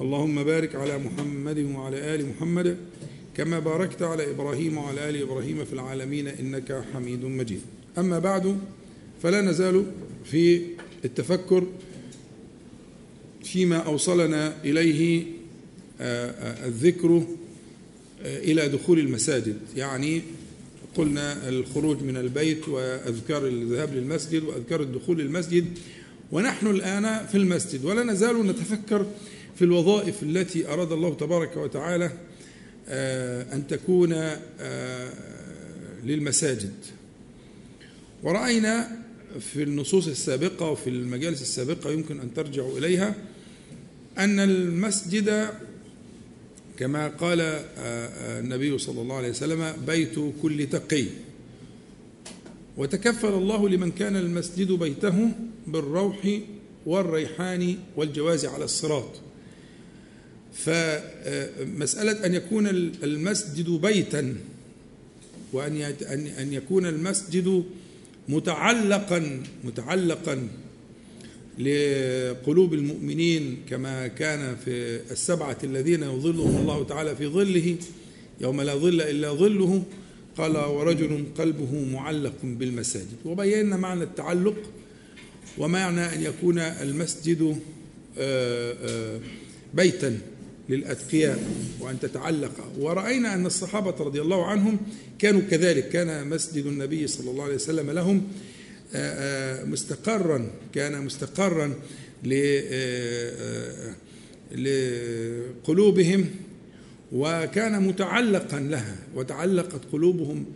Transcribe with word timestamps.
اللهم 0.00 0.44
بارك 0.44 0.74
على 0.74 0.98
محمد 0.98 1.58
وعلى 1.58 2.14
آل 2.14 2.26
محمد 2.28 2.76
كما 3.36 3.58
باركت 3.58 4.02
على 4.02 4.30
إبراهيم 4.30 4.78
وعلى 4.78 5.08
آل 5.10 5.22
إبراهيم 5.22 5.64
في 5.64 5.72
العالمين 5.72 6.28
إنك 6.28 6.84
حميد 6.94 7.24
مجيد. 7.24 7.60
أما 7.98 8.18
بعد 8.18 8.58
فلا 9.22 9.40
نزال 9.40 9.84
في 10.24 10.60
التفكر 11.04 11.66
فيما 13.44 13.76
أوصلنا 13.76 14.54
إليه 14.64 15.24
الذكر 16.00 17.22
إلى 18.22 18.68
دخول 18.68 18.98
المساجد. 18.98 19.56
يعني 19.76 20.22
قلنا 20.96 21.48
الخروج 21.48 22.02
من 22.02 22.16
البيت 22.16 22.68
وأذكار 22.68 23.46
الذهاب 23.46 23.94
للمسجد 23.94 24.42
وأذكار 24.42 24.82
الدخول 24.82 25.18
للمسجد 25.18 25.64
ونحن 26.32 26.66
الآن 26.66 27.26
في 27.26 27.34
المسجد 27.34 27.84
ولا 27.84 28.02
نزال 28.02 28.46
نتفكر 28.46 29.06
في 29.58 29.64
الوظائف 29.64 30.22
التي 30.22 30.68
أراد 30.68 30.92
الله 30.92 31.14
تبارك 31.14 31.56
وتعالى 31.56 32.10
أن 33.52 33.66
تكون 33.68 34.14
للمساجد. 36.04 36.72
ورأينا 38.22 38.88
في 39.40 39.62
النصوص 39.62 40.08
السابقة 40.08 40.70
وفي 40.70 40.90
المجالس 40.90 41.42
السابقة 41.42 41.90
يمكن 41.90 42.20
أن 42.20 42.34
ترجعوا 42.34 42.78
إليها 42.78 43.14
أن 44.18 44.40
المسجد 44.40 45.48
كما 46.78 47.08
قال 47.08 47.40
النبي 48.40 48.78
صلى 48.78 49.00
الله 49.00 49.16
عليه 49.16 49.30
وسلم 49.30 49.72
بيت 49.86 50.14
كل 50.42 50.66
تقي. 50.66 51.04
وتكفل 52.76 53.28
الله 53.28 53.68
لمن 53.68 53.90
كان 53.90 54.16
المسجد 54.16 54.72
بيته 54.72 55.30
بالروح 55.66 56.40
والريحان 56.86 57.76
والجواز 57.96 58.46
على 58.46 58.64
الصراط. 58.64 59.10
فمسألة 60.64 62.26
أن 62.26 62.34
يكون 62.34 62.66
المسجد 63.02 63.70
بيتا 63.70 64.34
وأن 65.52 65.80
أن 66.38 66.52
يكون 66.52 66.86
المسجد 66.86 67.64
متعلقا 68.28 69.42
متعلقا 69.64 70.48
لقلوب 71.58 72.74
المؤمنين 72.74 73.56
كما 73.70 74.06
كان 74.06 74.56
في 74.64 75.00
السبعة 75.10 75.58
الذين 75.64 76.02
يظلهم 76.02 76.56
الله 76.56 76.84
تعالى 76.84 77.16
في 77.16 77.26
ظله 77.26 77.76
يوم 78.40 78.60
لا 78.60 78.74
ظل 78.74 79.00
إلا 79.00 79.32
ظله 79.32 79.82
قال 80.36 80.56
ورجل 80.56 81.24
قلبه 81.38 81.84
معلق 81.92 82.34
بالمساجد. 82.42 83.16
وبينا 83.24 83.76
معنى 83.76 84.02
التعلق 84.04 84.56
ومعنى 85.58 86.00
أن 86.00 86.22
يكون 86.22 86.58
المسجد 86.58 87.58
بيتا. 89.74 90.18
للأتقياء 90.68 91.38
وأن 91.80 92.00
تتعلق. 92.00 92.72
ورأينا 92.78 93.34
أن 93.34 93.46
الصحابة 93.46 94.04
رضي 94.04 94.20
الله 94.20 94.46
عنهم 94.46 94.78
كانوا 95.18 95.40
كذلك. 95.40 95.88
كان 95.88 96.28
مسجد 96.28 96.66
النبي 96.66 97.06
صلى 97.06 97.30
الله 97.30 97.44
عليه 97.44 97.54
وسلم 97.54 97.90
لهم 97.90 98.28
مستقرا 99.70 100.50
كان 100.74 101.04
مستقرا 101.04 101.74
لقلوبهم 104.52 106.26
وكان 107.12 107.82
متعلقا 107.82 108.60
لها 108.60 108.96
وتعلقت 109.14 109.80
قلوبهم 109.92 110.46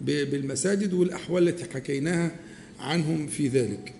بالمساجد 0.00 0.92
والأحوال 0.92 1.48
التي 1.48 1.64
حكيناها 1.74 2.36
عنهم 2.80 3.26
في 3.26 3.48
ذلك. 3.48 3.94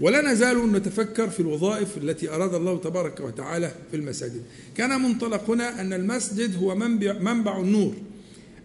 ولا 0.00 0.32
نزال 0.32 0.72
نتفكر 0.72 1.30
في 1.30 1.40
الوظائف 1.40 1.98
التي 1.98 2.30
أراد 2.30 2.54
الله 2.54 2.78
تبارك 2.78 3.20
وتعالى 3.20 3.74
في 3.90 3.96
المساجد. 3.96 4.42
كان 4.76 5.02
منطلقنا 5.02 5.80
أن 5.80 5.92
المسجد 5.92 6.56
هو 6.56 6.74
منبع, 6.74 7.12
منبع 7.12 7.60
النور. 7.60 7.94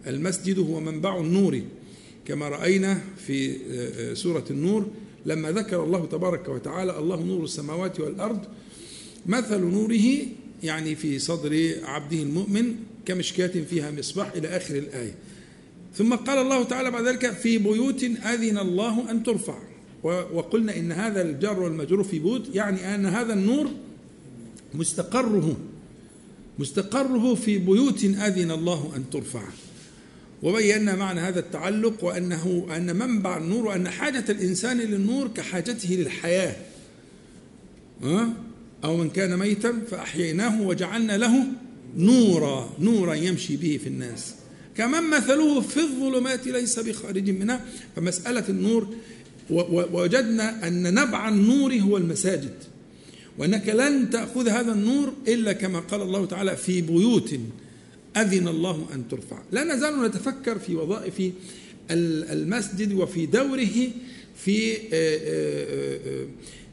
المسجد 0.06 0.58
هو 0.58 0.80
منبع 0.80 1.20
النور. 1.20 1.60
كما 2.24 2.48
رأينا 2.48 3.00
في 3.26 3.56
سورة 4.14 4.44
النور 4.50 4.86
لما 5.26 5.52
ذكر 5.52 5.84
الله 5.84 6.06
تبارك 6.06 6.48
وتعالى 6.48 6.98
الله 6.98 7.22
نور 7.22 7.44
السماوات 7.44 8.00
والأرض 8.00 8.40
مثل 9.26 9.60
نوره 9.60 10.18
يعني 10.62 10.94
في 10.94 11.18
صدر 11.18 11.74
عبده 11.84 12.22
المؤمن 12.22 12.74
كمشكاة 13.06 13.64
فيها 13.70 13.90
مصباح 13.90 14.32
إلى 14.32 14.48
آخر 14.48 14.74
الآية. 14.74 15.14
ثم 15.94 16.14
قال 16.14 16.38
الله 16.38 16.62
تعالى 16.62 16.90
بعد 16.90 17.04
ذلك 17.04 17.30
في 17.30 17.58
بيوت 17.58 18.04
أذن 18.04 18.58
الله 18.58 19.10
أن 19.10 19.22
ترفع. 19.22 19.58
وقلنا 20.02 20.76
إن 20.76 20.92
هذا 20.92 21.22
الجر 21.22 21.60
والمجرور 21.60 22.04
في 22.04 22.18
بيوت 22.18 22.54
يعني 22.54 22.94
أن 22.94 23.06
هذا 23.06 23.32
النور 23.32 23.70
مستقره 24.74 25.56
مستقره 26.58 27.34
في 27.34 27.58
بيوت 27.58 28.04
أذن 28.04 28.50
الله 28.50 28.92
أن 28.96 29.10
ترفع. 29.10 29.42
وبينا 30.42 30.96
معنى 30.96 31.20
هذا 31.20 31.40
التعلق 31.40 32.04
وأنه 32.04 32.66
أن 32.76 32.96
منبع 32.96 33.36
النور 33.36 33.66
وأن 33.66 33.88
حاجة 33.88 34.24
الإنسان 34.28 34.78
للنور 34.78 35.28
كحاجته 35.28 35.94
للحياة. 35.94 36.56
أو 38.84 38.96
من 38.96 39.10
كان 39.10 39.38
ميتا 39.38 39.78
فأحييناه 39.90 40.62
وجعلنا 40.62 41.18
له 41.18 41.44
نورا 41.96 42.70
نورا 42.78 43.14
يمشي 43.14 43.56
به 43.56 43.80
في 43.82 43.86
الناس. 43.86 44.34
كمن 44.76 45.10
مثله 45.10 45.60
في 45.60 45.80
الظلمات 45.80 46.46
ليس 46.46 46.78
بخارج 46.78 47.30
منها. 47.30 47.64
فمسألة 47.96 48.44
النور 48.48 48.94
ووجدنا 49.50 50.68
أن 50.68 50.94
نبع 50.94 51.28
النور 51.28 51.74
هو 51.74 51.96
المساجد 51.96 52.54
وأنك 53.38 53.68
لن 53.68 54.10
تأخذ 54.10 54.48
هذا 54.48 54.72
النور 54.72 55.12
إلا 55.28 55.52
كما 55.52 55.80
قال 55.80 56.02
الله 56.02 56.26
تعالى 56.26 56.56
في 56.56 56.80
بيوت 56.80 57.34
أذن 58.16 58.48
الله 58.48 58.86
أن 58.94 59.08
ترفع. 59.08 59.42
لا 59.52 59.64
نزال 59.64 60.02
نتفكر 60.02 60.58
في 60.58 60.74
وظائف 60.74 61.32
المسجد 61.90 62.92
وفي 62.92 63.26
دوره 63.26 63.88
في 64.44 64.76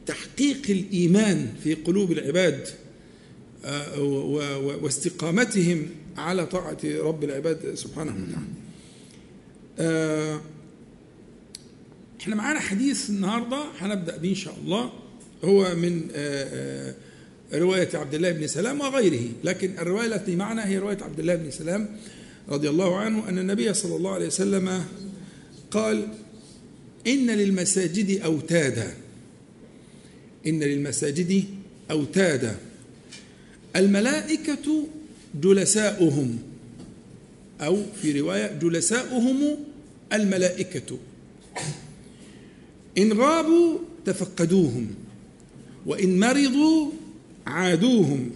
تحقيق 0.06 0.62
الإيمان 0.68 1.48
في 1.64 1.74
قلوب 1.74 2.12
العباد 2.12 2.68
واستقامتهم 4.82 5.86
على 6.16 6.46
طاعة 6.46 6.78
رب 6.84 7.24
العباد 7.24 7.74
سبحانه 7.74 8.16
وتعالى. 9.78 10.40
إحنا 12.20 12.36
معانا 12.36 12.60
حديث 12.60 13.10
النهارده 13.10 13.64
هنبدأ 13.78 14.16
به 14.16 14.28
إن 14.28 14.34
شاء 14.34 14.58
الله. 14.64 14.92
هو 15.44 15.74
من 15.74 16.08
رواية 17.52 17.88
عبد 17.94 18.14
الله 18.14 18.32
بن 18.32 18.46
سلام 18.46 18.80
وغيره. 18.80 19.28
لكن 19.44 19.78
الرواية 19.78 20.06
التي 20.06 20.36
معنا 20.36 20.68
هي 20.68 20.78
رواية 20.78 20.98
عبد 21.02 21.20
الله 21.20 21.34
بن 21.34 21.50
سلام 21.50 21.96
رضي 22.48 22.68
الله 22.68 22.96
عنه 22.96 23.28
أن 23.28 23.38
النبي 23.38 23.74
صلى 23.74 23.96
الله 23.96 24.10
عليه 24.10 24.26
وسلم 24.26 24.84
قال 25.70 26.08
إن 27.06 27.30
للمساجد 27.30 28.20
أوتادا. 28.20 28.94
إن 30.46 30.62
للمساجد 30.62 31.44
أوتادا. 31.90 32.56
الملائكة 33.76 34.86
جلساؤهم 35.42 36.38
أو 37.60 37.82
في 38.02 38.20
رواية 38.20 38.58
جلساؤهم 38.62 39.56
الملائكة. 40.12 40.98
إن 42.98 43.12
غابوا 43.12 43.78
تفقدوهم 44.04 44.86
وإن 45.86 46.20
مرضوا 46.20 46.90
عادوهم 47.46 48.30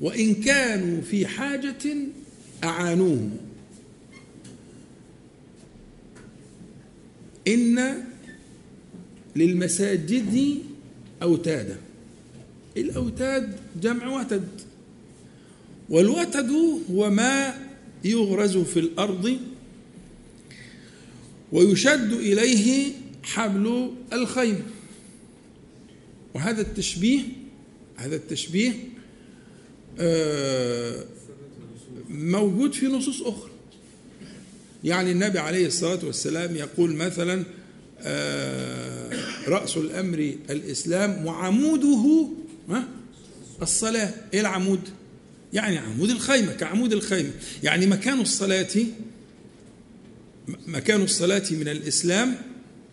وإن 0.00 0.34
كانوا 0.34 1.00
في 1.00 1.26
حاجة 1.26 1.96
أعانوهم. 2.64 3.36
إن 7.48 7.94
للمساجد 9.36 10.58
أوتادا 11.22 11.76
الأوتاد 12.76 13.56
جمع 13.82 14.20
وتد 14.20 14.48
والوتد 15.88 16.50
هو 16.90 17.10
ما 17.10 17.54
يغرز 18.04 18.56
في 18.56 18.80
الأرض 18.80 19.38
ويشد 21.52 22.12
إليه 22.12 22.92
حبل 23.28 23.90
الخيل. 24.12 24.62
وهذا 26.34 26.60
التشبيه 26.60 27.20
هذا 27.96 28.16
التشبيه 28.16 28.72
آه 29.98 31.04
موجود 32.08 32.72
في 32.72 32.86
نصوص 32.86 33.22
أخرى. 33.22 33.50
يعني 34.84 35.12
النبي 35.12 35.38
عليه 35.38 35.66
الصلاة 35.66 36.04
والسلام 36.04 36.56
يقول 36.56 36.94
مثلا 36.94 37.44
آه، 38.00 39.10
رأس 39.48 39.76
الأمر 39.76 40.34
الإسلام 40.50 41.26
وعموده 41.26 42.28
الصلاة. 43.62 44.14
إيه 44.34 44.40
العمود؟ 44.40 44.80
يعني 45.52 45.78
عمود 45.78 46.10
الخيمة 46.10 46.52
كعمود 46.52 46.92
الخيمة. 46.92 47.30
يعني 47.62 47.86
مكان 47.86 48.20
الصلاة 48.20 48.66
مكان 50.66 51.02
الصلاة 51.02 51.44
من 51.50 51.68
الإسلام 51.68 52.36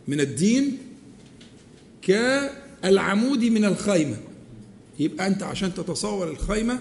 من 0.07 0.19
الدين 0.19 0.77
كالعمود 2.01 3.43
من 3.43 3.65
الخيمة. 3.65 4.17
يبقى 4.99 5.27
أنت 5.27 5.43
عشان 5.43 5.73
تتصور 5.73 6.31
الخيمة 6.31 6.79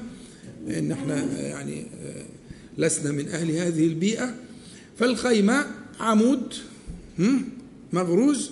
إن 0.69 0.93
إحنا 0.93 1.25
يعني 1.41 1.87
آه، 2.05 2.25
لسنا 2.79 3.13
من 3.13 3.29
أهل 3.29 3.51
هذه 3.51 3.87
البيئة. 3.87 4.35
فالخيمة 4.99 5.67
عمود 6.01 6.55
مغروز. 7.93 8.51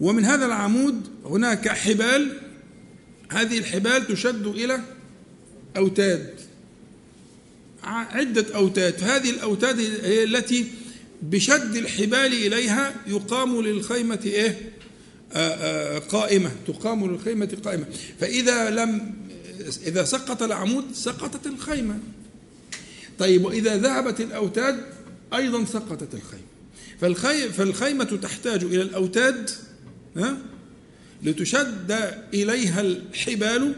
ومن 0.00 0.24
هذا 0.24 0.46
العمود 0.46 1.00
هناك 1.24 1.68
حبال. 1.68 2.36
هذه 3.32 3.58
الحبال 3.58 4.06
تشد 4.06 4.46
إلى 4.46 4.80
أوتاد 5.76 6.30
عدة 7.84 8.54
أوتاد. 8.54 9.02
هذه 9.02 9.30
الأوتاد 9.30 9.80
هي 9.80 10.24
التي 10.24 10.66
بشد 11.22 11.76
الحبال 11.76 12.32
إليها 12.32 12.94
يقام 13.06 13.60
للخيمة 13.60 14.20
إيه؟ 14.24 14.72
قائمة 15.98 16.50
تقام 16.66 17.12
للخيمة 17.12 17.56
قائمة. 17.64 17.84
فإذا 18.20 18.70
لم 18.70 19.14
إذا 19.86 20.04
سقط 20.04 20.42
العمود 20.42 20.84
سقطت 20.94 21.46
الخيمة. 21.46 21.98
طيب 23.18 23.44
وإذا 23.44 23.76
ذهبت 23.76 24.20
الأوتاد 24.20 24.80
أيضا 25.34 25.64
سقطت 25.64 26.14
الخيمة. 26.14 26.42
فالخي 27.00 27.48
فالخيمة 27.48 28.04
تحتاج 28.04 28.64
إلى 28.64 28.82
الأوتاد 28.82 29.50
ها 30.16 30.38
لتشد 31.22 32.14
إليها 32.34 32.80
الحبال 32.80 33.74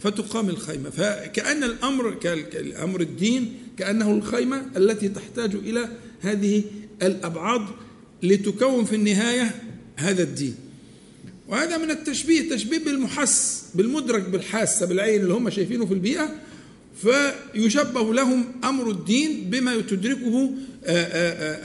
فتقام 0.00 0.48
الخيمة. 0.48 0.90
فكأن 0.90 1.64
الأمر 1.64 2.14
كأمر 2.14 3.00
الدين 3.00 3.54
كأنه 3.76 4.10
الخيمة 4.10 4.66
التي 4.76 5.08
تحتاج 5.08 5.54
إلى 5.54 5.88
هذه 6.20 6.62
الأبعاد 7.02 7.62
لتكون 8.22 8.84
في 8.84 8.94
النهاية 8.94 9.62
هذا 9.96 10.22
الدين. 10.22 10.54
وهذا 11.48 11.78
من 11.78 11.90
التشبيه 11.90 12.50
تشبيه 12.50 12.78
بالمحس 12.78 13.64
بالمدرك 13.74 14.28
بالحاسة 14.28 14.86
بالعين 14.86 15.20
اللي 15.20 15.34
هم 15.34 15.50
شايفينه 15.50 15.86
في 15.86 15.94
البيئة. 15.94 16.34
فيشبه 17.02 18.14
لهم 18.14 18.44
أمر 18.64 18.90
الدين 18.90 19.50
بما 19.50 19.80
تدركه 19.80 20.50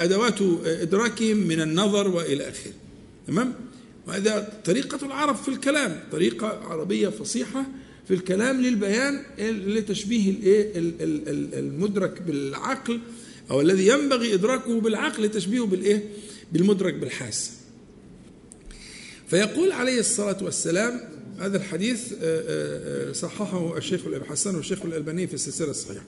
أدوات 0.04 0.42
إدراكهم 0.66 1.38
من 1.38 1.62
النظر 1.62 2.08
وإلى 2.08 2.50
آخره. 2.50 2.72
تمام؟ 3.28 3.54
وهذا 4.08 4.62
طريقة 4.66 5.06
العرب 5.06 5.36
في 5.36 5.48
الكلام. 5.48 6.00
طريقة 6.12 6.48
عربية 6.48 7.08
فصيحة 7.08 7.66
في 8.08 8.14
الكلام 8.14 8.62
للبيان 8.62 9.24
لتشبيه 9.40 10.34
المدرك 11.56 12.22
بالعقل 12.22 13.00
أو 13.52 13.62
الذي 13.62 13.88
ينبغي 13.88 14.34
إدراكه 14.34 14.82
بالعقل 14.82 15.32
تشبيهه 15.32 15.66
بالإيه؟ 15.66 16.04
بالمدرك 16.52 16.94
بالحاسة 16.94 17.52
فيقول 19.28 19.72
عليه 19.72 20.00
الصلاة 20.00 20.38
والسلام 20.42 21.02
هذا 21.40 21.58
الحديث 21.58 22.14
آه، 22.14 22.16
آه، 22.22 23.10
آه، 23.10 23.12
صححه 23.12 23.78
الشيخ 23.78 24.02
حسن 24.30 24.56
والشيخ 24.56 24.86
الألباني 24.86 25.28
في 25.28 25.34
السلسلة 25.34 25.70
الصحيحة. 25.70 26.04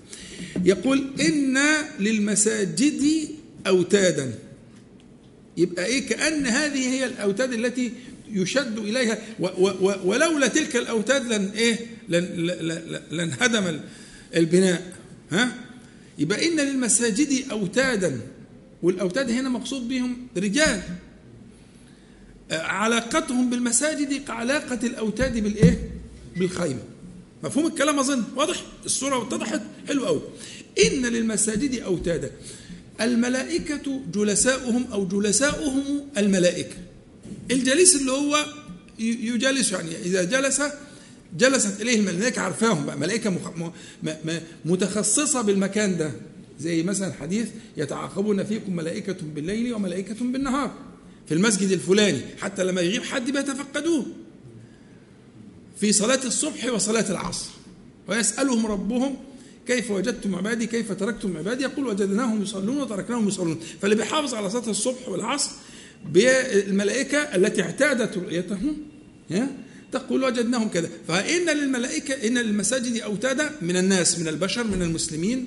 يقول 0.64 1.08
إن 1.20 1.58
للمساجد 2.00 3.30
أوتادا. 3.68 4.34
يبقى 5.58 5.86
إيه؟ 5.86 6.08
كأن 6.08 6.48
هذه 6.48 6.90
هي 6.90 7.06
الأوتاد 7.06 7.54
التي 7.54 7.92
يشد 8.32 8.78
إليها 8.78 9.18
ولولا 10.06 10.48
تلك 10.48 10.76
الأوتاد 10.76 11.34
لن 11.34 11.50
إيه؟ 11.56 11.80
لن, 12.10 12.22
لن 13.12 13.34
هدم 13.40 13.80
البناء. 14.36 14.94
ها؟ 15.32 15.65
يبقى 16.20 16.48
إن 16.48 16.60
للمساجد 16.60 17.52
أوتادا 17.52 18.20
والأوتاد 18.84 19.32
هنا 19.32 19.50
مقصود 19.50 19.88
بهم 19.88 20.28
رجال. 20.38 20.82
علاقتهم 22.52 23.50
بالمساجد 23.50 24.14
كعلاقة 24.14 24.80
الأوتاد 24.84 25.38
بالإيه؟ 25.40 25.90
بالخيمة. 26.38 26.80
مفهوم 27.44 27.68
الكلام 27.68 28.00
أظن؟ 28.00 28.24
واضح؟ 28.36 28.62
الصورة 28.86 29.22
اتضحت؟ 29.22 29.62
حلو 29.88 30.06
قوي 30.06 30.22
إن 30.86 31.06
للمساجد 31.06 31.80
أوتادا. 31.80 32.32
الملائكة 33.02 34.02
جلساؤهم 34.14 34.86
أو 34.92 35.08
جلساؤهم 35.08 36.08
الملائكة. 36.18 36.76
الجليس 37.52 37.96
اللي 37.96 38.12
هو 38.12 38.46
يجالس 39.00 39.72
يعني 39.72 39.90
إذا 40.06 40.24
جلس 40.24 40.62
جلست 41.38 41.82
إليه 41.82 42.00
الملائكة 42.00 42.42
عارفاهم 42.42 42.86
بقى 42.86 42.98
ملائكة 42.98 43.30
مخ... 43.30 43.50
م... 44.04 44.10
متخصصة 44.66 45.42
بالمكان 45.42 45.98
ده. 45.98 46.12
زي 46.60 46.84
مثلا 46.84 47.14
حديث 47.14 47.48
يتعاقبون 47.78 48.44
فيكم 48.44 48.76
ملائكة 48.76 49.16
بالليل 49.36 49.74
وملائكة 49.74 50.16
بالنهار 50.20 50.72
في 51.28 51.34
المسجد 51.34 51.72
الفلاني 51.72 52.22
حتى 52.42 52.64
لما 52.64 52.82
يغيب 52.82 53.04
حد 53.04 53.32
بيتفقدوه. 53.32 54.06
في 55.80 55.92
صلاة 55.92 56.20
الصبح 56.26 56.66
وصلاة 56.74 57.12
العصر. 57.12 57.50
ويسألهم 58.08 58.66
ربهم 58.66 59.16
كيف 59.68 59.92
وجدتم 59.92 60.36
عبادي؟ 60.36 60.68
كيف 60.68 60.92
تركتم 60.92 61.38
عبادي؟ 61.38 61.64
يقول 61.64 61.88
وجدناهم 61.88 62.42
يصلون 62.42 62.78
وتركناهم 62.78 63.28
يصلون. 63.28 63.60
فاللي 63.82 63.96
بيحافظ 63.96 64.34
على 64.34 64.50
صلاة 64.50 64.70
الصبح 64.70 65.10
والعصر 65.10 65.52
بالملائكة 66.14 67.18
التي 67.18 67.62
اعتادت 67.62 68.18
رؤيتهم 68.18 68.78
تقول 69.96 70.24
وجدناهم 70.24 70.68
كذا. 70.70 70.90
فإن 71.08 71.50
للملائكة 71.50 72.28
إن 72.28 72.38
للمساجد 72.38 73.02
أوتادا 73.02 73.52
من 73.62 73.76
الناس 73.78 74.20
من 74.20 74.28
البشر 74.28 74.64
من 74.64 74.82
المسلمين 74.82 75.46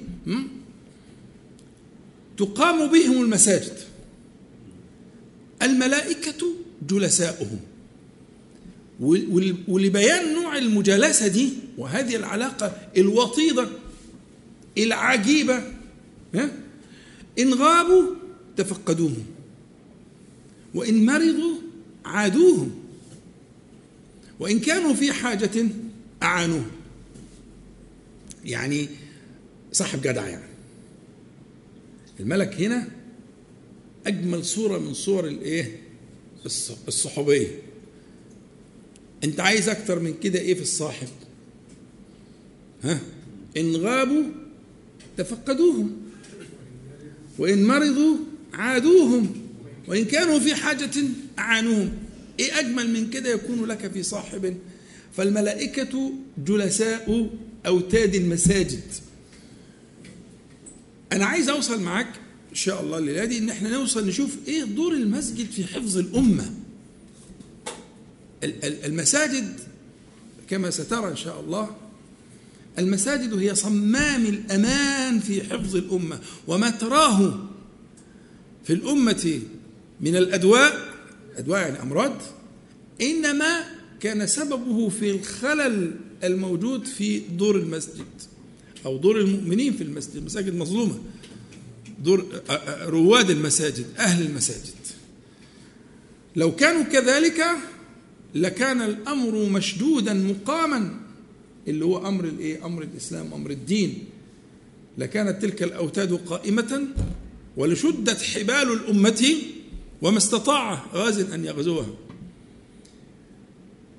تقام 2.39 2.87
بهم 2.87 3.23
المساجد. 3.23 3.77
الملائكة 5.63 6.47
جلساؤهم. 6.91 7.61
ولبيان 9.69 10.33
نوع 10.35 10.59
المجالسة 10.59 11.27
دي 11.27 11.53
وهذه 11.79 12.17
العلاقة 12.17 12.73
الوطيدة 12.97 13.69
العجيبة 14.79 15.63
إن 17.39 17.55
غابوا 17.55 18.03
تفقدوهم 18.57 19.25
وإن 20.75 21.07
مرضوا 21.07 21.57
عادوهم. 22.05 22.78
وإن 24.41 24.61
كانوا 24.61 24.95
في 24.95 25.13
حاجة 25.13 25.67
أعانوهم 26.23 26.71
يعني 28.45 28.89
صاحب 29.73 30.01
جدع 30.01 30.29
يعني. 30.29 30.49
الملك 32.21 32.55
هنا 32.61 32.89
أجمل 34.07 34.45
صورة 34.45 34.79
من 34.79 34.95
صور 34.95 35.27
الإيه؟ 35.29 35.81
الصحوبية. 36.89 37.63
أنت 39.25 39.41
عايز 39.41 39.69
أكتر 39.69 40.01
من 40.01 40.15
كده 40.23 40.39
إيه 40.39 40.55
في 40.55 40.63
الصاحب؟ 40.63 41.09
ها؟ 42.85 43.01
إن 43.57 43.77
غابوا 43.77 44.23
تفقدوهم 45.17 45.97
وإن 47.39 47.65
مرضوا 47.65 48.17
عادوهم 48.53 49.33
وإن 49.89 50.05
كانوا 50.05 50.39
في 50.39 50.55
حاجة 50.55 50.91
أعانوهم. 51.39 51.93
إيه 52.41 52.59
أجمل 52.59 52.91
من 52.93 53.11
كده 53.11 53.31
يكون 53.31 53.65
لك 53.65 53.93
في 53.93 54.03
صاحب؟ 54.03 54.57
فالملائكة 55.17 56.13
جلساء 56.47 57.31
أوتاد 57.67 58.15
المساجد. 58.15 58.81
أنا 61.13 61.27
عايز 61.27 61.49
أوصل 61.49 61.81
معاك 61.83 62.07
إن 62.51 62.55
شاء 62.55 62.83
الله 62.83 62.99
الليلة 62.99 63.25
دي 63.25 63.39
إن 63.39 63.51
إحنا 63.51 63.69
نوصل 63.69 64.09
نشوف 64.09 64.37
إيه 64.49 64.65
دور 64.65 64.93
المسجد 64.93 65.51
في 65.51 65.65
حفظ 65.67 65.99
الأمة. 65.99 66.51
المساجد 68.63 69.61
كما 70.51 70.71
سترى 70.71 71.09
إن 71.11 71.17
شاء 71.17 71.41
الله 71.41 71.77
المساجد 72.79 73.35
هي 73.39 73.55
صمام 73.55 74.27
الأمان 74.27 75.21
في 75.21 75.43
حفظ 75.43 75.77
الأمة 75.77 76.21
وما 76.47 76.71
تراه 76.71 77.49
في 78.65 78.73
الأمة 78.73 79.41
من 80.01 80.17
الأدواء 80.17 80.88
أدواء 81.39 81.61
يعني 81.61 81.83
امراض 81.83 82.23
إنما 83.01 83.65
كان 84.01 84.27
سببه 84.27 84.89
في 84.89 85.11
الخلل 85.11 85.95
الموجود 86.25 86.85
في 86.87 87.19
دور 87.19 87.57
المسجد 87.57 88.07
أو 88.87 88.97
دور 88.97 89.21
المؤمنين 89.21 89.73
في 89.73 89.83
المسجد 89.85 90.17
المساجد 90.17 90.55
مظلومة 90.55 90.99
دور 92.05 92.27
رواد 92.83 93.31
المساجد 93.31 93.87
أهل 93.99 94.27
المساجد 94.27 94.75
لو 96.37 96.57
كانوا 96.57 96.83
كذلك 96.83 97.45
لكان 98.35 98.83
الأمر 98.83 99.49
مشدودا 99.49 100.15
مقاما 100.15 101.01
اللي 101.69 101.85
هو 101.85 102.09
أمر 102.09 102.25
الإيه؟ 102.25 102.67
أمر 102.67 102.83
الإسلام 102.83 103.35
أمر 103.35 103.51
الدين 103.51 104.05
لكانت 104.99 105.43
تلك 105.43 105.63
الأوتاد 105.63 106.13
قائمة 106.13 106.87
ولشدت 107.57 108.23
حبال 108.23 108.73
الأمة 108.73 109.35
وما 110.03 110.19
استطاع 110.19 110.87
غاز 110.95 111.19
أن 111.19 111.45
يغزوها. 111.45 111.87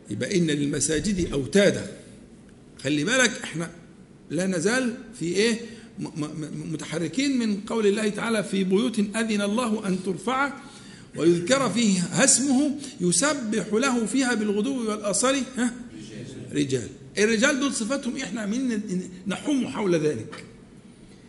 يبقى 0.09 0.37
إن 0.37 0.47
للمساجد 0.47 1.31
أوتادا. 1.33 1.97
خلي 2.83 3.03
بالك 3.03 3.31
إحنا 3.43 3.71
لا 4.29 4.47
نزال 4.47 4.97
في 5.19 5.25
إيه؟ 5.25 5.59
متحركين 6.71 7.39
من 7.39 7.61
قول 7.61 7.87
الله 7.87 8.09
تعالى 8.09 8.43
في 8.43 8.63
بيوت 8.63 8.99
أذن 8.99 9.41
الله 9.41 9.87
أن 9.87 10.03
ترفع 10.03 10.53
ويذكر 11.15 11.69
فيه 11.69 12.23
اسمه 12.23 12.75
يسبح 13.01 13.73
له 13.73 14.05
فيها 14.05 14.33
بالغدو 14.33 14.89
والأصل. 14.89 15.35
ها؟ 15.57 15.73
رجال. 16.53 16.87
الرجال 17.17 17.59
دول 17.59 17.73
صفاتهم 17.73 18.17
إحنا 18.17 18.41
عاملين 18.41 18.81
نحوم 19.27 19.67
حول 19.67 19.95
ذلك. 19.95 20.43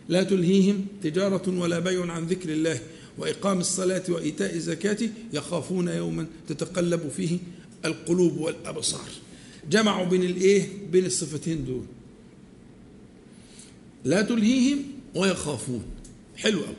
لا 0.09 0.23
تلهيهم 0.23 0.85
تجارة 1.03 1.59
ولا 1.59 1.79
بيع 1.79 2.11
عن 2.11 2.25
ذكر 2.25 2.49
الله. 2.49 2.79
وإقام 3.17 3.59
الصلاة 3.59 4.03
وإيتاء 4.09 4.55
الزكاة 4.55 4.97
يخافون 5.33 5.87
يوما 5.87 6.27
تتقلب 6.47 7.09
فيه 7.17 7.37
القلوب 7.85 8.37
والأبصار. 8.37 9.09
جمعوا 9.69 10.05
بين 10.05 10.23
الإيه؟ 10.23 10.69
بين 10.91 11.05
الصفتين 11.05 11.65
دول. 11.65 11.85
لا 14.05 14.21
تلهيهم 14.21 14.83
ويخافون. 15.15 15.83
حلو 16.37 16.61
قوي 16.61 16.75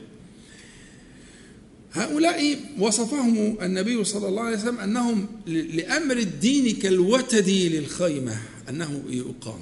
هؤلاء 1.93 2.59
وصفهم 2.79 3.57
النبي 3.61 4.03
صلى 4.03 4.27
الله 4.27 4.41
عليه 4.41 4.57
وسلم 4.57 4.77
أنهم 4.77 5.27
لأمر 5.47 6.17
الدين 6.17 6.75
كالوتد 6.75 7.49
للخيمة 7.49 8.41
أنه 8.69 9.03
يقام. 9.09 9.59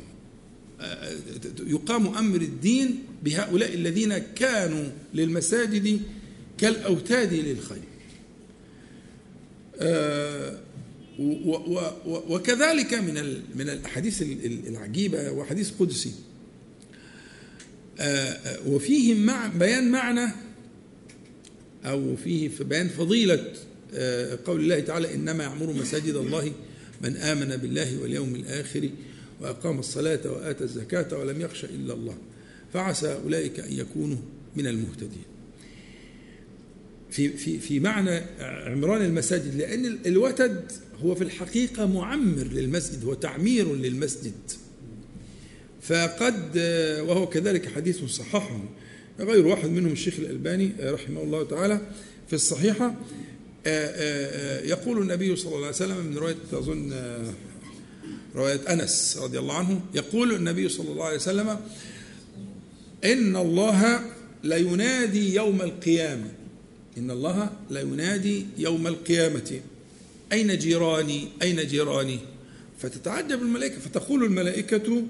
يقام 1.59 2.07
أمر 2.07 2.41
الدين 2.41 3.03
بهؤلاء 3.23 3.73
الذين 3.73 4.17
كانوا 4.17 4.85
للمساجد 5.13 6.01
كالأوتاد 6.61 7.33
للخيمة 7.33 7.91
آه، 9.79 10.57
وكذلك 12.05 12.93
من 12.93 13.41
من 13.55 13.69
الأحاديث 13.69 14.21
العجيبة 14.67 15.31
وحديث 15.31 15.71
قدسي. 15.79 16.11
آه، 17.99 18.03
آه، 18.03 18.67
وفيه 18.67 19.15
بيان 19.59 19.91
معنى 19.91 20.31
أو 21.85 22.15
فيه 22.15 22.49
في 22.49 22.63
بيان 22.63 22.87
فضيلة 22.89 23.53
آه، 23.93 24.39
قول 24.45 24.61
الله 24.61 24.79
تعالى 24.79 25.15
إنما 25.15 25.43
يعمر 25.43 25.73
مساجد 25.73 26.15
الله 26.15 26.51
من 27.01 27.17
آمن 27.17 27.57
بالله 27.57 28.01
واليوم 28.01 28.35
الآخر 28.35 28.89
وأقام 29.41 29.79
الصلاة 29.79 30.31
وآتى 30.31 30.63
الزكاة 30.63 31.17
ولم 31.17 31.41
يخش 31.41 31.65
إلا 31.65 31.93
الله. 31.93 32.17
فعسى 32.73 33.19
أولئك 33.23 33.59
أن 33.59 33.73
يكونوا 33.73 34.17
من 34.55 34.67
المهتدين. 34.67 35.30
في 37.11 37.29
في 37.29 37.59
في 37.59 37.79
معنى 37.79 38.21
عمران 38.39 39.01
المساجد 39.05 39.55
لأن 39.55 39.99
الوتد 40.05 40.71
هو 41.03 41.15
في 41.15 41.23
الحقيقة 41.23 41.85
معمر 41.85 42.43
للمسجد 42.43 43.05
هو 43.05 43.13
تعمير 43.13 43.75
للمسجد. 43.75 44.33
فقد 45.81 46.57
وهو 47.07 47.27
كذلك 47.27 47.71
حديث 47.75 48.03
صححه 48.03 48.63
غير 49.19 49.47
واحد 49.47 49.69
منهم 49.69 49.91
الشيخ 49.91 50.19
الألباني 50.19 50.71
رحمه 50.79 51.23
الله 51.23 51.43
تعالى 51.43 51.81
في 52.27 52.33
الصحيحة 52.33 52.95
يقول 54.65 55.01
النبي 55.01 55.35
صلى 55.35 55.55
الله 55.55 55.65
عليه 55.65 55.75
وسلم 55.75 56.05
من 56.05 56.17
رواية 56.17 56.35
أظن 56.53 56.93
رواية 58.35 58.73
أنس 58.73 59.17
رضي 59.21 59.39
الله 59.39 59.53
عنه 59.53 59.81
يقول 59.95 60.35
النبي 60.35 60.69
صلى 60.69 60.91
الله 60.91 61.05
عليه 61.05 61.15
وسلم 61.15 61.59
إن 63.03 63.35
الله 63.35 63.99
لينادي 64.43 65.35
يوم 65.35 65.61
القيامة. 65.61 66.31
إن 66.97 67.11
الله 67.11 67.49
لينادي 67.69 68.45
يوم 68.57 68.87
القيامة. 68.87 69.59
أين 70.31 70.57
جيراني؟ 70.57 71.27
أين 71.41 71.67
جيراني؟ 71.67 72.19
فتتعجب 72.79 73.41
الملائكة 73.41 73.79
فتقول 73.79 74.23
الملائكة 74.23 75.03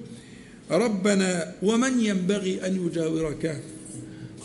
ربنا 0.71 1.55
ومن 1.63 2.05
ينبغي 2.05 2.65
أن 2.65 2.87
يجاورك؟ 2.87 3.61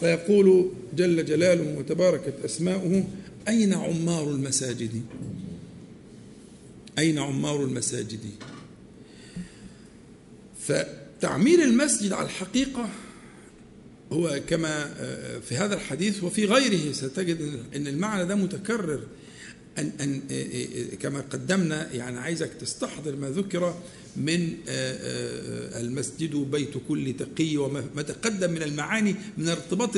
فيقول 0.01 0.71
جل 0.97 1.25
جلاله 1.25 1.79
وتباركت 1.79 2.35
أسماؤه 2.45 3.05
أين 3.49 3.75
عمار 3.75 4.31
المساجد؟ 4.31 5.03
أين 6.99 7.19
عمار 7.19 7.65
المساجد؟ 7.65 8.21
فتعمير 10.61 11.65
المسجد 11.65 12.13
على 12.13 12.27
الحقيقة 12.27 12.89
هو 14.13 14.41
كما 14.49 14.95
في 15.49 15.57
هذا 15.57 15.75
الحديث 15.75 16.25
وفي 16.25 16.45
غيره 16.45 16.93
ستجد 16.93 17.61
أن 17.77 17.87
المعنى 17.87 18.27
ده 18.27 18.35
متكرر. 18.35 19.01
أن 19.79 19.93
أن 20.01 20.21
كما 21.01 21.21
قدمنا 21.21 21.93
يعني 21.93 22.19
عايزك 22.19 22.51
تستحضر 22.61 23.17
ما 23.17 23.31
ذكر 23.31 23.75
من 24.17 24.55
المسجد 25.77 26.37
بيت 26.37 26.75
كل 26.89 27.15
تقي 27.19 27.57
وما 27.57 28.03
تقدم 28.03 28.51
من 28.51 28.63
المعاني 28.63 29.15
من 29.39 29.49
ارتباط 29.49 29.97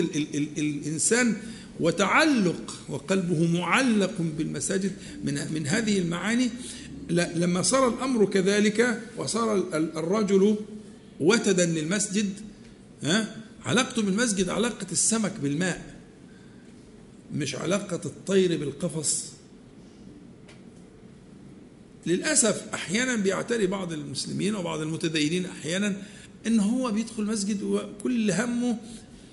الإنسان 0.59 1.37
وتعلق 1.81 2.75
وقلبه 2.88 3.47
معلق 3.47 4.15
بالمساجد 4.38 4.93
من 5.25 5.53
من 5.55 5.67
هذه 5.67 5.99
المعاني. 5.99 6.50
لما 7.11 7.62
صار 7.62 7.88
الأمر 7.88 8.25
كذلك 8.25 9.00
وصار 9.17 9.69
الرجل 9.75 10.57
وتدا 11.21 11.67
للمسجد 11.67 12.33
ها 13.03 13.37
علاقته 13.67 14.03
بالمسجد 14.03 14.49
علاقة 14.49 14.87
السمك 14.93 15.33
بالماء 15.43 15.99
مش 17.35 17.55
علاقة 17.55 18.00
الطير 18.05 18.57
بالقفص. 18.59 19.25
للأسف 22.07 22.62
أحيانا 22.75 23.17
بيعتري 23.17 23.67
بعض 23.67 23.93
المسلمين 23.93 24.55
وبعض 24.55 24.81
المتدينين 24.81 25.47
أحيانا 25.47 26.03
إن 26.47 26.61
هو 26.61 26.91
بيدخل 26.91 27.25
مسجد 27.25 27.62
وكل 27.62 28.31
همه 28.31 28.79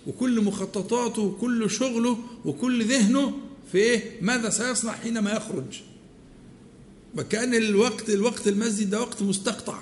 وكل 0.07 0.41
مخططاته 0.41 1.21
وكل 1.21 1.69
شغله 1.69 2.17
وكل 2.45 2.85
ذهنه 2.85 3.37
في 3.71 3.77
إيه؟ 3.77 4.21
ماذا 4.21 4.49
سيصنع 4.49 4.91
حينما 4.91 5.31
يخرج؟ 5.31 5.81
وكأن 7.17 7.55
الوقت 7.55 8.09
الوقت 8.09 8.47
المسجد 8.47 8.89
ده 8.89 9.01
وقت 9.01 9.21
مستقطع. 9.21 9.79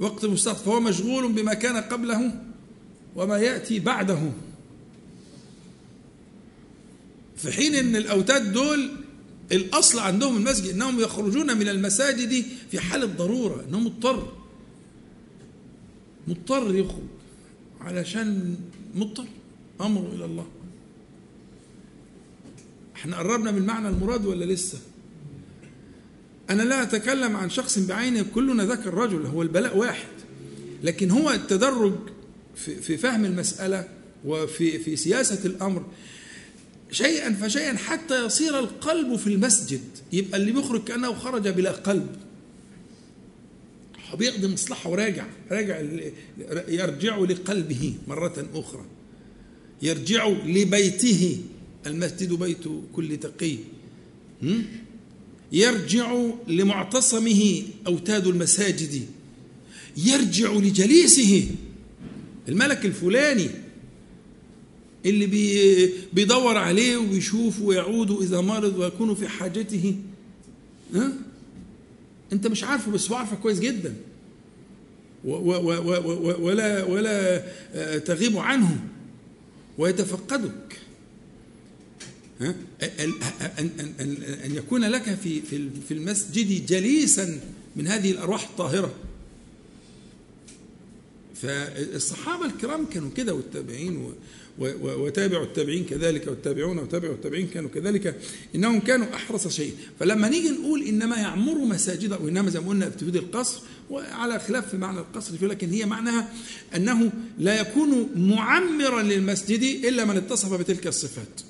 وقت 0.00 0.24
مستقطع 0.24 0.62
فهو 0.62 0.80
مشغول 0.80 1.32
بما 1.32 1.54
كان 1.54 1.76
قبله 1.76 2.42
وما 3.16 3.38
يأتي 3.38 3.80
بعده. 3.80 4.32
في 7.36 7.52
حين 7.52 7.74
إن 7.74 7.96
الأوتاد 7.96 8.52
دول 8.52 8.90
الأصل 9.52 9.98
عندهم 9.98 10.36
المسجد 10.36 10.74
إنهم 10.74 11.00
يخرجون 11.00 11.56
من 11.58 11.68
المساجد 11.68 12.44
في 12.70 12.80
حاله 12.80 13.06
ضروره 13.06 13.64
انه 13.68 13.80
مضطر. 13.80 14.32
مضطر 16.28 16.74
يخرج 16.74 17.02
علشان 17.80 18.56
مضطر. 18.94 19.26
امره 19.80 20.12
إلى 20.14 20.24
الله. 20.24 20.46
إحنا 22.96 23.18
قربنا 23.18 23.50
من 23.50 23.66
معنى 23.66 23.88
المراد 23.88 24.26
ولا 24.26 24.44
لسه؟ 24.44 24.78
أنا 26.50 26.62
لا 26.62 26.82
أتكلم 26.82 27.36
عن 27.36 27.50
شخص 27.50 27.78
بعينه 27.78 28.26
كلنا 28.34 28.64
ذاك 28.64 28.86
الرجل 28.86 29.26
هو 29.26 29.42
البلاء 29.42 29.76
واحد. 29.76 30.08
لكن 30.82 31.10
هو 31.10 31.30
التدرج 31.30 31.94
في 32.56 32.96
فهم 32.96 33.24
المسألة 33.24 33.88
وفي 34.24 34.78
في 34.78 34.96
سياسة 34.96 35.46
الأمر. 35.46 35.86
شيئا 36.90 37.32
فشيئا 37.32 37.76
حتى 37.76 38.26
يصير 38.26 38.58
القلب 38.58 39.16
في 39.16 39.26
المسجد. 39.26 39.80
يبقى 40.12 40.38
اللي 40.38 40.52
بيخرج 40.52 40.84
كأنه 40.84 41.14
خرج 41.14 41.48
بلا 41.48 41.70
قلب. 41.72 42.16
بيقضي 44.18 44.48
مصلحة 44.48 44.90
وراجع. 44.90 45.26
راجع 45.50 45.80
يرجع 46.68 47.18
لقلبه 47.18 47.94
مرة 48.08 48.46
أخرى. 48.54 48.84
يرجع 49.82 50.28
لبيته. 50.28 51.40
المسجد 51.86 52.32
بيت 52.32 52.64
كل 52.92 53.16
تقي. 53.16 53.56
يرجع 55.52 56.16
لمعتصمه 56.48 57.62
أوتاد 57.86 58.26
المساجد 58.26 59.06
يرجع 59.96 60.52
لجليسه 60.52 61.46
الملك 62.48 62.86
الفلاني 62.86 63.50
اللي 65.06 65.26
بي 65.26 65.92
بيدور 66.12 66.56
عليه 66.56 66.96
وبيشوف 66.96 67.60
ويعود 67.60 68.10
إذا 68.22 68.40
مرض 68.40 68.78
ويكون 68.78 69.14
في 69.14 69.28
حاجته 69.28 69.96
ها؟ 70.94 71.12
أنت 72.32 72.46
مش 72.46 72.64
عارفه 72.64 72.90
بس 72.90 73.10
هو 73.10 73.16
عارفك 73.16 73.38
كويس 73.38 73.60
جدا 73.60 73.94
ولا 75.24 76.84
ولا 76.84 77.42
تغيب 77.98 78.38
عنه 78.38 78.80
ويتفقدك؟ 79.78 80.78
أن, 82.40 84.52
يكون 84.54 84.84
لك 84.84 85.18
في 85.22 85.40
في 85.88 85.94
المسجد 85.94 86.66
جليسا 86.66 87.40
من 87.76 87.86
هذه 87.86 88.10
الأرواح 88.10 88.48
الطاهرة. 88.48 88.94
فالصحابة 91.42 92.46
الكرام 92.46 92.86
كانوا 92.86 93.10
كده 93.16 93.34
والتابعين 93.34 94.12
وتابعوا 94.58 95.44
التابعين 95.44 95.84
كذلك 95.84 96.26
والتابعون 96.26 96.78
وتابعوا 96.78 97.14
التابعين 97.14 97.48
كانوا 97.48 97.70
كذلك 97.70 98.20
إنهم 98.54 98.80
كانوا 98.80 99.14
أحرص 99.14 99.48
شيء. 99.48 99.74
فلما 100.00 100.28
نيجي 100.28 100.48
نقول 100.48 100.82
إنما 100.82 101.16
يعمر 101.16 101.58
مساجد 101.58 102.12
وإنما 102.12 102.50
زي 102.50 102.60
ما 102.60 102.68
قلنا 102.68 102.88
تفيد 102.88 103.16
القصر 103.16 103.60
وعلى 103.90 104.38
خلاف 104.38 104.70
في 104.70 104.76
معنى 104.76 104.98
القصر 104.98 105.36
فيه 105.36 105.46
لكن 105.46 105.70
هي 105.70 105.86
معناها 105.86 106.32
أنه 106.76 107.12
لا 107.38 107.60
يكون 107.60 108.08
معمرا 108.16 109.02
للمسجد 109.02 109.84
إلا 109.84 110.04
من 110.04 110.16
اتصف 110.16 110.54
بتلك 110.54 110.86
الصفات. 110.86 111.40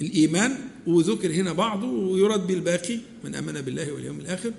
الإيمان 0.00 0.54
وذكر 0.86 1.32
هنا 1.32 1.52
بعضه 1.52 1.86
ويرد 1.86 2.46
بالباقي 2.46 2.98
من 3.24 3.34
آمن 3.34 3.52
بالله 3.52 3.92
واليوم 3.92 4.20
الآخر 4.20 4.52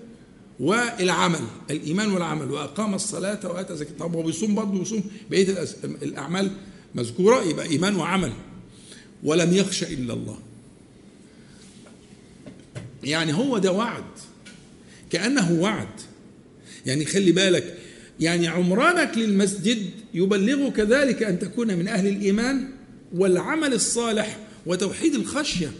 والعمل 0.59 1.39
الإيمان 1.71 2.11
والعمل 2.11 2.51
وأقام 2.51 2.93
الصلاة 2.93 3.39
وآتى 3.51 3.73
الزكاة. 3.73 3.93
طب 3.99 4.15
وبيصوم 4.15 4.55
برضه؟ 4.55 4.79
بيصوم. 4.79 5.03
بقية 5.31 5.67
الأعمال 5.83 6.51
مذكورة 6.95 7.43
يبقى 7.43 7.65
إيمان 7.65 7.95
وعمل. 7.95 8.31
ولم 9.23 9.53
يخش 9.53 9.83
إلا 9.83 10.13
الله. 10.13 10.37
يعني 13.03 13.33
هو 13.33 13.57
ده 13.57 13.71
وعد. 13.71 14.03
كأنه 15.09 15.51
وعد. 15.51 15.87
يعني 16.85 17.05
خلي 17.05 17.31
بالك 17.31 17.77
يعني 18.19 18.47
عمرانك 18.47 19.17
للمسجد 19.17 19.89
يبلغك 20.13 20.79
ذلك 20.79 21.23
أن 21.23 21.39
تكون 21.39 21.67
من 21.67 21.87
أهل 21.87 22.07
الإيمان 22.07 22.69
والعمل 23.15 23.73
الصالح 23.73 24.37
وتوحيد 24.65 25.15
الخشية. 25.15 25.71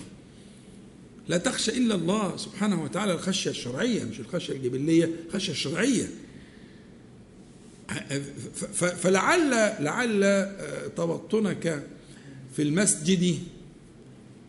لا 1.27 1.37
تخشى 1.37 1.71
إلا 1.77 1.95
الله 1.95 2.37
سبحانه 2.37 2.83
وتعالى 2.83 3.13
الخشية 3.13 3.49
الشرعية 3.49 4.03
مش 4.03 4.19
الخشية 4.19 4.53
الجبلية 4.53 5.09
الخشية 5.27 5.51
الشرعية 5.51 6.09
فلعل 9.01 9.49
لعل 9.83 10.23
آه، 10.23 10.87
تبطنك 10.87 11.83
في 12.55 12.61
المسجد 12.61 13.39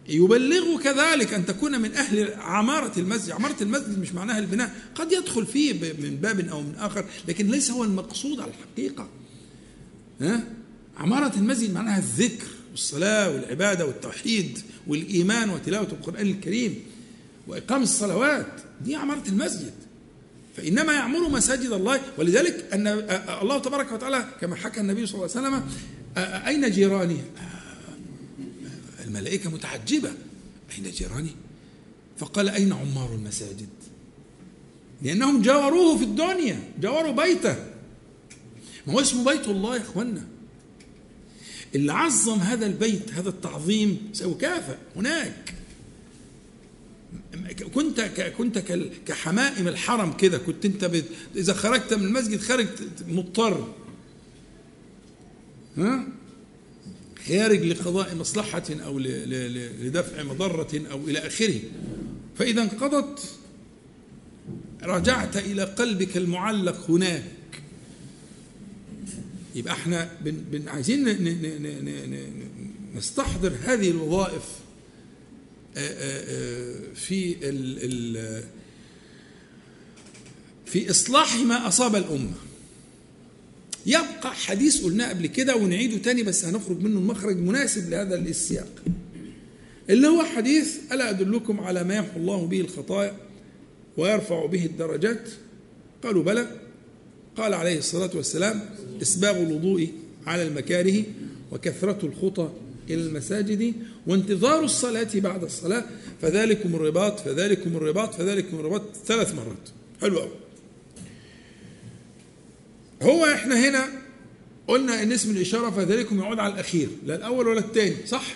يبلغك 0.08 0.86
ذلك 0.86 1.34
أن 1.34 1.46
تكون 1.46 1.80
من 1.80 1.94
أهل 1.94 2.34
عمارة 2.34 2.98
المسجد، 2.98 3.30
عمارة 3.30 3.62
المسجد 3.62 3.98
مش 3.98 4.12
معناها 4.12 4.38
البناء، 4.38 4.74
قد 4.94 5.12
يدخل 5.12 5.46
فيه 5.46 5.72
من 5.72 6.16
باب 6.22 6.40
أو 6.40 6.60
من 6.60 6.74
آخر، 6.78 7.04
لكن 7.28 7.48
ليس 7.48 7.70
هو 7.70 7.84
المقصود 7.84 8.40
على 8.40 8.50
الحقيقة. 8.50 9.08
ها؟ 10.20 10.44
عمارة 10.96 11.36
المسجد 11.36 11.74
معناها 11.74 11.98
الذكر. 11.98 12.46
والصلاة 12.80 13.30
والعبادة 13.30 13.86
والتوحيد 13.86 14.58
والإيمان 14.86 15.50
وتلاوة 15.50 15.86
القرآن 15.92 16.26
الكريم 16.26 16.82
وإقام 17.46 17.82
الصلوات، 17.82 18.46
دي 18.84 18.94
عمارة 18.94 19.22
المسجد. 19.28 19.72
فإنما 20.56 20.92
يعمر 20.92 21.28
مساجد 21.28 21.72
الله 21.72 22.00
ولذلك 22.18 22.66
أن 22.72 22.86
الله 23.42 23.58
تبارك 23.58 23.92
وتعالى 23.92 24.28
كما 24.40 24.56
حكى 24.56 24.80
النبي 24.80 25.06
صلى 25.06 25.14
الله 25.14 25.36
عليه 25.36 25.48
وسلم 25.48 25.68
أين 26.46 26.70
جيراني؟ 26.70 27.16
الملائكة 29.06 29.50
متعجبة 29.50 30.10
أين 30.78 30.90
جيراني؟ 30.90 31.30
فقال 32.18 32.48
أين 32.48 32.72
عمار 32.72 33.14
المساجد؟ 33.14 33.68
لأنهم 35.02 35.42
جاوروه 35.42 35.98
في 35.98 36.04
الدنيا 36.04 36.62
جاوروا 36.80 37.12
بيته 37.12 37.56
ما 38.86 38.92
هو 38.92 39.00
اسمه 39.00 39.24
بيت 39.32 39.48
الله 39.48 39.76
يا 39.76 39.80
إخوانا 39.82 40.26
اللي 41.74 41.92
عظم 41.92 42.38
هذا 42.38 42.66
البيت 42.66 43.12
هذا 43.12 43.28
التعظيم 43.28 44.10
سيكافئ 44.12 44.76
هناك. 44.96 45.54
كنت 47.74 48.00
كنت 48.38 48.58
كحمائم 49.06 49.68
الحرم 49.68 50.12
كده 50.12 50.38
كنت 50.38 50.64
انت. 50.64 50.90
إذا 51.36 51.52
خرجت 51.52 51.94
من 51.94 52.04
المسجد 52.04 52.40
خارج 52.40 52.66
مضطر. 53.08 53.74
ها؟ 55.76 56.06
خارج 57.28 57.64
لقضاء 57.64 58.14
مصلحة 58.14 58.62
أو 58.70 58.98
لدفع 58.98 60.22
مضرة 60.22 60.82
أو 60.90 61.08
إلى 61.08 61.18
آخره. 61.18 61.60
فإذا 62.38 62.62
انقضت 62.62 63.20
رجعت 64.82 65.36
إلى 65.36 65.64
قلبك 65.64 66.16
المعلق 66.16 66.90
هناك. 66.90 67.39
يبقى 69.54 69.72
إحنا 69.74 70.10
بن 70.24 70.30
بن 70.50 70.68
عايزين 70.68 71.04
نستحضر 72.96 73.52
هذه 73.64 73.90
الوظائف 73.90 74.42
في 76.94 77.36
ال 77.42 78.42
في 80.66 80.90
إصلاح 80.90 81.36
ما 81.36 81.68
أصاب 81.68 81.96
الأمة. 81.96 82.32
يبقى 83.86 84.34
حديث 84.34 84.84
قلناه 84.84 85.08
قبل 85.08 85.26
كده 85.26 85.56
ونعيده 85.56 85.98
تاني 85.98 86.22
بس 86.22 86.44
هنخرج 86.44 86.80
منه 86.82 86.98
المخرج 86.98 87.36
مناسب 87.36 87.90
لهذا 87.90 88.14
السياق 88.14 88.82
اللي 89.90 90.08
هو 90.08 90.24
حديث 90.24 90.76
ألا 90.92 91.10
أدلكم 91.10 91.60
على 91.60 91.84
ما 91.84 91.96
يمحو 91.96 92.20
الله 92.20 92.46
به 92.46 92.60
الخطايا 92.60 93.16
ويرفع 93.96 94.46
به 94.46 94.66
الدرجات؟ 94.66 95.28
قالوا 96.04 96.22
بلى. 96.22 96.60
قال 97.36 97.54
عليه 97.54 97.78
الصلاة 97.78 98.10
والسلام 98.14 98.60
إسباغ 99.02 99.36
الوضوء 99.36 99.88
على 100.26 100.42
المكاره 100.42 101.02
وكثرة 101.52 102.06
الخطى 102.06 102.50
إلى 102.90 103.02
المساجد 103.02 103.74
وانتظار 104.06 104.64
الصلاة 104.64 105.08
بعد 105.14 105.44
الصلاة 105.44 105.84
فذلكم 106.22 106.74
الرباط 106.74 107.20
فذلكم 107.20 107.76
الرباط 107.76 108.14
فذلكم 108.14 108.56
الرباط 108.60 108.82
ثلاث 109.06 109.34
مرات. 109.34 109.68
حلو 110.00 110.18
قوي 110.18 110.30
هو 113.02 113.24
إحنا 113.24 113.68
هنا 113.68 113.88
قلنا 114.68 115.02
إن 115.02 115.12
اسم 115.12 115.30
الإشارة 115.30 115.70
فذلكم 115.70 116.18
يعود 116.18 116.38
على 116.38 116.54
الأخير 116.54 116.88
لا 117.06 117.14
الأول 117.14 117.48
ولا 117.48 117.60
الثاني 117.60 117.96
صح؟ 118.06 118.34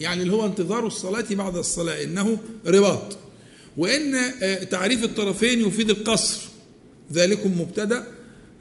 يعني 0.00 0.22
اللي 0.22 0.32
هو 0.32 0.46
انتظار 0.46 0.86
الصلاة 0.86 1.24
بعد 1.30 1.56
الصلاة 1.56 2.04
إنه 2.04 2.38
رباط. 2.66 3.16
وإن 3.76 4.14
آه، 4.14 4.64
تعريف 4.64 5.04
الطرفين 5.04 5.60
يفيد 5.68 5.90
القصر 5.90 6.40
ذلكم 7.12 7.60
مبتدأ 7.60 8.06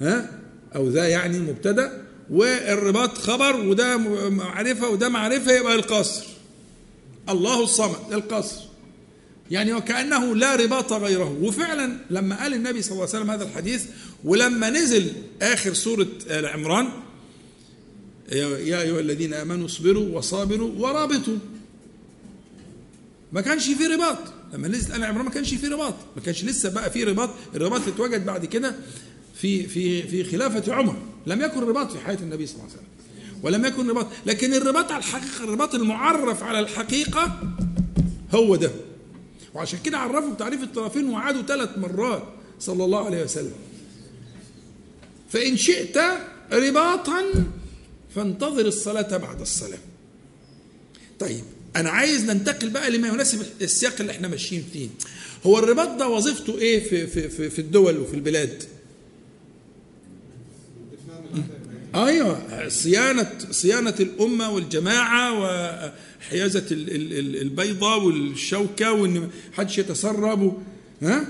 ها؟ 0.02 0.30
أو 0.76 0.90
ذا 0.90 1.08
يعني 1.08 1.40
مبتدأ 1.40 2.06
والرباط 2.30 3.18
خبر 3.18 3.56
وده 3.56 3.98
معرفة 4.30 4.90
وده 4.90 5.10
معرفة 5.10 5.52
يبقى 5.52 5.76
القصر 5.76 6.26
الله 7.30 7.64
الصمد 7.64 7.96
القصر 8.14 8.62
يعني 9.52 9.74
وكأنه 9.74 10.36
لا 10.36 10.56
رباط 10.56 10.94
غيره. 10.94 11.38
وفعلا 11.42 11.98
لما 12.10 12.42
قال 12.42 12.54
النبي 12.54 12.82
صلى 12.82 12.92
الله 12.92 13.02
عليه 13.08 13.16
وسلم 13.16 13.32
هذا 13.32 13.44
الحديث 13.44 13.86
ولما 14.24 14.70
نزل 14.70 15.12
آخر 15.42 15.74
سورة 15.74 16.08
آل 16.30 16.46
عمران 16.46 16.88
يا 18.32 18.82
أيها 18.82 19.00
الذين 19.00 19.34
آمنوا 19.34 19.66
اصبروا 19.66 20.18
وصابروا 20.18 20.72
ورابطوا. 20.78 21.38
ما 23.32 23.42
كانش 23.42 23.70
في 23.70 23.88
رباط. 23.88 24.18
لما 24.54 24.68
نزل 24.68 24.96
آل 24.96 25.04
عمران 25.04 25.26
ما 25.26 25.32
كانش 25.32 25.54
في 25.54 25.68
رباط. 25.68 25.94
ما 26.16 26.22
كانش 26.22 26.44
لسه 26.44 26.70
بقى 26.70 26.92
في 26.92 27.04
رباط. 27.04 27.30
الرباط 27.56 27.88
اتوجد 27.88 28.26
بعد 28.26 28.46
كده. 28.46 28.76
في 29.42 29.68
في 29.68 30.04
في 30.04 30.24
خلافة 30.24 30.74
عمر. 30.74 30.96
لم 31.28 31.42
يكن 31.42 31.60
رباط 31.60 31.92
في 31.92 32.00
حياة 32.00 32.18
النبي 32.22 32.46
صلى 32.46 32.56
الله 32.56 32.66
عليه 32.68 32.74
وسلم. 32.76 32.88
ولم 33.44 33.66
يكن 33.66 33.90
رباط. 33.90 34.08
لكن 34.26 34.54
الرباط 34.54 34.92
على 34.92 35.00
الحقيقة 35.00 35.44
الرباط 35.44 35.76
المعرف 35.76 36.44
على 36.44 36.60
الحقيقة 36.60 37.40
هو 38.32 38.56
ده. 38.56 38.72
وعشان 39.54 39.80
كده 39.86 39.98
عرفوا 39.98 40.34
بتعريف 40.34 40.64
الطرفين 40.64 41.10
وعادوا 41.10 41.42
ثلاث 41.42 41.70
مرات 41.78 42.24
صلى 42.60 42.86
الله 42.86 43.06
عليه 43.06 43.24
وسلم. 43.24 43.54
فإن 45.30 45.58
شئت 45.58 45.98
رباطا 46.54 47.24
فانتظر 48.16 48.66
الصلاة 48.66 49.18
بعد 49.18 49.42
الصلاة. 49.42 49.80
طيب 51.20 51.44
أنا 51.76 51.90
عايز 51.90 52.26
ننتقل 52.26 52.70
بقى 52.70 52.92
لما 52.92 53.08
يناسب 53.08 53.46
السياق 53.62 53.94
اللي 54.00 54.12
إحنا 54.12 54.28
ماشيين 54.28 54.64
فيه. 54.74 54.88
هو 55.46 55.60
الرباط 55.60 55.90
ده 56.00 56.08
وظيفته 56.08 56.58
إيه 56.58 56.90
في 56.90 57.08
في 57.08 57.30
في, 57.30 57.50
في 57.50 57.60
الدول 57.60 57.98
وفي 57.98 58.14
البلاد؟ 58.14 58.64
أيوه 61.96 62.68
صيانه 62.68 63.32
صيانة 63.52 63.96
الأمة 64.00 64.50
والجماعة 64.52 65.34
وحيازة 65.40 66.66
البيضة 66.72 67.96
والشوكة 67.96 68.92
وإن 68.92 69.30
حدش 69.54 69.78
يتسرب. 69.78 70.64
ها؟ 71.02 71.28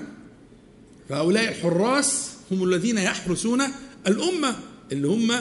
فهؤلاء 1.09 1.49
الحراس 1.49 2.29
هم 2.51 2.63
الذين 2.63 2.97
يحرسون 2.97 3.61
الأمة 4.07 4.55
اللي 4.91 5.07
هم 5.07 5.31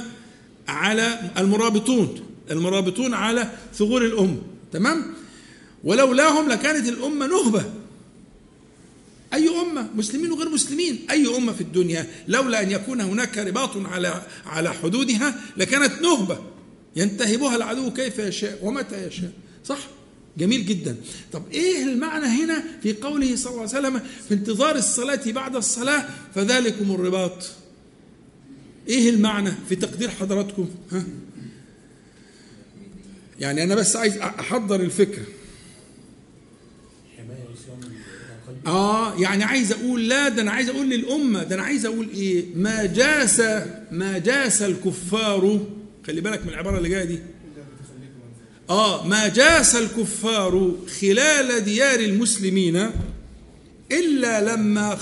على 0.69 1.31
المرابطون 1.39 2.21
المرابطون 2.51 3.15
على 3.15 3.51
ثغور 3.75 4.05
الأمة. 4.05 4.43
تمام؟ 4.73 5.07
ولولاهم 5.85 6.49
لكانت 6.49 6.89
الأمة 6.89 7.27
نهبة. 7.27 7.65
أي 9.35 9.49
أمة؟ 9.49 9.89
مسلمين 9.95 10.33
وغير 10.33 10.49
مسلمين. 10.49 11.07
أي 11.11 11.37
أمة 11.37 11.53
في 11.53 11.61
الدنيا؟ 11.61 12.07
لولا 12.29 12.63
أن 12.63 12.71
يكون 12.71 13.01
هناك 13.01 13.39
رباط 13.39 13.77
على 13.77 14.23
على 14.47 14.73
حدودها 14.73 15.41
لكانت 15.57 16.03
نهبة. 16.03 16.39
ينتهبها 16.97 17.57
العدو 17.57 17.93
كيف 17.93 18.19
يشاء 18.19 18.59
ومتى 18.63 19.07
يشاء. 19.07 19.33
صح؟ 19.65 19.79
جميل 20.39 20.67
جدا. 20.67 20.97
طب 21.33 21.43
إيه 21.53 21.83
المعنى 21.83 22.27
هنا 22.27 22.65
في 22.83 22.93
قوله 22.93 23.37
صلى 23.37 23.51
الله 23.51 23.61
عليه 23.61 23.79
وسلم 23.79 24.01
في 24.29 24.35
انتظار 24.35 24.77
الصلاة 24.77 25.21
بعد 25.27 25.57
الصلاة 25.57 26.05
فذلكم 26.35 26.91
الرباط؟ 26.91 27.51
إيه 28.89 29.11
المعنى 29.11 29.53
في 29.69 29.77
تقدير 29.77 30.11
حضراتكم؟ 30.11 30.69
ها؟ 30.93 31.05
يعني 33.41 33.63
أنا 33.63 33.75
بس 33.75 33.97
عايز 33.97 34.17
أحضر 34.17 34.81
الفكرة. 34.81 35.25
آه 38.67 39.15
يعني 39.21 39.45
عايز 39.45 39.73
أقول 39.73 40.09
لا 40.09 40.29
ده 40.29 40.43
أنا 40.43 40.51
عايز 40.51 40.69
أقول 40.69 40.91
للأمة 40.91 41.43
ده 41.45 41.55
أنا 41.55 41.63
عايز 41.63 41.87
أقول 41.87 42.09
إيه؟ 42.15 42.45
ما 42.55 42.87
جاس 42.87 43.41
ما 43.91 44.19
جاس 44.19 44.63
الكفار 44.63 45.67
خلي 46.07 46.21
بالك 46.21 46.43
من 46.43 46.49
العبارة 46.49 46.79
اللي 46.79 46.89
جاية 46.89 47.05
دي. 47.05 47.19
آه 48.71 49.07
ما 49.07 49.29
جاس 49.29 49.77
الكفار 49.77 50.75
خلال 51.01 51.65
ديار 51.65 52.01
المسلمين 52.01 52.91
إلا 53.93 54.55
لما 54.55 54.97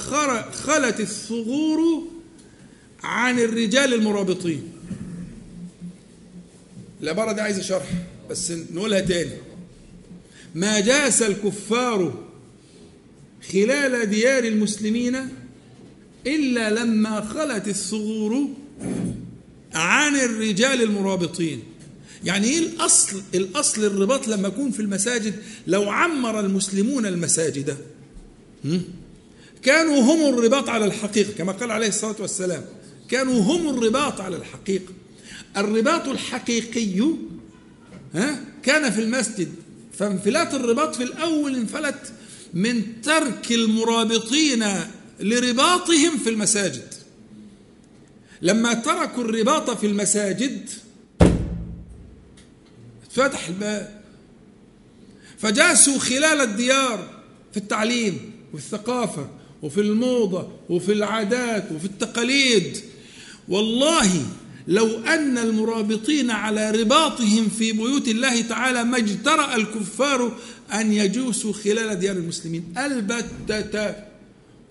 خلت 0.52 1.00
الثغور 1.00 2.02
عن 3.02 3.38
الرجال 3.38 3.94
المرابطين. 3.94 4.62
العبارة 7.02 7.32
دي 7.32 7.40
عايزة 7.40 7.62
شرح 7.62 7.86
بس 8.30 8.50
نقولها 8.50 9.00
تاني. 9.00 9.30
ما 10.54 10.80
جاس 10.80 11.22
الكفار 11.22 12.27
خلال 13.52 14.10
ديار 14.10 14.44
المسلمين 14.44 15.28
إلا 16.26 16.70
لما 16.70 17.20
خلت 17.20 17.68
الثغور 17.68 18.48
عن 19.74 20.16
الرجال 20.16 20.82
المرابطين. 20.82 21.62
يعني 22.24 22.46
إيه 22.48 22.58
الأصل؟ 22.58 23.22
الأصل 23.34 23.84
الرباط 23.84 24.28
لما 24.28 24.48
يكون 24.48 24.70
في 24.70 24.80
المساجد؟ 24.80 25.34
لو 25.66 25.90
عمر 25.90 26.40
المسلمون 26.40 27.06
المساجد 27.06 27.76
كانوا 29.62 30.00
هم 30.00 30.34
الرباط 30.34 30.68
على 30.68 30.84
الحقيقة 30.84 31.32
كما 31.32 31.52
قال 31.52 31.70
عليه 31.70 31.88
الصلاة 31.88 32.16
والسلام 32.20 32.64
كانوا 33.08 33.40
هم 33.40 33.68
الرباط 33.68 34.20
على 34.20 34.36
الحقيقة. 34.36 34.92
الرباط 35.56 36.08
الحقيقي 36.08 37.00
ها؟ 38.14 38.44
كان 38.62 38.90
في 38.90 39.00
المسجد 39.00 39.48
فانفلات 39.92 40.54
الرباط 40.54 40.96
في 40.96 41.02
الأول 41.02 41.54
انفلت 41.54 42.12
من 42.54 43.00
ترك 43.02 43.52
المرابطين 43.52 44.64
لرباطهم 45.20 46.18
في 46.24 46.30
المساجد. 46.30 46.94
لما 48.42 48.74
تركوا 48.74 49.24
الرباط 49.24 49.70
في 49.70 49.86
المساجد 49.86 50.70
فتح 53.10 53.48
الباب 53.48 54.00
فجاسوا 55.38 55.98
خلال 55.98 56.40
الديار 56.40 57.22
في 57.52 57.56
التعليم 57.56 58.32
والثقافة 58.52 59.28
وفي 59.62 59.80
الموضة 59.80 60.48
وفي 60.68 60.92
العادات 60.92 61.72
وفي 61.72 61.84
التقاليد. 61.84 62.78
والله 63.48 64.26
لو 64.68 64.98
أن 64.98 65.38
المرابطين 65.38 66.30
على 66.30 66.70
رباطهم 66.70 67.48
في 67.48 67.72
بيوت 67.72 68.08
الله 68.08 68.40
تعالى 68.40 68.84
ما 68.84 68.96
اجترأ 68.96 69.56
الكفار 69.56 70.38
أن 70.72 70.92
يجوسوا 70.92 71.52
خلال 71.52 71.98
ديار 71.98 72.16
المسلمين. 72.16 72.74
البتة 72.78 73.94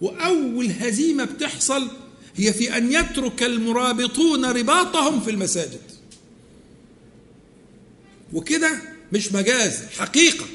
وأول 0.02 0.72
هزيمة 0.80 1.24
بتحصل 1.24 1.88
هي 2.36 2.54
في 2.54 2.78
أن 2.78 2.92
يترك 2.92 3.44
المرابطون 3.44 4.46
رباطهم 4.46 5.20
في 5.20 5.32
المساجد. 5.32 5.80
وكده 8.34 8.72
مش 9.12 9.32
مجاز 9.34 9.80
حقيقة. 9.98 10.46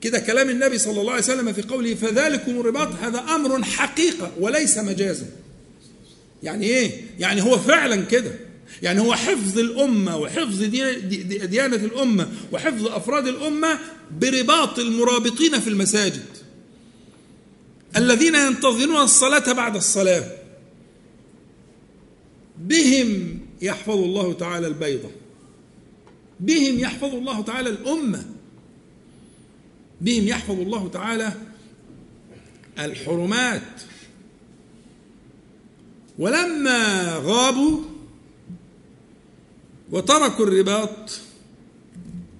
كده 0.00 0.18
كلام 0.18 0.50
النبي 0.50 0.78
صلى 0.78 1.00
الله 1.00 1.12
عليه 1.12 1.22
وسلم 1.22 1.52
في 1.52 1.62
قوله 1.62 1.94
فذلكم 1.94 2.60
الرباط 2.60 2.88
هذا 3.02 3.18
أمر 3.18 3.64
حقيقة 3.64 4.32
وليس 4.40 4.78
مجازا. 4.78 5.26
يعني 6.42 6.66
إيه؟ 6.66 7.04
يعني 7.18 7.42
هو 7.42 7.58
فعلا 7.58 8.04
كده. 8.04 8.49
يعني 8.82 9.00
هو 9.00 9.14
حفظ 9.14 9.58
الأمة 9.58 10.16
وحفظ 10.16 10.62
ديانة 10.62 11.76
الأمة 11.76 12.28
وحفظ 12.52 12.86
أفراد 12.86 13.26
الأمة 13.26 13.78
برباط 14.20 14.78
المرابطين 14.78 15.60
في 15.60 15.70
المساجد. 15.70 16.24
الذين 17.96 18.34
ينتظرون 18.34 18.96
الصلاة 18.96 19.52
بعد 19.52 19.76
الصلاة. 19.76 20.32
بهم 22.58 23.38
يحفظ 23.62 23.98
الله 23.98 24.32
تعالى 24.32 24.66
البيضة. 24.66 25.10
بهم 26.40 26.78
يحفظ 26.78 27.14
الله 27.14 27.42
تعالى 27.42 27.70
الأمة. 27.70 28.24
بهم 30.00 30.28
يحفظ 30.28 30.60
الله 30.60 30.88
تعالى 30.88 31.32
الحرمات. 32.78 33.62
ولما 36.18 37.14
غابوا 37.16 37.89
وتركوا 39.92 40.46
الرباط 40.46 41.20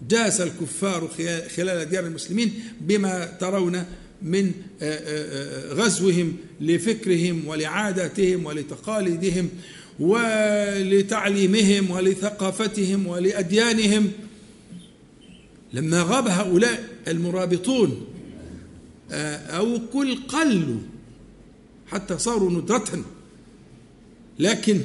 جاس 0.09 0.41
الكفار 0.41 1.09
خلال 1.57 1.89
ديار 1.91 2.07
المسلمين 2.07 2.63
بما 2.81 3.25
ترون 3.25 3.85
من 4.23 4.53
آه، 4.83 4.95
آه، 4.95 5.71
آه، 5.71 5.75
غزوهم 5.75 6.37
لفكرهم 6.61 7.47
ولعاداتهم 7.47 8.47
ولتقاليدهم 8.47 9.49
ولتعليمهم 10.01 11.91
ولثقافتهم 11.91 13.07
ولأديانهم. 13.07 14.11
لما 15.73 16.03
غاب 16.03 16.29
هؤلاء 16.29 16.85
المرابطون 17.09 18.07
أو 19.11 19.79
كل 19.93 20.15
قلوا 20.15 20.81
حتى 21.87 22.19
صاروا 22.19 22.51
ندرة. 22.51 23.05
لكن 24.39 24.81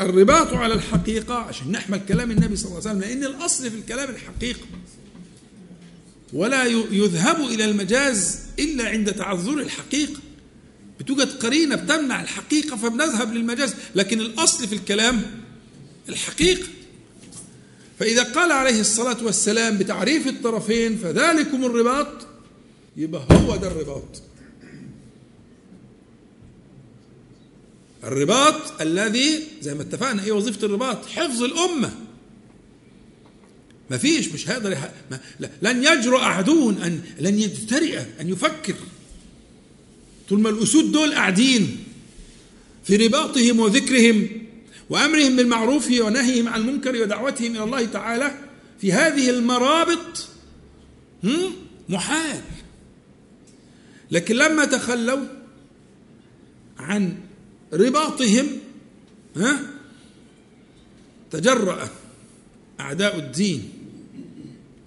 الرباط 0.00 0.52
على 0.52 0.74
الحقيقة 0.74 1.34
عشان 1.34 1.72
نحمل 1.72 2.00
كلام 2.08 2.30
النبي 2.30 2.56
صلى 2.56 2.66
الله 2.66 2.88
عليه 2.88 2.90
وسلم 2.90 3.00
لأن 3.00 3.24
الأصل 3.34 3.70
في 3.70 3.76
الكلام 3.76 4.10
الحقيقة. 4.10 4.66
ولا 6.32 6.64
يذهب 6.90 7.40
إلى 7.40 7.64
المجاز 7.64 8.38
إلا 8.58 8.88
عند 8.88 9.12
تعذر 9.12 9.60
الحقيقة. 9.60 10.20
بتوجد 11.00 11.28
قرينة 11.32 11.76
بتمنع 11.76 12.22
الحقيقة 12.22 12.76
فبنذهب 12.76 13.34
للمجاز. 13.34 13.74
لكن 13.94 14.20
الأصل 14.20 14.68
في 14.68 14.74
الكلام 14.74 15.22
الحقيقة. 16.08 16.68
فإذا 17.98 18.22
قال 18.22 18.52
عليه 18.52 18.80
الصلاة 18.80 19.24
والسلام 19.24 19.78
بتعريف 19.78 20.26
الطرفين 20.26 20.96
فذلكم 20.96 21.64
الرباط 21.64 22.26
يبقى 22.96 23.22
هو 23.30 23.56
ده 23.56 23.66
الرباط. 23.68 24.22
الرباط 28.04 28.80
الذي 28.80 29.40
زي 29.60 29.74
ما 29.74 29.82
اتفقنا 29.82 30.24
إيه 30.24 30.32
وظيفة 30.32 30.66
الرباط؟ 30.66 31.06
حفظ 31.06 31.42
الأمة. 31.42 31.94
ما 33.90 33.98
فيش 33.98 34.28
مش 34.28 34.50
هيقدر. 34.50 34.78
لن 35.62 35.84
يجرؤ 35.84 36.20
احدهم 36.20 36.82
ان 36.82 37.00
لن 37.20 37.38
يجترئ 37.38 38.00
أن 38.20 38.28
يفكر. 38.28 38.74
طول 40.28 40.40
ما 40.40 40.50
الأسود 40.50 40.92
دول 40.92 41.14
قاعدين 41.14 41.84
في 42.84 42.96
رباطهم 42.96 43.60
وذكرهم 43.60 44.28
وأمرهم 44.90 45.36
بالمعروف 45.36 45.90
ونهيهم 46.00 46.48
عن 46.48 46.60
المنكر 46.60 47.02
ودعوتهم 47.02 47.54
إلى 47.54 47.64
الله 47.64 47.84
تعالى 47.84 48.34
في 48.80 48.92
هذه 48.92 49.30
المرابط 49.30 50.28
محال. 51.88 52.40
لكن 54.10 54.36
لما 54.36 54.64
تخلوا 54.64 55.26
عن 56.78 57.14
رباطهم 57.72 58.46
ها؟ 59.36 59.60
تجرأ 61.30 61.88
أعداء 62.80 63.18
الدين. 63.18 63.72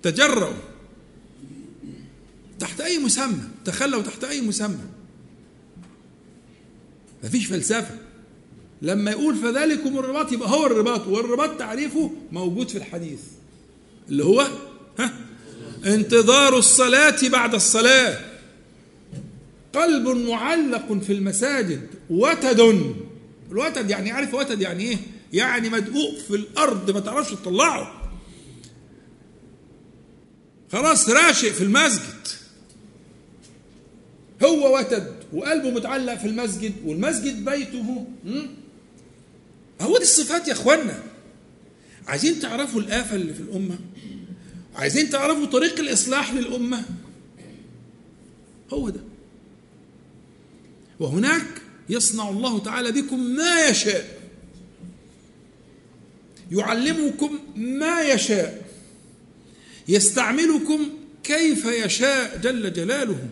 تجرأوا. 0.03 0.53
تحت 2.59 2.81
أي 2.81 2.99
مسمى 2.99 3.43
تخلوا 3.65 4.01
تحت 4.01 4.23
أي 4.23 4.41
مسمى. 4.41 4.85
ما 7.23 7.29
فيش 7.29 7.45
فلسفة. 7.45 7.97
لما 8.81 9.11
يقول 9.11 9.35
فذلكم 9.35 9.99
الرباط 9.99 10.31
يبقى 10.31 10.49
هو 10.49 10.65
الرباط 10.65 11.07
والرباط 11.07 11.59
تعريفه 11.59 12.11
موجود 12.31 12.69
في 12.69 12.77
الحديث. 12.77 13.19
اللي 14.09 14.25
هو 14.25 14.47
ها؟ 14.99 15.13
انتظار 15.85 16.57
الصلاة 16.57 17.29
بعد 17.29 17.55
الصلاة. 17.55 18.30
قلب 19.73 20.07
معلق 20.07 20.93
في 20.93 21.13
المساجد. 21.13 21.87
وتد. 22.09 22.95
الوتد 23.51 23.89
يعني 23.89 24.11
عارف 24.11 24.33
وتد 24.33 24.61
يعني 24.61 24.83
إيه؟ 24.83 24.97
يعني 25.33 25.69
مدقوق 25.69 26.17
في 26.27 26.35
الأرض 26.35 26.91
ما 26.91 26.99
تعرفش 26.99 27.31
تطلعه. 27.31 28.11
خلاص 30.71 31.09
راشق 31.09 31.49
في 31.49 31.63
المسجد. 31.63 32.27
هو 34.43 34.77
وتد 34.77 35.13
وقلبه 35.33 35.69
متعلق 35.69 36.15
في 36.15 36.27
المسجد 36.27 36.73
والمسجد 36.85 37.45
بيته. 37.45 38.05
هو 39.81 39.97
دي 39.97 40.03
الصفات 40.03 40.47
يا 40.47 40.53
إخوانا. 40.53 41.03
عايزين 42.07 42.39
تعرفوا 42.39 42.81
الآفة 42.81 43.15
اللي 43.15 43.33
في 43.33 43.39
الأمة؟ 43.39 43.79
عايزين 44.75 45.09
تعرفوا 45.09 45.45
طريق 45.45 45.79
الإصلاح 45.79 46.33
للأمة؟ 46.33 46.83
هو 48.73 48.89
ده. 48.89 49.10
وهناك 51.01 51.61
يصنع 51.89 52.29
الله 52.29 52.59
تعالى 52.59 52.91
بكم 52.91 53.19
ما 53.19 53.67
يشاء. 53.67 54.21
يعلمكم 56.51 57.39
ما 57.55 58.01
يشاء. 58.01 58.71
يستعملكم 59.87 60.89
كيف 61.23 61.65
يشاء 61.65 62.37
جل 62.37 62.73
جلاله. 62.73 63.29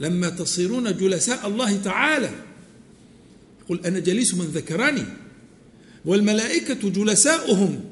لما 0.00 0.28
تصيرون 0.28 0.96
جلساء 0.96 1.48
الله 1.48 1.76
تعالى 1.76 2.30
قل 3.68 3.86
أنا 3.86 3.98
جليس 3.98 4.34
من 4.34 4.44
ذكرني. 4.44 5.04
والملائكة 6.04 6.90
جلساؤهم. 6.90 7.84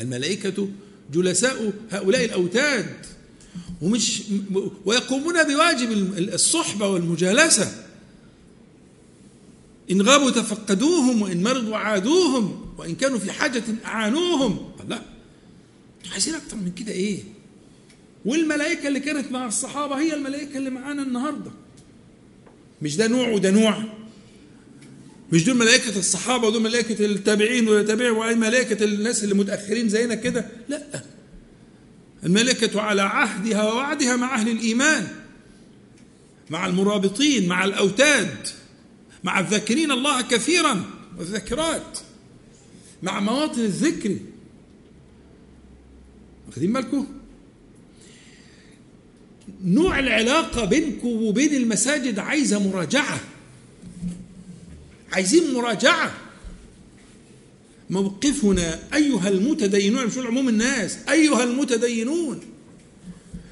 الملائكة 0.00 0.68
جلساء 1.12 1.72
هؤلاء 1.90 2.24
الأوتاد. 2.24 2.86
ومش 3.82 4.22
ويقومون 4.84 5.42
بواجب 5.42 5.90
الصحبة 6.18 6.88
والمجالسة. 6.88 7.84
إن 9.90 10.02
غابوا 10.02 10.30
تفقدوهم 10.30 11.22
وإن 11.22 11.42
مرضوا 11.42 11.76
عادوهم 11.76 12.74
وإن 12.78 12.94
كانوا 12.94 13.18
في 13.18 13.32
حاجة 13.32 13.62
أعانوهم. 13.84 14.72
لا. 14.88 15.02
عايزين 16.12 16.34
أكتر 16.34 16.56
من 16.56 16.72
كده 16.72 16.92
إيه؟ 16.92 17.18
والملائكة 18.24 18.88
اللي 18.88 19.00
كانت 19.00 19.32
مع 19.32 19.46
الصحابة 19.46 20.00
هي 20.00 20.14
الملائكة 20.14 20.58
اللي 20.58 20.70
معانا 20.70 21.02
النهاردة. 21.02 21.50
مش 22.82 22.96
ده 22.96 23.06
نوع 23.06 23.28
وده 23.28 23.50
نوع. 23.50 23.84
مش 25.32 25.44
دول 25.44 25.56
ملائكة 25.56 25.98
الصحابة 25.98 26.48
ودول 26.48 26.62
ملائكة 26.62 27.04
التابعين 27.04 27.68
ولا 27.68 28.10
وأي 28.10 28.34
ملائكة 28.34 28.84
الناس 28.84 29.24
اللي 29.24 29.34
متأخرين 29.34 29.88
زينا 29.88 30.14
كده. 30.14 30.46
لا. 30.68 31.02
الملائكة 32.24 32.80
على 32.80 33.02
عهدها 33.02 33.72
ووعدها 33.72 34.16
مع 34.16 34.34
أهل 34.34 34.48
الإيمان 34.48 35.08
مع 36.50 36.66
المرابطين 36.66 37.48
مع 37.48 37.64
الأوتاد 37.64 38.48
مع 39.24 39.40
الذاكرين 39.40 39.92
الله 39.92 40.22
كثيرا 40.22 40.84
والذاكرات 41.18 41.98
مع 43.02 43.20
مواطن 43.20 43.60
الذكر. 43.60 44.16
واخدين 46.48 46.72
بالكم؟ 46.72 47.06
نوع 49.64 49.98
العلاقة 49.98 50.64
بينكم 50.64 51.08
وبين 51.08 51.54
المساجد 51.54 52.18
عايزة 52.18 52.68
مراجعة 52.68 53.20
عايزين 55.12 55.54
مراجعة. 55.54 56.14
موقفنا 57.90 58.80
أيها 58.94 59.28
المتدينون 59.28 60.06
مش 60.06 60.18
عموم 60.18 60.48
الناس؟ 60.48 60.98
أيها 61.10 61.44
المتدينون 61.44 62.40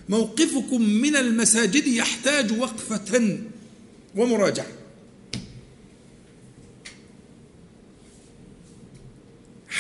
موقفكم 0.09 0.83
من 0.83 1.17
المساجد 1.17 1.87
يحتاج 1.87 2.53
وقفة 2.61 3.39
ومراجعة. 4.17 4.67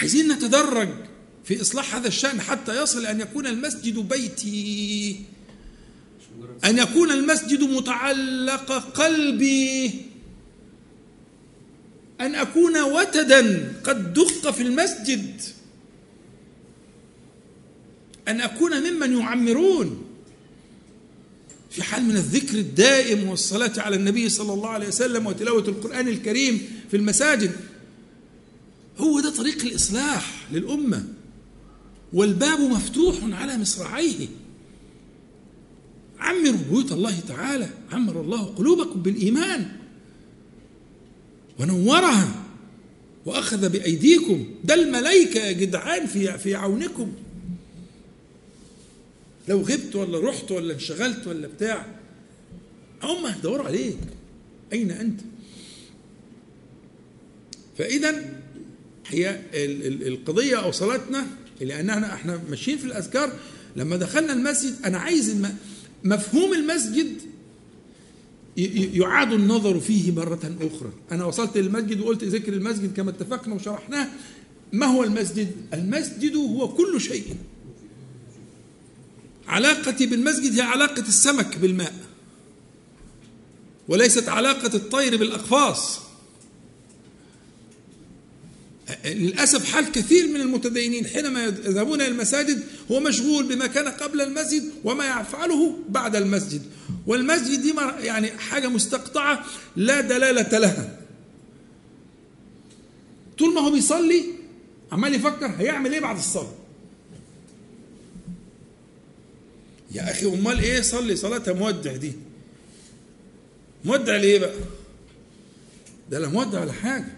عايزين 0.00 0.32
نتدرج 0.32 0.88
في 1.44 1.60
إصلاح 1.60 1.94
هذا 1.96 2.08
الشأن 2.08 2.40
حتى 2.40 2.82
يصل 2.82 3.06
أن 3.06 3.20
يكون 3.20 3.46
المسجد 3.46 3.98
بيتي. 3.98 5.20
أن 6.64 6.78
يكون 6.78 7.10
المسجد 7.10 7.62
متعلق 7.62 8.72
قلبي. 8.72 9.90
أن 12.20 12.34
أكون 12.34 12.82
وتدا 12.82 13.72
قد 13.84 14.12
دق 14.12 14.50
في 14.50 14.62
المسجد. 14.62 15.40
أن 18.28 18.40
أكون 18.40 18.92
ممن 18.92 19.18
يعمرون. 19.18 20.02
في 21.70 21.82
حال 21.82 22.04
من 22.04 22.16
الذكر 22.16 22.58
الدائم 22.58 23.28
والصلاة 23.28 23.72
على 23.76 23.96
النبي 23.96 24.28
صلى 24.28 24.52
الله 24.52 24.68
عليه 24.68 24.88
وسلم 24.88 25.26
وتلاوة 25.26 25.68
القرآن 25.68 26.08
الكريم 26.08 26.68
في 26.90 26.96
المساجد 26.96 27.52
هو 28.98 29.20
ده 29.20 29.30
طريق 29.30 29.62
الإصلاح 29.64 30.46
للأمة. 30.52 31.04
والباب 32.12 32.60
مفتوح 32.60 33.16
على 33.22 33.58
مصراعيه. 33.58 34.26
عمروا 36.18 36.60
بيوت 36.70 36.92
الله 36.92 37.20
تعالى 37.28 37.68
عمر 37.92 38.20
الله 38.20 38.44
قلوبكم 38.44 39.02
بالإيمان. 39.02 39.68
ونورها 41.60 42.42
وأخذ 43.26 43.68
بأيديكم. 43.68 44.46
ده 44.64 44.74
الملائكة 44.74 45.40
يا 45.40 45.52
جدعان 45.52 46.06
في 46.06 46.38
في 46.38 46.54
عونكم. 46.54 47.12
لو 49.48 49.60
غبت 49.60 49.96
ولا 49.96 50.28
رحت 50.28 50.50
ولا 50.50 50.74
انشغلت 50.74 51.26
ولا 51.26 51.48
بتاع 51.48 51.86
هم 53.02 53.26
هيدوروا 53.26 53.66
عليك. 53.66 53.98
أين 54.72 54.90
أنت؟ 54.90 55.20
فإذا 57.78 58.40
هي 59.06 59.40
القضية 60.08 60.56
أوصلتنا 60.56 61.26
إلى 61.62 61.80
أننا 61.80 62.14
إحنا 62.14 62.40
ماشيين 62.50 62.78
في 62.78 62.84
الأذكار. 62.84 63.32
لما 63.76 63.96
دخلنا 63.96 64.32
المسجد 64.32 64.74
أنا 64.84 64.98
عايز 64.98 65.36
مفهوم 66.04 66.52
المسجد 66.54 67.08
يعاد 68.56 69.32
النظر 69.32 69.80
فيه 69.80 70.12
مرة 70.12 70.56
أخرى. 70.60 70.92
أنا 71.12 71.24
وصلت 71.24 71.56
للمسجد 71.56 72.00
وقلت 72.00 72.24
ذكر 72.24 72.52
المسجد 72.52 72.96
كما 72.96 73.10
اتفقنا 73.10 73.54
وشرحناه. 73.54 74.08
ما 74.72 74.86
هو 74.86 75.04
المسجد؟ 75.04 75.52
المسجد 75.74 76.36
هو 76.36 76.68
كل 76.68 77.00
شيء. 77.00 77.36
علاقتي 79.48 80.06
بالمسجد 80.06 80.52
هي 80.52 80.60
علاقة 80.60 81.02
السمك 81.02 81.58
بالماء 81.58 81.94
وليست 83.88 84.28
علاقة 84.28 84.76
الطير 84.76 85.16
بالأقفاص. 85.16 86.05
للأسف 89.04 89.72
حال 89.72 89.92
كثير 89.92 90.28
من 90.28 90.40
المتدينين 90.40 91.06
حينما 91.06 91.44
يذهبون 91.44 92.00
إلى 92.00 92.08
المساجد 92.08 92.62
هو 92.90 93.00
مشغول 93.00 93.44
بما 93.46 93.66
كان 93.66 93.88
قبل 93.88 94.20
المسجد 94.20 94.64
وما 94.84 95.20
يفعله 95.20 95.78
بعد 95.88 96.16
المسجد. 96.16 96.62
والمسجد 97.06 97.62
دي 97.62 97.74
يعني 98.00 98.28
حاجة 98.30 98.68
مستقطعة 98.68 99.44
لا 99.76 100.00
دلالة 100.00 100.58
لها. 100.58 100.98
طول 103.38 103.54
ما 103.54 103.60
هو 103.60 103.70
بيصلي 103.70 104.24
عمال 104.92 105.14
يفكر 105.14 105.46
هيعمل 105.46 105.92
إيه 105.92 106.00
بعد 106.00 106.16
الصلاة؟ 106.16 106.52
يا 109.92 110.10
أخي 110.10 110.26
أمال 110.26 110.58
إيه 110.58 110.80
صلي 110.80 111.16
صلاة 111.16 111.52
مودع 111.52 111.96
دي. 111.96 112.12
مودع 113.84 114.16
ليه 114.16 114.38
بقى؟ 114.38 114.54
ده 116.10 116.18
لا 116.18 116.28
مودع 116.28 116.60
ولا 116.60 116.72
حاجة. 116.72 117.15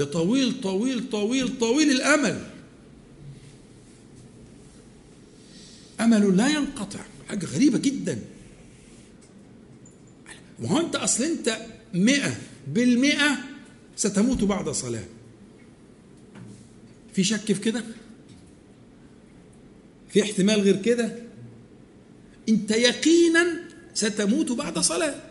ده 0.00 0.06
طويل 0.06 0.60
طويل 0.60 1.10
طويل 1.10 1.58
طويل 1.58 1.90
الأمل. 1.90 2.46
أمل 6.00 6.36
لا 6.36 6.48
ينقطع 6.48 7.00
حاجة 7.28 7.46
غريبة 7.46 7.78
جدا. 7.78 8.18
ما 10.58 10.68
هو 10.68 10.80
أنت 10.80 10.96
أصل 10.96 11.24
أنت 11.24 11.66
مئة 11.94 12.36
بالمئة 12.66 13.38
ستموت 13.96 14.44
بعد 14.44 14.68
صلاة. 14.68 15.04
في 17.14 17.24
شك 17.24 17.52
في 17.52 17.60
كده؟ 17.60 17.84
في 20.12 20.22
احتمال 20.22 20.60
غير 20.60 20.82
كده؟ 20.82 21.16
أنت 22.48 22.70
يقينا 22.70 23.60
ستموت 23.94 24.52
بعد 24.52 24.78
صلاة. 24.78 25.22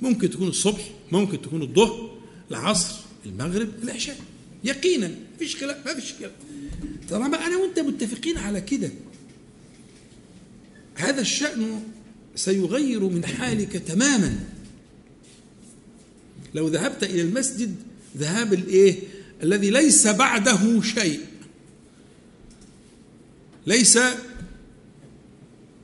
ممكن 0.00 0.30
تكون 0.30 0.48
الصبح 0.48 0.90
ممكن 1.12 1.42
تكون 1.42 1.62
الظهر 1.62 2.11
العصر 2.52 2.94
المغرب 3.26 3.68
العشاء. 3.82 4.16
يقينا 4.64 5.14
مفيش 5.36 5.56
خلاف 5.56 5.86
ما 5.86 5.94
فيش 5.94 6.12
خلاف 6.12 6.30
طالما 7.10 7.46
أنا 7.46 7.56
وأنت 7.56 7.78
متفقين 7.78 8.38
على 8.38 8.60
كده 8.60 8.90
هذا 10.94 11.20
الشأن 11.20 11.82
سيغير 12.36 13.00
من 13.00 13.26
حالك 13.26 13.72
تماما. 13.72 14.38
لو 16.54 16.68
ذهبت 16.68 17.04
إلى 17.04 17.22
المسجد 17.22 17.74
ذهاب 18.16 18.52
الإيه؟ 18.52 18.98
الذي 19.42 19.70
ليس 19.70 20.06
بعده 20.06 20.82
شيء. 20.82 21.20
ليس 23.66 23.98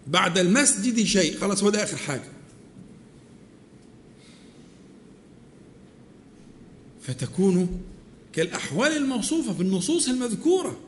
بعد 0.07 0.39
المسجد 0.39 1.03
شيء. 1.05 1.39
خلاص 1.39 1.63
هو 1.63 1.71
ده 1.71 1.83
آخر 1.83 1.97
حاجة. 1.97 2.38
فتكون 7.03 7.81
كالأحوال 8.33 8.97
الموصوفة 8.97 9.55
في 9.55 9.61
النصوص 9.61 10.09
المذكورة. 10.09 10.81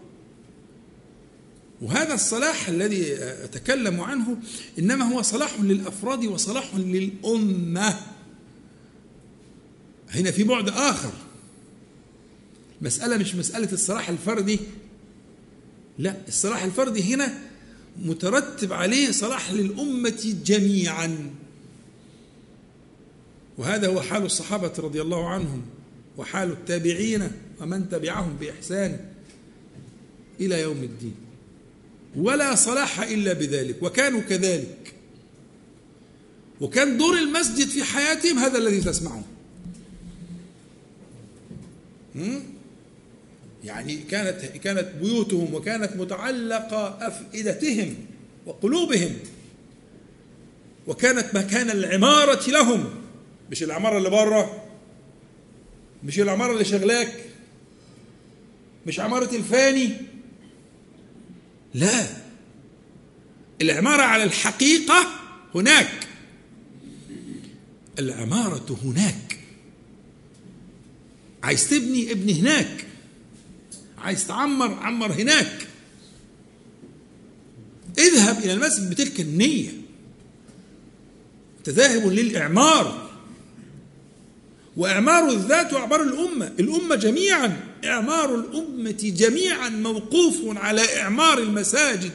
وهذا 1.82 2.14
الصلاح 2.14 2.68
الذي 2.68 3.14
أتكلم 3.18 4.00
عنه 4.00 4.36
إنما 4.78 5.04
هو 5.04 5.22
صلاح 5.22 5.60
للأفراد 5.60 6.24
وصلاح 6.24 6.74
للأمة. 6.74 7.96
هنا 10.10 10.30
في 10.30 10.44
بعد 10.44 10.68
آخر. 10.68 11.12
مسألة 12.82 13.16
مش 13.16 13.34
مسألة 13.34 13.72
الصلاح 13.72 14.08
الفردي. 14.08 14.60
لا 15.98 16.16
الصلاح 16.28 16.62
الفردي 16.62 17.14
هنا 17.14 17.38
مترتب 18.02 18.72
عليه 18.72 19.10
صلاح 19.10 19.52
للأمة 19.52 20.36
جميعا. 20.44 21.30
وهذا 23.58 23.88
هو 23.88 24.00
حال 24.00 24.22
الصحابة 24.22 24.72
رضي 24.78 25.00
الله 25.00 25.28
عنهم. 25.28 25.62
وحال 26.20 26.50
التابعين 26.50 27.30
ومن 27.60 27.88
تبعهم 27.88 28.36
بإحسان 28.40 29.00
إلى 30.40 30.60
يوم 30.60 30.82
الدين. 30.82 31.14
ولا 32.16 32.54
صلاح 32.54 33.00
إلا 33.00 33.32
بذلك 33.32 33.82
وكانوا 33.82 34.20
كذلك. 34.20 34.94
وكان 36.60 36.98
دور 36.98 37.18
المسجد 37.18 37.68
في 37.68 37.84
حياتهم 37.84 38.38
هذا 38.38 38.58
الذي 38.58 38.80
تسمعه 38.80 39.22
يعني 43.64 43.96
كانت 43.96 44.44
كانت 44.44 44.88
بيوتهم 45.02 45.54
وكانت 45.54 45.96
متعلقة 45.96 47.06
أفئدتهم 47.06 47.94
وقلوبهم. 48.46 49.16
وكانت 50.86 51.34
مكان 51.34 51.70
العمارة 51.70 52.50
لهم. 52.50 52.90
مش 53.50 53.62
العمارة 53.62 53.98
اللي 53.98 54.10
بره؟ 54.10 54.69
مش 56.04 56.20
العمارة 56.20 56.52
اللي 56.52 56.64
شغلاك؟ 56.64 57.24
مش 58.86 59.00
عمارة 59.00 59.36
الفاني؟ 59.36 59.96
لا. 61.74 62.06
العمارة 63.62 64.02
على 64.02 64.24
الحقيقة 64.24 65.06
هناك. 65.54 66.08
العمارة 67.98 68.78
هناك. 68.84 69.38
عايز 71.42 71.70
تبني 71.70 72.12
ابني 72.12 72.40
هناك. 72.40 72.86
عايز 73.98 74.26
تعمر 74.26 74.74
عمر 74.74 75.12
هناك. 75.12 75.66
اذهب 77.98 78.38
إلى 78.38 78.52
المسجد 78.52 78.90
بتلك 78.90 79.20
النية. 79.20 79.70
تذاهب 81.64 82.06
للإعمار. 82.06 83.09
وإعمار 84.80 85.28
الذات 85.28 85.72
وإعمار 85.72 86.02
الأمة. 86.02 86.52
الأمة 86.60 86.94
جميعا 86.94 87.60
إعمار 87.84 88.34
الأمة 88.34 89.12
جميعا 89.16 89.68
موقوف 89.68 90.36
على 90.44 91.00
إعمار 91.00 91.38
المساجد. 91.38 92.12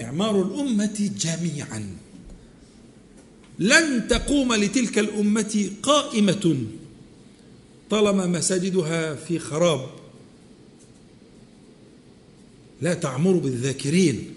إعمار 0.00 0.42
الأمة 0.42 1.10
جميعا. 1.18 1.96
لن 3.58 4.08
تقوم 4.08 4.54
لتلك 4.54 4.98
الأمة 4.98 5.70
قائمة. 5.82 6.56
طالما 7.90 8.26
مساجدها 8.26 9.14
في 9.14 9.38
خراب. 9.38 9.90
لا 12.82 12.94
تعمر 12.94 13.32
بالذاكرين. 13.32 14.34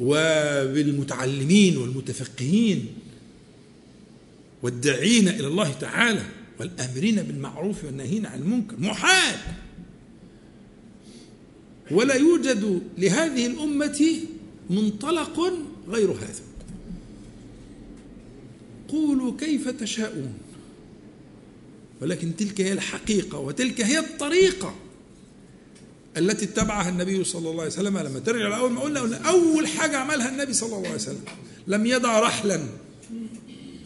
وبالمتعلمين 0.00 1.76
والمتفقهين. 1.76 2.95
والداعين 4.62 5.28
إلى 5.28 5.46
الله 5.46 5.72
تعالى 5.72 6.22
والآمرين 6.60 7.22
بالمعروف 7.22 7.84
والناهين 7.84 8.26
عن 8.26 8.38
المنكر. 8.38 8.80
محال. 8.80 9.38
ولا 11.90 12.14
يوجد 12.14 12.82
لهذه 12.98 13.46
الأمة 13.46 14.20
منطلق 14.70 15.52
غير 15.88 16.10
هذا. 16.10 16.42
قولوا 18.88 19.32
كيف 19.38 19.68
تشاءون. 19.68 20.34
ولكن 22.00 22.36
تلك 22.36 22.60
هي 22.60 22.72
الحقيقة 22.72 23.38
وتلك 23.38 23.80
هي 23.80 23.98
الطريقة 23.98 24.74
التي 26.16 26.44
اتبعها 26.44 26.88
النبي 26.88 27.24
صلى 27.24 27.50
الله 27.50 27.62
عليه 27.62 27.72
وسلم. 27.72 27.98
لما 27.98 28.18
ترجع 28.18 28.48
لاول 28.48 28.72
ما 28.72 28.80
قلنا 28.80 29.16
أول 29.16 29.66
حاجة 29.66 29.96
عملها 29.96 30.28
النبي 30.28 30.52
صلى 30.52 30.76
الله 30.76 30.86
عليه 30.86 30.94
وسلم. 30.94 31.24
لم 31.66 31.86
يدع 31.86 32.20
رحلا. 32.20 32.60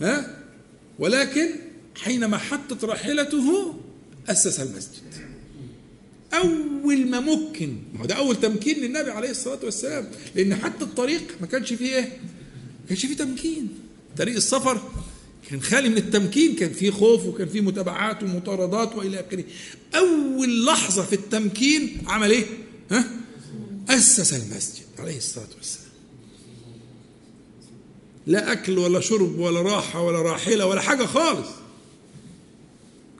ها؟ 0.00 0.39
ولكن 1.00 1.48
حينما 1.96 2.38
حطت 2.38 2.84
راحلته 2.84 3.74
أسس 4.28 4.60
المسجد. 4.60 5.30
أول 6.34 7.06
ما 7.06 7.20
ممكن 7.20 7.76
ما 7.94 8.06
ده 8.06 8.14
أول 8.14 8.40
تمكين 8.40 8.78
للنبي 8.78 9.10
عليه 9.10 9.30
الصلاة 9.30 9.58
والسلام 9.64 10.10
لأن 10.34 10.56
حتى 10.56 10.84
الطريق 10.84 11.22
ما 11.40 11.46
كانش 11.46 11.72
فيه 11.72 11.94
إيه؟ 11.96 12.18
ما 12.82 12.88
كانش 12.88 13.06
فيه 13.06 13.16
تمكين. 13.16 13.68
طريق 14.16 14.34
السفر 14.36 14.90
كان 15.50 15.62
خالي 15.62 15.88
من 15.88 15.96
التمكين 15.96 16.54
كان 16.54 16.72
فيه 16.72 16.90
خوف 16.90 17.26
وكان 17.26 17.48
فيه 17.48 17.60
متابعات 17.60 18.22
ومطاردات 18.22 18.96
وإلى 18.96 19.20
آخره. 19.20 19.44
أول 19.94 20.64
لحظة 20.66 21.04
في 21.04 21.12
التمكين 21.12 22.02
عمل 22.06 22.30
إيه؟ 22.30 22.44
ها؟ 22.90 23.04
أسس 23.88 24.32
المسجد 24.34 24.84
عليه 24.98 25.16
الصلاة 25.16 25.48
والسلام. 25.58 25.89
لا 28.30 28.52
أكل 28.52 28.78
ولا 28.78 29.00
شرب 29.00 29.38
ولا 29.38 29.62
راحة 29.62 30.02
ولا 30.02 30.22
راحلة 30.22 30.66
ولا 30.66 30.80
حاجة 30.80 31.04
خالص. 31.04 31.48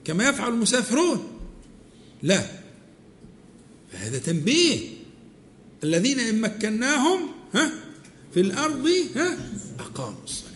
كما 0.05 0.29
يفعل 0.29 0.53
المسافرون. 0.53 1.27
لا. 2.23 2.45
فهذا 3.91 4.19
تنبيه. 4.19 4.79
الذين 5.83 6.19
إن 6.19 6.41
مكناهم 6.41 7.19
ها 7.53 7.71
في 8.33 8.39
الأرض 8.39 8.87
ها 9.15 9.37
أقاموا 9.79 10.23
الصلاة. 10.23 10.51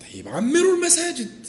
طيب 0.00 0.28
عمروا 0.28 0.76
المساجد. 0.76 1.46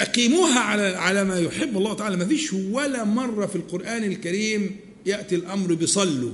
أقيموها 0.00 0.60
على 0.60 0.82
على 0.82 1.24
ما 1.24 1.38
يحب 1.38 1.76
الله 1.76 1.94
تعالى. 1.94 2.16
ما 2.16 2.26
فيش 2.26 2.52
ولا 2.52 3.04
مرة 3.04 3.46
في 3.46 3.56
القرآن 3.56 4.04
الكريم 4.04 4.76
يأتي 5.06 5.34
الأمر 5.34 5.74
بصلوا. 5.74 6.32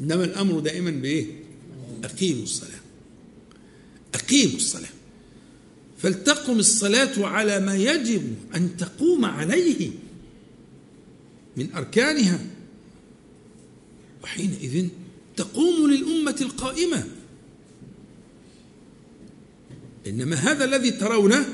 إنما 0.00 0.24
الأمر 0.24 0.60
دائما 0.60 0.90
بإيه؟ 0.90 1.26
أقيموا 2.04 2.42
الصلاة. 2.42 2.80
أقيموا 4.14 4.56
الصلاة. 4.56 4.88
فلتقم 5.98 6.58
الصلاة 6.58 7.26
على 7.26 7.60
ما 7.60 7.76
يجب 7.76 8.34
أن 8.54 8.76
تقوم 8.76 9.24
عليه 9.24 9.90
من 11.56 11.74
أركانها. 11.74 12.46
وحينئذ 14.22 14.88
تقوم 15.36 15.90
للأمة 15.90 16.36
القائمة. 16.40 17.06
إنما 20.06 20.36
هذا 20.36 20.64
الذي 20.64 20.90
ترونه 20.90 21.46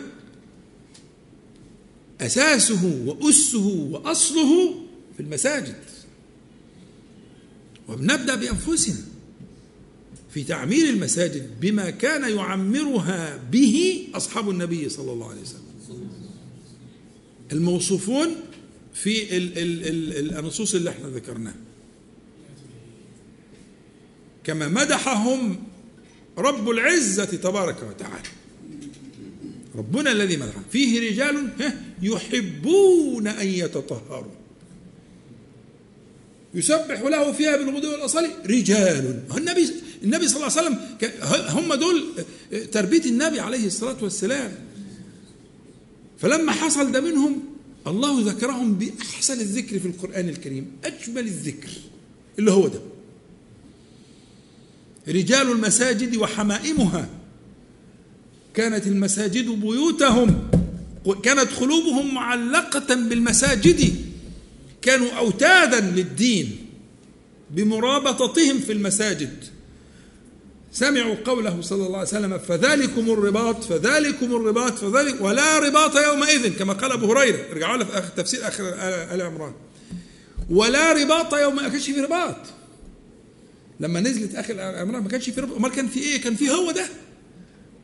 أساسه 2.21 3.03
وأسه 3.07 3.67
وأصله 3.67 4.75
في 5.17 5.23
المساجد. 5.23 5.92
وبنبدأ 7.89 8.35
بأنفسنا 8.35 9.05
في 10.35 10.45
تعمير 10.45 10.89
المساجد 10.89 11.61
بما 11.61 11.91
كان 11.91 12.37
يعمرها 12.37 13.37
به 13.53 14.07
أصحاب 14.15 14.51
النبي 14.51 14.89
صلى 14.89 15.13
الله 15.13 15.31
عليه 15.31 15.41
وسلم. 15.41 15.63
الموصوفون 17.53 18.29
في 18.95 19.37
ال 19.37 19.59
ال 19.59 19.87
ال 20.17 20.39
النصوص 20.39 20.75
اللي 20.75 20.91
إحنا 20.91 21.09
ذكرناها. 21.09 21.57
كما 24.45 24.69
مدحهم 24.69 25.57
رب 26.39 26.71
العزة 26.71 27.25
تبارك 27.25 27.83
وتعالى. 27.83 28.29
ربنا 29.75 30.13
الذي 30.13 30.37
مدحهم. 30.37 30.65
فيه 30.73 31.11
رجال 31.11 31.49
يحبون 32.03 33.27
أن 33.27 33.47
يتطهروا. 33.47 34.42
يسبح 36.55 37.01
له 37.01 37.33
فيها 37.33 37.57
بالغدو 37.57 37.93
والاصال 37.93 38.31
رجال. 38.47 39.21
النبي 39.37 39.71
النبي 40.05 40.29
صلى 40.29 40.37
الله 40.37 40.59
عليه 40.59 40.69
وسلم 40.69 40.79
هم 41.49 41.75
دول 41.75 42.05
تربية 42.73 43.05
النبي 43.05 43.41
عليه 43.41 43.67
الصلاة 43.67 43.97
والسلام. 44.03 44.53
فلما 46.19 46.53
حصل 46.53 46.93
ده 46.93 47.01
منهم 47.01 47.43
الله 47.87 48.33
ذكرهم 48.33 48.75
بأحسن 48.75 49.41
الذكر 49.41 49.79
في 49.79 49.87
القرآن 49.87 50.29
الكريم 50.29 50.73
أجمل 50.85 51.27
الذكر 51.27 51.71
اللي 52.39 52.51
هو 52.53 52.69
ده. 52.69 52.81
رجال 55.09 55.53
المساجد 55.53 56.17
وحمائمها. 56.17 57.09
كانت 58.55 58.87
المساجد 58.87 59.49
بيوتهم 59.49 60.51
كانت 61.23 61.53
قلوبهم 61.53 62.15
معلقة 62.15 62.95
بالمساجد. 62.95 64.12
كانوا 64.83 65.11
أوتادا 65.11 65.81
للدين 65.81 66.67
بمرابطتهم 67.51 68.59
في 68.59 68.73
المساجد. 68.73 69.45
سمعوا 70.73 71.15
قوله 71.25 71.61
صلى 71.61 71.87
الله 71.87 71.99
عليه 71.99 72.09
وسلم 72.09 72.39
فذلكم 72.39 73.11
الرباط 73.11 73.65
فذلكم 73.65 74.37
الرباط 74.37 74.79
فذلك 74.79 75.21
ولا 75.21 75.59
رباط 75.59 75.97
يومئذ 75.97 76.59
كما 76.59 76.73
قال 76.73 76.93
أبو 76.93 77.13
هريرة. 77.13 77.39
ارجعوا 77.53 77.77
له 77.77 77.85
في 77.85 77.99
آخر 77.99 78.09
تفسير 78.09 78.49
آخر 78.49 78.65
آل 79.15 79.23
عمران. 79.23 79.53
ولا 80.51 80.93
رباط 80.93 81.35
يوم 81.35 81.57
ما 81.57 81.69
كانش 81.69 81.91
في 81.91 82.01
رباط. 82.01 82.37
لما 83.81 84.01
نزلت 84.01 84.35
آخر 84.35 84.61
عمران 84.61 85.03
ما 85.03 85.09
كانش 85.09 85.31
في 85.31 85.41
رباط. 85.41 85.57
أمال 85.57 85.71
كان 85.71 85.89
في 85.89 86.01
إيه؟ 86.01 86.21
كان 86.21 86.35
في 86.35 86.51
هو 86.51 86.71
ده. 86.71 86.87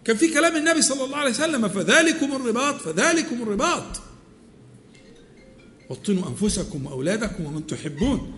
كان 0.05 0.17
في 0.17 0.29
كلام 0.29 0.57
النبي 0.57 0.83
صلى 0.83 1.05
الله 1.05 1.17
عليه 1.17 1.31
وسلم 1.31 1.69
فذلكم 1.69 2.37
الرباط 2.37 2.75
فذلكم 2.81 3.43
الرباط. 3.43 4.01
وطنوا 5.91 6.29
أنفسكم 6.29 6.87
وأولادكم 6.87 7.45
ومن 7.45 7.67
تحبون. 7.67 8.37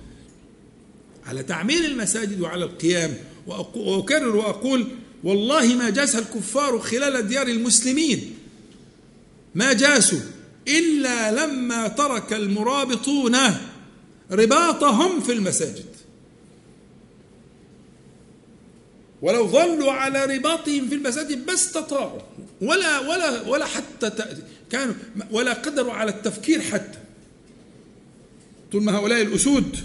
على 1.26 1.42
تعمير 1.42 1.84
المساجد 1.84 2.40
وعلى 2.40 2.64
القيام. 2.64 3.14
وأكرر 3.76 4.36
وأقول 4.36 4.86
والله 5.24 5.74
ما 5.74 5.90
جاس 5.90 6.16
الكفار 6.16 6.78
خلال 6.78 7.28
ديار 7.28 7.46
المسلمين. 7.46 8.34
ما 9.54 9.72
جاسوا 9.72 10.20
إلا 10.68 11.46
لما 11.46 11.88
ترك 11.88 12.32
المرابطون 12.32 13.36
رباطهم 14.30 15.20
في 15.20 15.32
المساجد. 15.32 15.84
ولو 19.22 19.48
ظلوا 19.48 19.92
على 19.92 20.24
رباطهم 20.24 20.88
في 20.88 20.94
المساجد 20.94 21.46
ما 21.46 21.54
استطاعوا. 21.54 22.20
ولا 22.60 22.98
ولا 22.98 23.48
ولا 23.48 23.66
حتى 23.66 24.12
كانوا 24.70 24.94
ولا 25.30 25.52
قدروا 25.52 25.92
على 25.92 26.10
التفكير 26.10 26.60
حتى. 26.60 26.98
طول 28.72 28.82
ما 28.82 28.96
هؤلاء 28.96 29.22
الأسود 29.22 29.76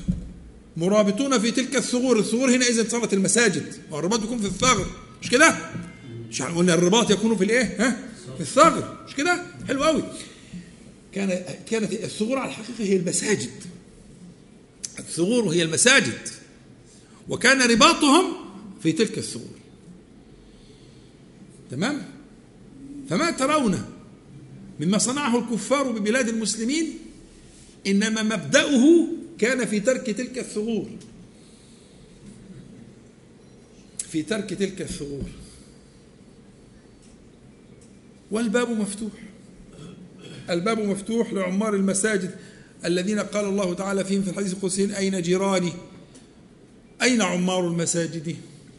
مرابطون 0.77 1.39
في 1.39 1.51
تلك 1.51 1.75
الثغور 1.75 2.19
الثغور 2.19 2.55
هنا 2.55 2.65
إذا 2.65 2.89
صارت 2.89 3.13
المساجد. 3.13 3.73
والرباط 3.91 4.23
يكون 4.23 4.39
في 4.39 4.45
الثغر. 4.45 4.85
مش 5.21 5.29
كده؟ 5.29 5.55
مش 6.29 6.41
قلنا 6.41 6.73
الرباط 6.73 7.11
يكون 7.11 7.37
في 7.37 7.43
الإيه؟ 7.43 7.75
ها؟ 7.79 7.97
في 8.35 8.41
الثغر. 8.41 8.97
مش 9.07 9.15
كده؟ 9.15 9.43
حلو 9.67 9.83
قوي 9.83 10.03
كان 11.13 11.43
كانت 11.69 11.93
الثغور 11.93 12.37
على 12.37 12.49
الحقيقة 12.49 12.83
هي 12.83 12.95
المساجد. 12.95 13.51
الثغور 14.99 15.49
هي 15.49 15.63
المساجد. 15.63 16.29
وكان 17.29 17.61
رباطهم 17.61 18.25
في 18.83 18.91
تلك 18.91 19.17
الثغور. 19.17 19.55
تمام؟ 21.71 22.01
فما 23.09 23.31
ترون 23.31 23.85
مما 24.79 24.97
صنعه 24.97 25.39
الكفار 25.39 25.91
ببلاد 25.91 26.29
المسلمين 26.29 27.04
إنما 27.87 28.23
مبدأه 28.23 29.07
كان 29.37 29.65
في 29.65 29.79
ترك 29.79 30.09
تلك 30.09 30.37
الثغور. 30.37 30.89
في 33.97 34.23
ترك 34.23 34.53
تلك 34.53 34.81
الثغور. 34.81 35.29
والباب 38.31 38.69
مفتوح. 38.69 39.11
الباب 40.49 40.79
مفتوح 40.79 41.33
لعمار 41.33 41.75
المساجد 41.75 42.35
الذين 42.85 43.19
قال 43.19 43.45
الله 43.45 43.73
تعالى 43.73 44.05
فيهم 44.05 44.21
في 44.21 44.29
الحديث 44.29 44.53
القدسي 44.53 44.97
أين 44.97 45.21
جيراني؟ 45.21 45.73
أين 47.01 47.21
عمار 47.21 47.67
المساجد؟ 47.67 48.35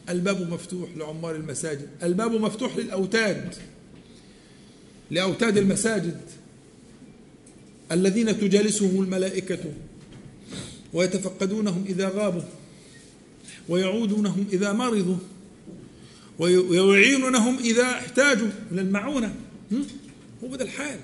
الباب 0.09 0.53
مفتوح 0.53 0.89
لعمار 0.97 1.35
المساجد. 1.35 1.89
الباب 2.03 2.31
مفتوح 2.31 2.77
للأوتاد. 2.77 3.55
لأوتاد 5.11 5.57
المساجد. 5.57 6.21
الذين 7.91 8.39
تجالسهم 8.39 9.03
الملائكة 9.03 9.59
ويتفقدونهم 10.93 11.85
إذا 11.89 12.09
غابوا 12.09 12.41
ويعودونهم 13.69 14.47
إذا 14.53 14.73
مرضوا 14.73 15.17
ويعينونهم 16.39 17.57
إذا 17.57 17.83
احتاجوا 17.83 18.49
من 18.71 18.79
المعونة. 18.79 19.35
هو 20.43 20.55
ده 20.55 20.65
الحال. 20.65 20.99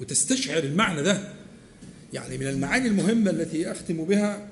وتستشعر 0.00 0.62
المعنى 0.62 1.02
ده. 1.02 1.32
يعني 2.12 2.38
من 2.38 2.46
المعاني 2.46 2.88
المهمة 2.88 3.30
التي 3.30 3.72
أختم 3.72 4.04
بها 4.04 4.48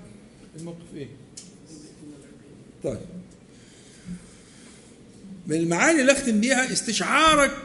الموقف 0.58 0.94
إيه؟ 0.96 1.08
طيب. 2.84 2.98
من 5.46 5.56
المعاني 5.56 6.00
اللي 6.00 6.12
أختم 6.12 6.40
بها 6.40 6.72
استشعارك 6.72 7.56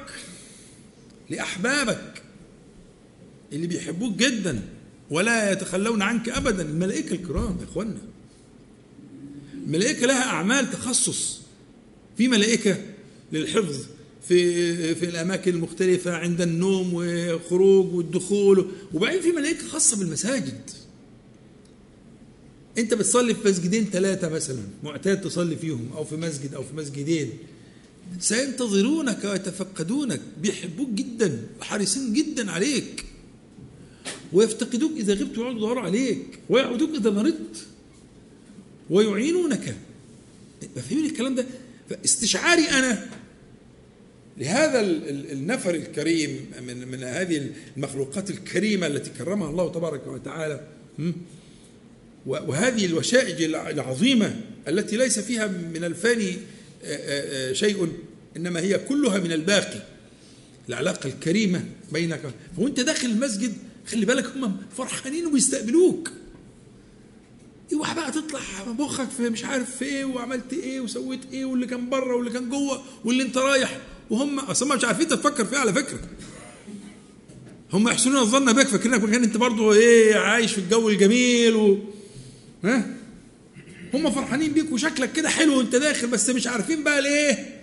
لأحبابك. 1.30 2.11
اللي 3.54 3.68
بيحبوك 3.68 4.18
جدا 4.18 4.62
ولا 5.10 5.52
يتخلون 5.52 6.02
عنك 6.02 6.30
أبدا. 6.30 6.62
الملائكة 6.62 7.14
الكرام 7.14 7.58
يا 7.60 7.64
إخوانا 7.64 7.98
الملائكة 9.54 10.06
لها 10.06 10.24
أعمال 10.24 10.72
تخصص. 10.72 11.42
في 12.18 12.28
ملائكة 12.28 12.78
للحفظ 13.32 13.86
في 14.28 14.96
في 14.96 15.06
الأماكن 15.06 15.54
المختلفة 15.54 16.16
عند 16.16 16.42
النوم 16.42 16.94
والخروج 16.94 17.94
والدخول 17.94 18.72
وبعدين 18.94 19.22
في 19.22 19.32
ملائكة 19.32 19.68
خاصة 19.68 19.98
بالمساجد. 19.98 20.70
أنت 22.78 22.94
بتصلي 22.94 23.36
في 23.36 23.50
مسجدين 23.50 23.86
ثلاثة 23.86 24.30
مثلا 24.30 24.62
معتاد 24.84 25.22
تصلي 25.22 25.56
فيهم 25.56 25.90
أو 25.96 26.06
في 26.06 26.16
مسجد 26.16 26.54
أو 26.54 26.64
في 26.64 26.76
مسجدين. 26.76 27.30
سينتظرونك 28.20 29.24
ويتفقدونك 29.24 30.22
بيحبوك 30.42 30.90
جدا 30.90 31.42
وحريصين 31.60 32.14
جدا 32.14 32.52
عليك. 32.52 33.06
ويفتقدوك 34.34 34.92
إذا 34.98 35.14
غبت 35.14 35.38
ويقعدوا 35.38 35.58
يدوروا 35.58 35.84
عليك 35.84 36.40
ويعودوك 36.50 36.90
إذا 36.96 37.10
مرضت. 37.10 37.66
ويعينونك. 38.90 39.76
فاهمين 40.76 41.06
الكلام 41.06 41.36
ده؟ 41.36 41.46
فاستشعاري 41.90 42.70
أنا 42.70 43.08
لهذا 44.38 44.82
النفر 45.32 45.76
الكريم 45.76 46.46
من 46.68 46.88
من 46.88 47.04
هذه 47.04 47.50
المخلوقات 47.78 48.30
الكريمة 48.30 48.88
التي 48.88 49.10
كرمها 49.10 49.50
الله 49.50 49.72
تبارك 49.72 50.08
وتعالى. 50.08 50.68
وهذه 52.26 52.86
الوشائج 52.86 53.44
العظيمة 53.54 54.42
التي 54.68 54.98
ليس 54.98 55.20
فيها 55.20 55.48
من 55.48 55.84
الفاني 55.84 56.38
شيء 57.52 57.88
إنما 58.38 58.60
هي 58.60 58.78
كلها 58.78 59.20
من 59.20 59.32
الباقي. 59.32 59.84
العلاقة 60.70 61.08
الكريمة 61.08 61.66
بينك. 61.92 62.22
وأنت 62.58 62.80
داخل 62.80 63.08
المسجد 63.08 63.54
خلي 63.88 64.06
بالك 64.06 64.26
هم 64.36 64.58
فرحانين 64.78 65.26
وبيستقبلوك. 65.26 66.12
اوعى 67.74 67.96
بقى 67.96 68.12
تطلع 68.12 68.40
مخك 68.80 69.10
في 69.10 69.30
مش 69.30 69.46
عارف 69.46 69.76
في 69.76 69.86
إيه 69.86 70.06
وعملت 70.06 70.54
إيه 70.54 70.80
وسويت 70.80 71.20
إيه 71.34 71.46
واللي 71.46 71.68
كان 71.68 71.90
بره 71.90 72.16
واللي 72.16 72.32
كان 72.32 72.50
جوه 72.50 72.84
واللي 73.06 73.24
انت 73.24 73.38
رايح. 73.38 73.80
وهم 74.10 74.40
أصلا 74.40 74.76
مش 74.76 74.84
عارفين 74.86 75.08
تفكر 75.08 75.46
فيها 75.46 75.60
على 75.60 75.74
فكرة. 75.74 76.00
هم 77.74 77.88
يحسنون 77.90 78.18
الظن 78.18 78.54
بك 78.54 78.68
فاكرينك 78.68 79.04
مكان 79.04 79.24
انت 79.24 79.38
برضه 79.38 79.74
إيه 79.74 80.16
عايش 80.16 80.52
في 80.52 80.58
الجو 80.58 80.90
الجميل 80.90 81.56
و 81.56 81.78
ها؟ 82.64 82.96
هم 83.94 84.12
فرحانين 84.12 84.52
بيك 84.52 84.72
وشكلك 84.72 85.12
كده 85.14 85.30
حلو 85.30 85.58
وانت 85.58 85.76
داخل 85.76 86.08
بس 86.08 86.30
مش 86.30 86.48
عارفين 86.48 86.84
بقى 86.84 87.00
الايه 87.00 87.62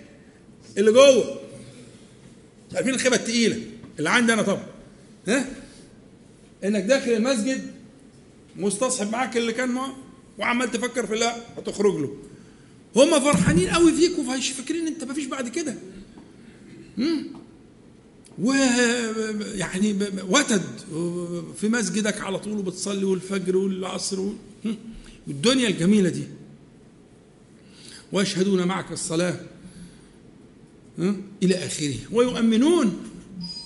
اللي 0.77 0.91
جوه. 0.91 1.39
مش 2.69 2.75
عارفين 2.75 2.93
الخيبة 2.93 3.15
التقيلة. 3.15 3.61
اللي 3.99 4.09
عندي 4.09 4.33
أنا 4.33 4.41
طبعا. 4.41 4.65
ها؟ 5.27 5.45
إنك 6.63 6.83
داخل 6.83 7.11
المسجد 7.11 7.71
مستصحب 8.55 9.11
معاك 9.11 9.37
اللي 9.37 9.53
كان 9.53 9.69
معه 9.69 9.95
وعمال 10.37 10.71
تفكر 10.71 11.07
في 11.07 11.15
لا 11.15 11.35
هتخرج 11.57 11.95
له. 11.95 12.17
هم 12.95 13.19
فرحانين 13.19 13.69
قوي 13.69 13.93
فيك 13.93 14.19
وفاكرين 14.19 14.87
أنت 14.87 15.03
مفيش 15.03 15.25
بعد 15.25 15.47
كده. 15.47 15.75
ويعني 18.39 19.95
وتد. 20.29 20.61
في 21.57 21.69
مسجدك 21.69 22.21
على 22.21 22.39
طول 22.39 22.57
وبتصلي 22.57 23.03
والفجر 23.05 23.57
والعصر 23.57 24.29
والدنيا 25.27 25.67
الجميلة 25.67 26.09
دي. 26.09 26.23
ويشهدون 28.11 28.67
معك 28.67 28.91
الصلاة. 28.91 29.39
إلى 31.43 31.55
آخره. 31.55 31.95
ويؤمنون 32.11 33.03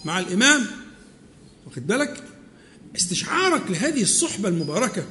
مع 0.06 0.20
الإمام. 0.20 0.66
واخد 1.66 1.88
بالك؟ 1.88 2.24
استشعارك 2.96 3.72
لهذه 3.72 4.02
الصحبة 4.02 4.50
المباركة 4.50 5.06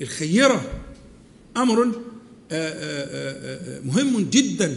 الخيرة 0.00 0.82
أمر 1.56 2.02
مهم 3.84 4.30
جدا 4.30 4.76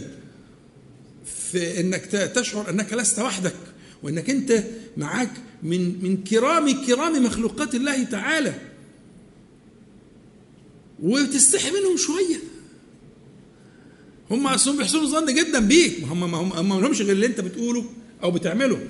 في 1.50 1.80
إنك 1.80 2.04
تشعر 2.34 2.70
أنك 2.70 2.92
لست 2.92 3.18
وحدك 3.18 3.54
وأنك 4.02 4.30
أنت 4.30 4.64
معاك 4.96 5.30
من 5.62 6.04
من 6.04 6.24
كرام 6.24 6.84
كرام 6.86 7.24
مخلوقات 7.24 7.74
الله 7.74 8.04
تعالى. 8.04 8.54
وتستحي 11.02 11.70
منهم 11.70 11.96
شوية. 11.96 12.36
هم 14.30 14.46
أصلا 14.46 14.78
بيحسنوا 14.78 15.02
الظن 15.02 15.34
جدا 15.34 15.58
بيك. 15.58 16.04
هم 16.04 16.30
ما 16.30 16.38
هم 16.38 16.68
ما 16.68 16.74
لهمش 16.74 17.00
غير 17.00 17.12
اللي 17.12 17.26
أنت 17.26 17.40
بتقوله 17.40 17.84
أو 18.22 18.30
بتعمله. 18.30 18.86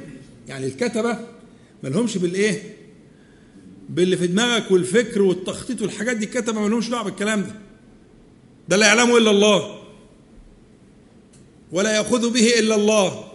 يعني 0.48 0.66
الكتبة 0.66 1.18
ما 1.82 1.88
لهمش 1.88 2.18
بالإيه؟ 2.18 2.76
باللي 3.90 4.16
في 4.16 4.26
دماغك 4.26 4.70
والفكر 4.70 5.22
والتخطيط 5.22 5.82
والحاجات 5.82 6.16
دي 6.16 6.24
الكتبه 6.24 6.60
ما 6.60 6.68
لهمش 6.68 6.88
دعوة 6.88 7.04
بالكلام 7.04 7.42
ده. 7.42 7.54
ده 8.68 8.76
لا 8.76 8.86
يعلمه 8.86 9.16
إلا 9.18 9.30
الله. 9.30 9.80
ولا 11.72 11.96
يأخذ 11.96 12.30
به 12.30 12.58
إلا 12.58 12.74
الله. 12.74 13.32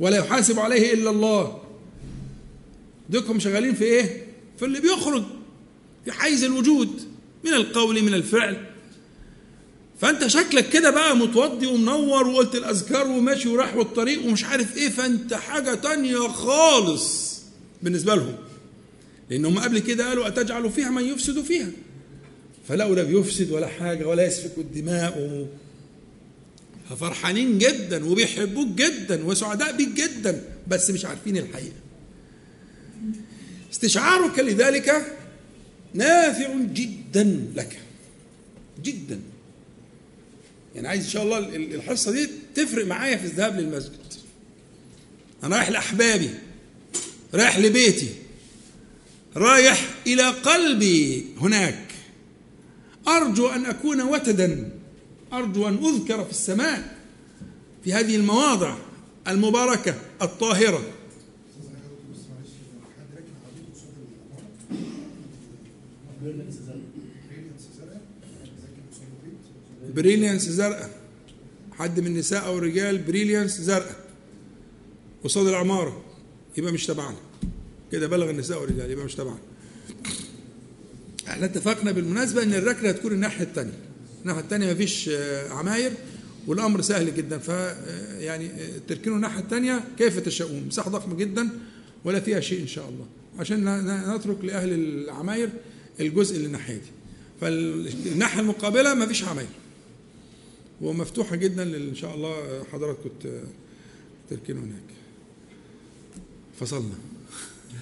ولا 0.00 0.16
يحاسب 0.16 0.58
عليه 0.60 0.92
إلا 0.94 1.10
الله. 1.10 1.62
دوكم 3.10 3.40
شغالين 3.40 3.74
في 3.74 3.84
إيه؟ 3.84 4.26
في 4.58 4.64
اللي 4.64 4.80
بيخرج 4.80 5.24
في 6.04 6.12
حيز 6.12 6.44
الوجود 6.44 7.02
من 7.44 7.54
القول 7.54 8.02
من 8.02 8.14
الفعل. 8.14 8.66
فأنت 10.00 10.26
شكلك 10.26 10.68
كده 10.68 10.90
بقى 10.90 11.16
متوضي 11.16 11.66
ومنور 11.66 12.28
وقلت 12.28 12.54
الأذكار 12.54 13.06
وماشي 13.06 13.48
وراح 13.48 13.76
والطريق 13.76 14.26
ومش 14.26 14.44
عارف 14.44 14.76
إيه 14.76 14.88
فأنت 14.88 15.34
حاجة 15.34 15.74
تانية 15.74 16.16
خالص 16.28 17.38
بالنسبة 17.82 18.14
لهم. 18.14 18.34
لأنهم 19.30 19.58
قبل 19.58 19.78
كده 19.78 20.08
قالوا 20.08 20.26
أتجعل 20.28 20.70
فيها 20.70 20.90
من 20.90 21.04
يفسد 21.04 21.42
فيها. 21.42 21.70
فلقوا 22.68 22.94
لا 22.94 23.02
بيفسد 23.02 23.50
ولا 23.50 23.66
حاجة 23.66 24.08
ولا 24.08 24.26
يسفك 24.26 24.58
الدماء 24.58 25.46
ففرحانين 26.90 27.58
جدا 27.58 28.04
وبيحبوك 28.04 28.68
جدا 28.68 29.24
وسعداء 29.24 29.76
بيك 29.76 29.88
جدا 29.88 30.44
بس 30.68 30.90
مش 30.90 31.04
عارفين 31.04 31.36
الحقيقة. 31.36 31.76
استشعارك 33.72 34.38
لذلك 34.38 35.16
نافع 35.94 36.54
جدا 36.72 37.46
لك. 37.56 37.78
جدا. 38.84 39.20
يعني 40.74 40.88
عايز 40.88 41.04
إن 41.04 41.10
شاء 41.10 41.22
الله 41.22 41.38
الحصة 41.56 42.12
دي 42.12 42.28
تفرق 42.54 42.86
معايا 42.86 43.16
في 43.16 43.24
الذهاب 43.24 43.60
للمسجد. 43.60 43.92
أنا 45.44 45.56
رايح 45.56 45.68
لأحبابي 45.68 46.30
رايح 47.34 47.58
لبيتي. 47.58 48.08
رايح 49.38 49.94
إلى 50.06 50.30
قلبي 50.30 51.26
هناك. 51.40 51.84
أرجو 53.08 53.48
أن 53.48 53.66
أكون 53.66 54.00
وتدا. 54.00 54.70
أرجو 55.32 55.68
أن 55.68 55.74
أذكر 55.74 56.24
في 56.24 56.30
السماء 56.30 56.98
في 57.84 57.92
هذه 57.92 58.16
المواضع 58.16 58.76
المباركة 59.28 59.94
الطاهرة. 60.22 60.82
بريليانس 69.94 70.42
زرقاء. 70.42 70.90
حد 71.72 72.00
من 72.00 72.06
النساء 72.06 72.46
أو 72.46 72.58
الرجال 72.58 72.98
بريليانس 72.98 73.60
زرقاء. 73.60 74.04
قصاد 75.24 75.46
العمارة 75.46 76.04
يبقى 76.56 76.72
مش 76.72 76.86
تبعنا. 76.86 77.27
كده 77.92 78.06
بلغ 78.06 78.30
النساء 78.30 78.60
والرجال 78.60 78.90
يبقى 78.90 79.04
مش 79.04 79.14
تبعنا 79.14 79.38
إحنا 81.28 81.44
اتفقنا 81.46 81.92
بالمناسبة 81.92 82.42
إن 82.42 82.54
الركنة 82.54 82.88
هتكون 82.88 83.12
الناحية 83.12 83.44
الثانية 83.44 83.72
الناحية 84.22 84.40
الثانية 84.40 84.72
مفيش 84.72 85.08
آه، 85.08 85.48
عماير 85.48 85.92
والأمر 86.46 86.80
سهل 86.80 87.14
جدا. 87.14 87.38
ف 87.38 87.50
آه، 87.50 88.20
يعني 88.20 88.46
آه، 88.46 88.78
تركنوا 88.88 89.16
الناحية 89.16 89.40
الثانية 89.40 89.84
كيف 89.98 90.18
تشاءون 90.18 90.64
مساحة 90.66 90.90
ضخمة 90.90 91.14
جدا 91.16 91.48
ولا 92.04 92.20
فيها 92.20 92.40
شيء 92.40 92.60
إن 92.62 92.66
شاء 92.66 92.88
الله. 92.88 93.06
عشان 93.38 94.14
نترك 94.14 94.44
لأهل 94.44 94.72
العماير 94.72 95.50
الجزء 96.00 96.36
اللي 96.36 96.46
الناحية 96.46 96.74
دي. 96.74 96.90
فالناحية 97.40 98.40
المقابلة 98.40 98.94
مفيش 98.94 99.24
عماير. 99.24 99.48
ومفتوحة 100.80 101.36
جدا 101.36 101.62
إن 101.62 101.94
شاء 101.94 102.14
الله 102.14 102.64
حضراتكم 102.72 103.10
تركنوا 104.30 104.62
هناك. 104.62 104.82
فصلنا. 106.60 106.94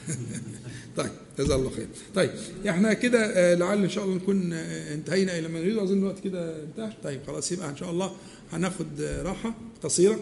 طيب 0.97 1.11
جزا 1.39 1.55
الله 1.55 1.71
خير. 1.71 1.87
طيب 2.15 2.31
إحنا 2.69 2.93
كده 2.93 3.19
آه، 3.27 3.55
لعل 3.55 3.83
إن 3.83 3.91
شاء 3.91 4.05
الله 4.05 4.17
نكون 4.17 4.53
آه، 4.53 4.95
انتهينا 4.95 5.39
إلى 5.39 5.49
ما 5.49 5.61
نريد. 5.61 5.79
اظن 5.79 5.99
الوقت 5.99 6.25
كده 6.25 6.63
انتهى. 6.65 6.93
طيب 7.05 7.21
خلاص 7.27 7.53
يبقى 7.53 7.71
إن 7.71 7.77
شاء 7.77 7.91
الله 7.91 8.13
هناخد 8.53 9.01
آه، 9.01 9.23
راحة 9.23 9.55
قصيرة. 9.83 10.21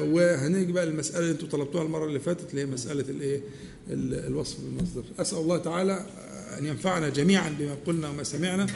وهنيجي 0.00 0.72
بقى 0.72 0.86
للمسألة 0.86 1.18
اللي 1.18 1.30
أنتم 1.30 1.46
طلبتوها 1.46 1.84
المرة 1.84 2.06
اللي 2.06 2.20
فاتت 2.20 2.50
اللي 2.50 2.60
هي 2.60 2.66
مسألة 2.66 3.04
الإيه؟ 3.08 3.40
الوصف 3.90 4.56
بالمصدر. 4.60 5.02
أسأل 5.18 5.38
الله 5.38 5.58
تعالى 5.58 6.06
أن 6.58 6.66
ينفعنا 6.66 7.08
جميعا 7.08 7.54
بما 7.58 7.76
قلنا 7.86 8.08
وما 8.08 8.22
سمعنا 8.22 8.66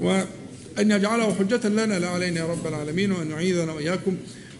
وان 0.00 0.90
يجعله 0.90 1.34
حجة 1.34 1.68
لنا 1.68 1.98
لا 1.98 2.08
علينا 2.08 2.40
يا 2.40 2.46
رب 2.46 2.66
العالمين 2.66 3.12
وأن 3.12 3.30
يعيذنا 3.30 3.72
وإياكم. 3.72 4.16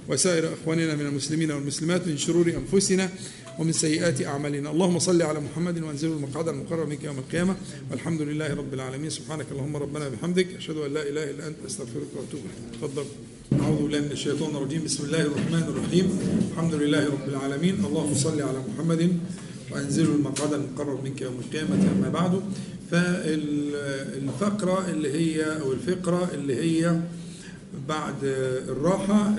وسائر 0.09 0.53
إخواننا 0.53 0.95
من 0.95 1.07
المسلمين 1.07 1.51
والمسلمات 1.51 2.07
من 2.07 2.17
شرور 2.17 2.53
أنفسنا 2.57 3.11
ومن 3.59 3.73
سيئات 3.73 4.23
أعمالنا. 4.23 4.71
اللهم 4.71 4.99
صل 4.99 5.23
على 5.23 5.41
محمد 5.41 5.83
وانزل 5.83 6.09
المقعد 6.13 6.49
المقرر 6.49 6.87
منك 6.87 7.05
يوم 7.05 7.19
القيامة. 7.19 7.57
والحمد 7.91 8.23
لله 8.23 8.55
رب 8.55 8.75
العالمين. 8.75 9.11
سبحانك 9.11 9.47
اللهم 9.53 9.77
ربنا 9.77 10.09
بحمدك. 10.09 10.47
أشهد 10.57 10.77
أن 10.77 10.95
لا 10.95 11.03
إله 11.09 11.31
إلا 11.31 11.47
أنت. 11.47 11.57
أستغفرك 11.67 12.11
وأتوب 12.17 12.41
إليك. 12.41 12.81
تفضل. 12.81 13.05
أعوذ 13.61 13.83
بالله 13.83 14.01
من 14.01 14.13
الشيطان 14.13 14.57
الرجيم. 14.57 14.85
بسم 14.85 15.05
الله 15.05 15.21
الرحمن 15.21 15.63
الرحيم. 15.63 16.19
الحمد 16.53 16.75
لله 16.75 17.07
رب 17.07 17.29
العالمين. 17.29 17.85
اللهم 17.85 18.15
صل 18.15 18.43
على 18.43 18.59
محمد 18.69 19.19
وأنزل 19.73 20.05
المقعد 20.05 20.53
المقرر 20.53 21.01
منك 21.05 21.21
يوم 21.21 21.41
القيامة. 21.45 21.89
أما 21.97 22.09
بعد 22.09 22.41
فالفقرة 22.91 24.79
اللي 24.91 25.13
هي 25.13 25.61
أو 25.61 25.73
الفقرة 25.73 26.31
اللي 26.35 26.57
هي 26.57 27.01
بعد 27.89 28.15
الراحة 28.69 29.35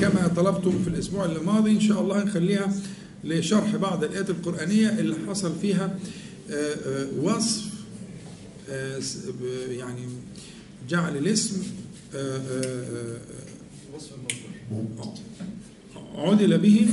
كما 0.00 0.32
طلبتم 0.36 0.82
في 0.84 0.88
الأسبوع 0.90 1.24
الماضي 1.24 1.70
إن 1.70 1.80
شاء 1.80 2.00
الله 2.00 2.24
نخليها 2.24 2.74
لشرح 3.24 3.76
بعض 3.76 4.04
الآيات 4.04 4.30
القرآنية 4.30 4.88
اللي 4.88 5.16
حصل 5.28 5.52
فيها 5.60 5.98
آه، 6.50 6.74
آه، 6.74 7.08
وصف 7.22 7.62
آه، 8.70 9.00
يعني 9.68 10.02
جعل 10.88 11.16
الاسم 11.16 11.62
عدل 16.14 16.58
به. 16.58 16.88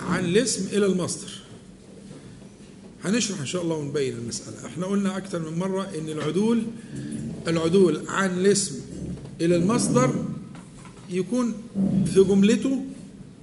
عن 0.00 0.24
الاسم 0.24 0.76
إلى 0.76 0.86
المصدر. 0.86 1.30
هنشرح 3.04 3.40
إن 3.40 3.46
شاء 3.46 3.62
الله 3.62 3.76
ونبين 3.76 4.16
المسألة. 4.16 4.66
إحنا 4.66 4.86
قلنا 4.86 5.16
أكثر 5.16 5.50
من 5.50 5.58
مرة 5.58 5.90
إن 5.98 6.08
العدول 6.08 6.62
العدول 7.48 8.08
عن 8.08 8.38
الاسم 8.38 8.91
إلى 9.40 9.56
المصدر 9.56 10.24
يكون 11.10 11.54
في 12.14 12.24
جملته 12.24 12.84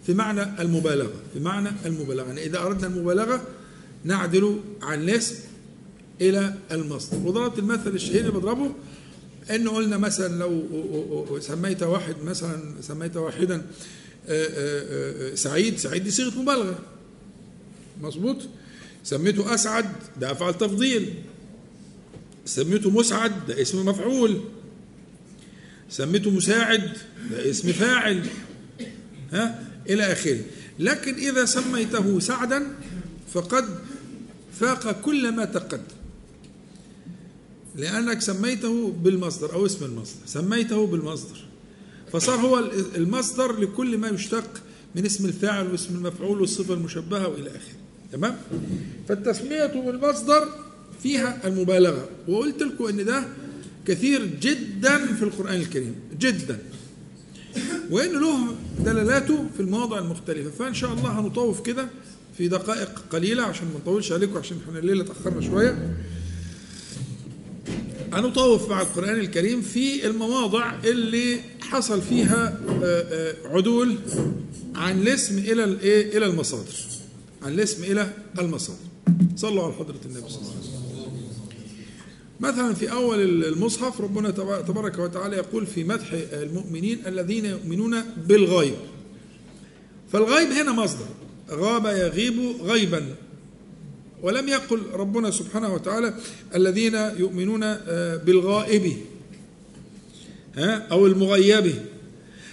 في 0.06 0.14
معنى 0.14 0.62
المبالغة 0.62 1.14
في 1.34 1.40
معنى 1.40 1.70
المبالغة. 1.86 2.28
يعني 2.28 2.46
إذا 2.46 2.60
أردنا 2.60 2.88
المبالغة 2.88 3.44
نعدل 4.04 4.60
عن 4.82 5.02
الاسم 5.02 5.36
إلى 6.22 6.56
المصدر. 6.72 7.18
وضربت 7.18 7.60
المثل 7.60 7.90
الشهير 7.90 8.20
اللي 8.20 8.32
بضربه 8.32 8.72
إنه 9.52 9.72
قلنا 9.72 9.98
مثلا 9.98 10.40
لو 10.40 11.40
سميت 11.40 11.84
واحد 11.84 12.16
مثلا 12.24 12.82
سميت 12.82 13.18
واحدا 13.18 13.56
آه، 13.56 14.48
آه، 14.48 15.32
آه، 15.32 15.36
سعيد 15.36 15.78
سعيد 15.78 16.04
دي 16.04 16.12
صيغة 16.12 16.42
مبالغة. 16.42 16.80
مظبوط؟ 18.02 18.38
سميته 19.04 19.54
أسعد 19.54 19.86
ده 20.22 20.32
أفعال 20.32 20.58
تفضيل. 20.58 21.14
سميته 22.46 22.90
مسعد 22.90 23.48
ده 23.48 23.62
اسم 23.62 23.86
مفعول. 23.86 24.42
سميته 25.90 26.32
مساعد 26.32 26.98
ده 27.32 27.50
اسم 27.50 27.72
فاعل. 27.72 28.26
ها؟ 29.34 29.64
إلى 29.90 30.12
آخره. 30.12 30.40
لكن 30.80 31.14
إذا 31.14 31.46
سميته 31.46 32.20
سعدا 32.20 32.68
فقد 33.34 33.66
فاق 34.60 35.02
كل 35.02 35.32
ما 35.32 35.46
تقدم. 35.46 35.84
لأنك 37.76 38.22
سميته 38.22 38.92
بالمصدر 38.92 39.54
أو 39.54 39.66
اسم 39.66 39.86
المصدر. 39.86 40.20
سميته 40.26 40.88
بالمصدر. 40.88 41.46
فصار 42.12 42.36
هو 42.36 42.60
المصدر 42.96 43.60
لكل 43.60 43.98
ما 43.98 44.08
يشتق 44.08 44.62
من 44.96 45.06
اسم 45.06 45.26
الفاعل 45.26 45.72
واسم 45.72 45.96
المفعول 45.96 46.42
والصفة 46.42 46.74
المشبهة 46.74 47.28
وإلى 47.28 47.50
آخره. 47.50 47.80
تمام؟ 48.12 48.38
فالتسمية 49.10 49.66
بالمصدر 49.66 50.48
فيها 51.04 51.48
المبالغة. 51.48 52.10
وقلت 52.28 52.62
لكم 52.64 52.86
أن 52.86 53.06
ده 53.06 53.24
كثير 53.90 54.26
جدا 54.42 55.14
في 55.16 55.24
القرآن 55.24 55.56
الكريم 55.56 55.96
جدا. 56.20 56.60
وإن 57.90 58.12
له 58.22 58.56
دلالاته 58.86 59.46
في 59.56 59.60
المواضع 59.60 60.00
المختلفة. 60.00 60.50
فإن 60.50 60.74
شاء 60.74 60.94
الله 60.94 61.20
هنطوف 61.20 61.62
كده 61.62 61.88
في 62.38 62.48
دقائق 62.48 63.04
قليلة 63.10 63.44
عشان 63.44 63.68
ما 63.68 63.74
نطولش 63.80 64.12
عليكم 64.12 64.38
عشان 64.38 64.58
إحنا 64.68 64.80
الليلة 64.80 65.04
تأخرنا 65.04 65.42
شوية. 65.42 65.98
هنطوف 68.14 68.70
مع 68.70 68.82
القرآن 68.82 69.20
الكريم 69.20 69.62
في 69.62 70.08
المواضع 70.08 70.74
اللي 70.84 71.40
حصل 71.62 72.02
فيها 72.02 72.60
آه، 72.70 72.84
آه، 72.84 73.36
عدول 73.46 73.96
عن 74.76 75.02
الاسم 75.02 75.38
إلى 75.38 75.64
إلى 76.18 76.26
المصادر. 76.26 76.76
عن 77.44 77.54
الاسم 77.54 77.84
إلى 77.84 78.14
المصادر. 78.40 78.80
صلوا 79.36 79.64
على 79.64 79.74
حضرة 79.74 80.00
النبي 80.06 80.30
صلى 80.30 80.40
الله 80.42 80.50
عليه 80.52 80.59
وسلم. 80.59 80.59
مثلا 82.40 82.74
في 82.74 82.92
أول 82.92 83.44
المصحف 83.44 84.02
ربنا 84.02 84.32
تبارك 84.62 85.00
وتعالى 85.00 85.36
يقول 85.36 85.66
في 85.68 85.84
مدح 85.84 86.08
المؤمنين 86.34 87.00
الذين 87.08 87.46
يؤمنون 87.46 88.02
بالغيب. 88.28 88.76
فالغيب 90.14 90.52
هنا 90.52 90.72
مصدر. 90.72 91.06
غاب 91.52 91.86
يغيب 91.86 92.40
غيبا. 92.62 93.06
ولم 94.22 94.48
يقل 94.48 94.82
ربنا 94.94 95.32
سبحانه 95.32 95.74
وتعالى 95.74 96.14
الذين 96.56 96.96
يؤمنون 96.96 97.64
آه، 97.64 98.16
بالغائب 98.16 98.94
أو 100.92 101.08
المغيب. 101.08 101.74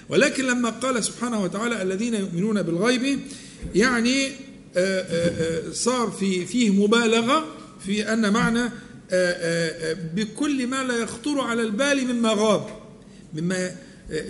ولكن 0.08 0.44
لما 0.44 0.70
قال 0.70 1.04
سبحانه 1.04 1.42
وتعالى 1.42 1.82
الذين 1.82 2.14
يؤمنون 2.14 2.62
بالغيب 2.62 3.20
يعني 3.74 4.26
آه، 4.76 5.00
آه، 5.00 5.72
صار 5.72 6.10
في 6.10 6.46
فيه 6.46 6.70
مبالغة 6.70 7.44
في 7.86 8.12
أن 8.12 8.32
معنى 8.32 8.70
بكل 10.14 10.66
ما 10.66 10.84
لا 10.84 10.96
يخطر 10.96 11.40
على 11.40 11.62
البال 11.62 12.14
مما 12.14 12.32
غاب 12.32 12.66
مما 13.34 13.76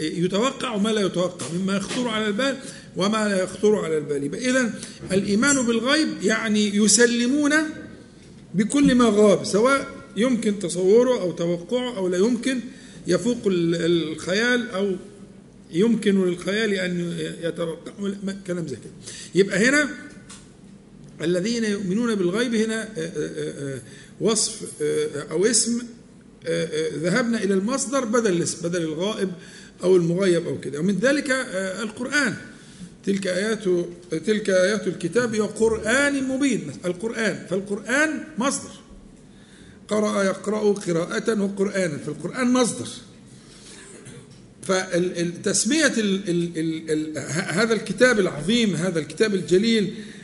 يتوقع 0.01 0.75
وما 0.75 0.89
لا 0.89 1.01
يتوقع 1.01 1.47
مما 1.53 1.77
يخطر 1.77 2.09
على 2.09 2.27
البال 2.27 2.57
وما 2.97 3.29
لا 3.29 3.43
يخطر 3.43 3.85
على 3.85 3.99
البال. 3.99 4.35
إذا 4.35 4.75
الإيمان 5.13 5.67
بالغيب 5.67 6.09
يعني 6.23 6.77
يسلمون 6.77 7.53
بكل 8.55 8.95
ما 8.95 9.05
غاب 9.05 9.45
سواء 9.45 9.87
يمكن 10.17 10.59
تصوره 10.59 11.21
أو 11.21 11.33
توقعه 11.33 11.97
أو 11.97 12.09
لا 12.09 12.19
يمكن 12.19 12.61
يفوق 13.07 13.39
الخيال 13.47 14.71
أو 14.71 14.97
يمكن 15.73 16.25
للخيال 16.25 16.75
أن 16.75 17.17
يتوقع 17.43 17.93
كلام 18.47 18.67
زي 18.67 18.77
كده. 18.77 18.93
يبقى 19.35 19.69
هنا 19.69 19.89
الذين 21.21 21.65
يؤمنون 21.65 22.15
بالغيب 22.15 22.55
هنا 22.55 22.83
آه، 22.83 23.01
آه، 23.01 23.75
آه، 23.75 23.81
وصف 24.21 24.83
أو 25.31 25.47
اسم 25.47 25.83
ذهبنا 26.95 27.45
إلى 27.45 27.55
المصدر 27.55 28.05
بدل 28.05 28.33
الاسم 28.33 28.69
بدل 28.69 28.83
الغائب 28.83 29.33
أو 29.83 29.97
المغيب 29.97 30.47
أو 30.47 30.61
كده. 30.61 30.81
ومن 30.81 30.99
ذلك 30.99 31.31
القرآن. 31.83 32.35
تلك 33.07 33.27
آيات 33.27 33.65
تلك 34.11 34.51
آيات 34.51 34.87
الكتاب 34.87 35.41
وقرآن 35.41 36.29
مبين 36.29 36.73
القرآن. 36.85 37.47
فالقرآن 37.51 38.25
مصدر. 38.39 38.71
قرأ 39.89 40.23
يقرأ 40.23 40.73
قراءة 40.73 41.43
وقرآنا 41.43 41.99
فالقرآن 41.99 42.53
مصدر. 42.53 42.89
فتسمية 44.67 45.93
هذا 47.31 47.75
الكتاب 47.75 48.21
العظيم 48.21 48.77
هذا 48.77 48.99
الكتاب 48.99 49.35
الجليل 49.35 49.85
آه، 49.85 49.91
آه، 49.91 50.16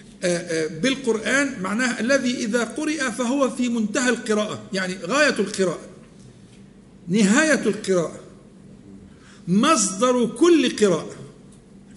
بالقرآن 0.83 1.63
معناه 1.63 2.01
الذي 2.01 2.37
إذا 2.45 2.65
قرئ 2.65 3.11
فهو 3.11 3.51
في 3.51 3.69
منتهى 3.69 4.09
القراءة. 4.09 4.63
يعني 4.73 4.97
غاية 5.05 5.39
القراءة 5.39 5.81
نهاية 7.09 7.67
القراءة 7.67 8.21
مصدر 9.49 10.27
كل 10.27 10.77
قراءة. 10.77 11.17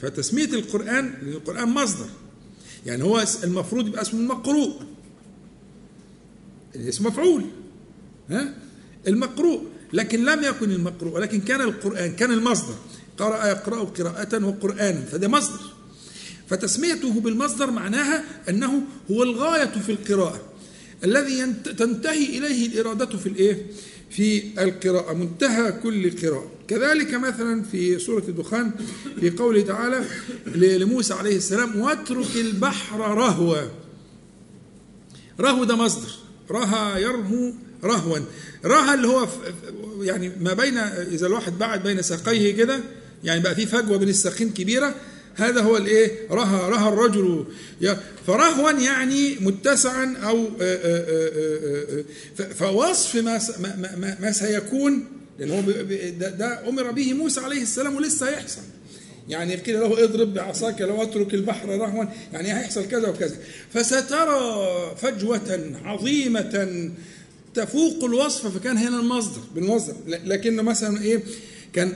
فتسمية 0.01 0.45
القرآن 0.53 1.13
القرآن 1.23 1.69
مصدر. 1.69 2.09
يعني 2.85 3.03
هو 3.03 3.23
المفروض 3.43 3.87
يبقى 3.87 4.01
اسمه 4.01 4.19
المقروء. 4.19 4.81
اسم 6.75 7.05
مفعول 7.05 7.45
ها؟ 8.29 8.53
المقروء. 9.07 9.63
لكن 9.93 10.25
لم 10.25 10.43
يكن 10.43 10.71
المقروء 10.71 11.13
ولكن 11.15 11.41
كان 11.41 11.61
القرآن 11.61 12.15
كان 12.15 12.31
المصدر. 12.31 12.75
قرأ 13.17 13.45
يقرأ 13.47 13.83
قراءة 13.83 14.45
وقرآنا 14.45 15.01
فده 15.01 15.27
مصدر. 15.27 15.74
فتسميته 16.49 17.19
بالمصدر 17.19 17.71
معناها 17.71 18.23
أنه 18.49 18.81
هو 19.11 19.23
الغاية 19.23 19.65
في 19.85 19.91
القراءة 19.91 20.41
الذي 21.03 21.53
تنتهي 21.77 22.37
إليه 22.37 22.67
الإرادة 22.67 23.17
في 23.17 23.29
الإيه؟ 23.29 23.65
في 24.09 24.43
القراءة 24.63 25.13
منتهى 25.13 25.71
كل 25.71 26.11
قراءة. 26.21 26.51
كذلك 26.67 27.13
مثلا 27.13 27.63
في 27.63 27.99
سورة 27.99 28.23
الدخان 28.27 28.71
في 29.19 29.29
قوله 29.29 29.61
تعالى 29.61 30.05
لموسى 30.55 31.13
عليه 31.13 31.37
السلام 31.37 31.79
واترك 31.79 32.35
البحر 32.35 32.99
رهوا 32.99 33.57
رهو 35.39 35.63
ده 35.63 35.75
مصدر. 35.75 36.09
رها 36.51 36.97
يرهو 36.97 37.53
رهوا. 37.83 38.17
رها 38.65 38.93
اللي 38.93 39.07
هو 39.07 39.27
يعني 40.01 40.31
ما 40.41 40.53
بين 40.53 40.77
إذا 40.77 41.27
الواحد 41.27 41.57
بعد 41.59 41.83
بين 41.83 42.01
ساقيه 42.01 42.51
كده 42.55 42.79
يعني 43.23 43.41
بقى 43.41 43.55
في 43.55 43.65
فجوة 43.65 43.97
بين 43.97 44.09
الساقين 44.09 44.49
كبيرة 44.49 44.95
هذا 45.35 45.61
هو 45.61 45.77
الإيه؟ 45.77 46.11
رها 46.31 46.69
رها 46.69 46.89
الرجل. 46.89 47.45
فرهوا 48.27 48.71
يعني 48.71 49.35
متسعا 49.39 50.17
أو 50.23 50.49
فوصف 52.55 53.15
ما 53.15 53.39
ما, 53.97 54.17
ما 54.21 54.31
سيكون 54.31 55.05
لأن 55.39 55.51
هو 55.51 55.61
ده 56.19 56.69
أمر 56.69 56.91
به 56.91 57.13
موسى 57.13 57.39
عليه 57.39 57.61
السلام 57.61 57.95
ولسه 57.95 58.29
هيحصل 58.29 58.61
يعني 59.29 59.55
قيل 59.55 59.79
له 59.79 60.03
اضرب 60.03 60.33
بعصاك 60.33 60.81
لو 60.81 61.03
اترك 61.03 61.33
البحر 61.33 61.69
رهوا 61.69 62.05
يعني 62.33 62.53
هيحصل 62.53 62.87
كذا 62.87 63.09
وكذا. 63.09 63.35
فسترى 63.73 64.95
فجوة 65.01 65.73
عظيمة 65.85 66.91
تفوق 67.53 68.03
الوصف 68.03 68.57
فكان 68.57 68.77
هنا 68.77 68.99
المصدر 68.99 69.41
بالمصدر. 69.55 69.95
لكن 70.07 70.55
مثلا 70.55 71.01
إيه؟ 71.01 71.23
كان 71.75 71.93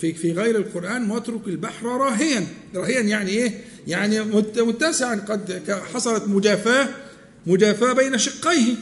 في 0.00 0.12
في 0.12 0.32
غير 0.32 0.56
القرآن 0.56 1.10
واترك 1.10 1.46
البحر 1.46 1.86
راهيا. 1.86 2.46
راهيا 2.74 3.00
يعني 3.00 3.30
إيه؟ 3.30 3.60
يعني 3.86 4.20
متسعا. 4.56 5.14
قد 5.14 5.62
حصلت 5.94 6.28
مجافاة 6.28 6.88
مجافاة 7.46 7.92
بين 7.92 8.18
شقيه. 8.18 8.74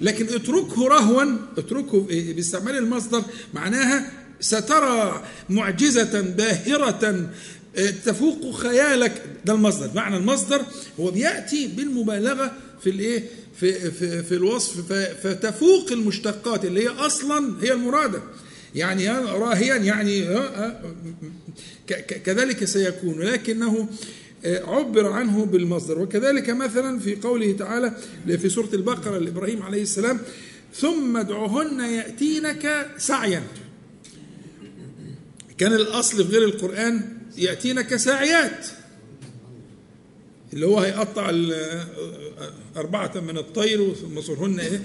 لكن 0.00 0.26
اتركه 0.34 0.88
رهوا 0.88 1.36
اتركه 1.58 2.06
باستعمال 2.36 2.76
المصدر 2.76 3.22
معناها 3.54 4.10
سترى 4.40 5.24
معجزة 5.48 6.20
باهرة 6.20 7.30
آه، 7.76 7.90
تفوق 7.90 8.54
خيالك. 8.56 9.22
ده 9.44 9.52
المصدر. 9.52 9.90
معنى 9.94 10.16
المصدر 10.16 10.62
هو 11.00 11.10
بيأتي 11.10 11.66
بالمبالغة 11.66 12.52
في 12.84 12.90
الإيه؟ 12.90 13.24
في, 13.60 13.90
في, 13.90 14.22
في 14.22 14.34
الوصف 14.34 14.92
فتفوق 15.22 15.92
المشتقات 15.92 16.64
اللي 16.64 16.84
هي 16.84 16.88
أصلا 16.88 17.54
هي 17.62 17.72
المرادة. 17.72 18.20
يعني 18.74 19.08
راهيا 19.10 19.76
يعني 19.76 20.26
كذلك 22.24 22.64
سيكون. 22.64 23.20
لكنه 23.20 23.88
آه، 24.44 24.62
عبر 24.66 25.06
عنه 25.06 25.44
بالمصدر. 25.44 25.98
وكذلك 25.98 26.50
مثلا 26.50 26.98
في 26.98 27.14
قوله 27.14 27.52
تعالى 27.52 27.92
في 28.26 28.48
سورة 28.48 28.68
البقرة 28.74 29.18
لإبراهيم 29.18 29.62
عليه 29.62 29.82
السلام 29.82 30.20
ثم 30.74 31.16
ادعهن 31.16 31.80
يأتينك 31.80 32.86
سعيا. 32.98 33.42
كان 35.58 35.72
الأصل 35.72 36.16
في 36.24 36.32
غير 36.32 36.44
القرآن 36.44 37.18
يأتينا 37.38 37.82
كساعيات 37.82 38.66
اللي 40.52 40.66
هو 40.66 40.78
هيقطع 40.78 41.30
أربعة 42.76 43.20
من 43.20 43.38
الطير 43.38 43.94
ثم 43.94 44.20
صرهن 44.20 44.60
إيه 44.60 44.80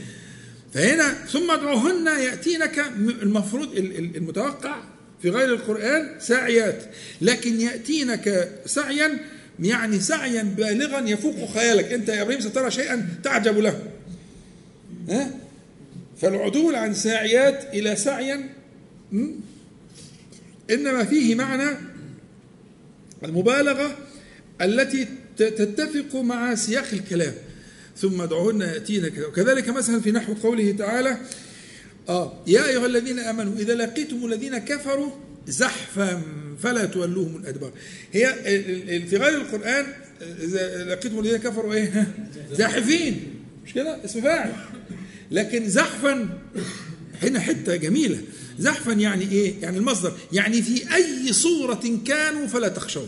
فهنا 0.74 1.14
ثم 1.14 1.52
ادعوهن 1.52 2.08
يأتينك 2.08 2.80
المفروض 3.22 3.78
المتوقع 4.16 4.84
في 5.22 5.30
غير 5.30 5.54
القرآن 5.54 6.10
ساعيات 6.20 6.84
لكن 7.22 7.62
يأتينك 7.62 8.52
سعيا 8.66 9.20
يعني 9.60 10.00
سعيا 10.00 10.44
بالغا 10.44 11.00
يفوق 11.10 11.54
خيالك. 11.54 11.94
أنت 11.94 12.10
يا 12.10 12.22
إبراهيم 12.22 12.42
سترى 12.42 12.72
شيئا 12.72 13.10
تعجب 13.24 13.58
له. 13.58 13.84
ها؟ 15.10 15.32
فالعدول 16.22 16.76
عن 16.76 16.94
ساعيات 16.94 17.74
إلى 17.74 17.96
سعيا 17.96 18.50
إنما 20.72 21.04
فيه 21.04 21.36
معنى 21.36 21.78
المبالغة 23.24 23.98
التي 24.62 25.08
تتفق 25.38 26.16
مع 26.16 26.56
سياق 26.56 26.88
الكلام. 26.94 27.34
ثم 27.98 28.22
ادعوهن 28.22 28.62
يأتين 28.62 29.08
كذا 29.08 29.28
وكذلك 29.28 29.70
مثلا 29.70 30.02
في 30.02 30.12
نحو 30.12 30.34
قوله 30.34 30.72
تعالى 30.72 31.18
آه 32.10 32.44
يا 32.48 32.68
أيها 32.68 32.86
الذين 32.86 33.20
آمنوا 33.20 33.54
إذا 33.60 33.76
لقيتم 33.76 34.26
الذين 34.26 34.58
كفروا 34.58 35.12
زحفا 35.48 36.22
فلا 36.64 36.86
تولوهم 36.86 37.36
الأدبار. 37.36 37.72
هي 38.12 38.34
في 39.10 39.18
غير 39.18 39.38
القرآن 39.42 39.86
إذا 40.22 40.84
لقيتم 40.84 41.20
الذين 41.20 41.38
كفروا 41.38 41.74
إيه؟ 41.74 42.08
زاحفين. 42.58 43.34
مش 43.66 43.74
كده؟ 43.74 44.06
اسم 44.06 44.22
فاعل. 44.22 44.52
لكن 45.32 45.70
زحفا 45.70 46.40
هنا 47.22 47.40
حتة 47.40 47.76
جميلة. 47.76 48.18
زحفا 48.60 48.92
يعني 48.92 49.32
إيه؟ 49.32 49.62
يعني 49.62 49.78
المصدر. 49.78 50.18
يعني 50.32 50.62
في 50.62 50.96
أي 50.96 51.34
صورة 51.34 52.00
كانوا 52.08 52.48
فلا 52.48 52.68
تخشوا 52.68 53.06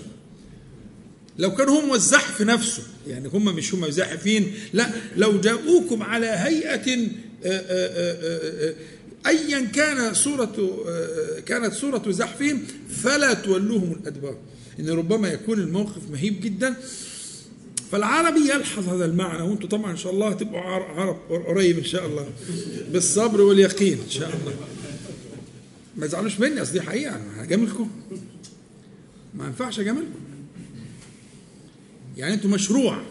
لو 1.39 1.55
كانوا 1.55 1.81
هم 1.81 1.93
الزحف 1.93 2.41
نفسه 2.41 2.83
يعني 3.07 3.27
هم 3.27 3.55
مش 3.55 3.73
هم 3.73 3.89
زاحفين 3.89 4.53
لا 4.73 4.89
لو 5.17 5.41
جاءوكم 5.41 6.03
على 6.03 6.25
هيئة 6.25 7.07
آه، 7.45 7.49
آه، 7.49 8.69
آه، 8.69 8.75
ايا 9.27 9.61
كان 9.61 10.13
صورة 10.13 10.83
كانت 11.45 11.73
صورة 11.73 12.11
زحفهم 12.11 12.63
فلا 12.89 13.33
تولوهم 13.33 13.91
الأدبار. 14.01 14.37
إن 14.79 14.89
ربما 14.89 15.27
يكون 15.27 15.59
الموقف 15.59 16.01
مهيب 16.11 16.41
جدا. 16.41 16.75
فالعربي 17.91 18.39
يلحظ 18.39 18.89
هذا 18.89 19.05
المعنى 19.05 19.41
وأنتم 19.41 19.67
طبعا 19.67 19.91
إن 19.91 19.97
شاء 19.97 20.13
الله 20.13 20.33
تبقوا 20.33 20.59
عرب 20.59 21.17
قريب 21.29 21.77
إن 21.77 21.83
شاء 21.83 22.05
الله 22.05 22.29
بالصبر 22.91 23.41
واليقين 23.41 23.97
إن 24.05 24.09
شاء 24.09 24.29
الله. 24.29 24.53
ما 25.97 26.07
تزعلوش 26.07 26.39
مني 26.39 26.61
أصل 26.61 26.73
دي 26.73 26.81
حقيقة 26.81 27.15
أنا 27.15 27.43
هجاملكم 27.43 27.89
ما 29.33 29.45
ينفعش 29.45 29.79
أجاملكم. 29.79 30.19
يعني 32.17 32.33
أنتوا 32.33 32.49
مشروع. 32.49 33.01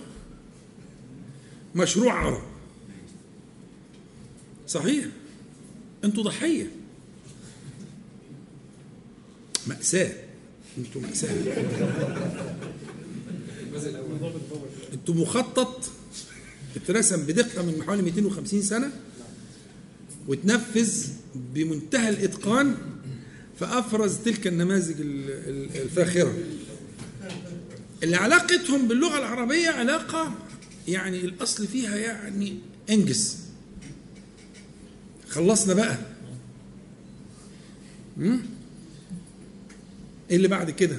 مشروع 1.75 2.13
عرب. 2.13 2.43
صحيح. 4.69 5.05
أنتوا 6.05 6.23
ضحية. 6.23 6.71
مأساة. 9.67 10.13
أنتوا 10.79 11.01
مأساة. 11.01 11.31
أنتوا 14.93 15.15
مخطط 15.15 15.91
اترسم 16.77 17.27
بدقة 17.27 17.63
من 17.63 17.83
حوالي 17.83 18.03
250 18.03 18.63
سنة 18.63 18.91
وتنفذ 20.29 21.09
بمنتهى 21.35 22.09
الإتقان 22.09 22.75
فأفرز 23.61 24.17
تلك 24.17 24.47
النماذج 24.47 24.95
الفاخرة. 25.01 26.35
اللي 28.05 28.17
علاقتهم 28.17 28.89
باللغة 28.89 29.19
العربية 29.19 29.69
علاقة 29.71 30.35
يعني 30.89 31.21
الأصل 31.21 31.67
فيها 31.67 31.97
يعني 31.97 32.59
انجز 32.91 33.37
خلصنا 35.29 35.75
بقى. 35.75 35.99
إيه 40.31 40.37
اللي 40.37 40.49
بعد 40.49 40.71
كده؟ 40.71 40.97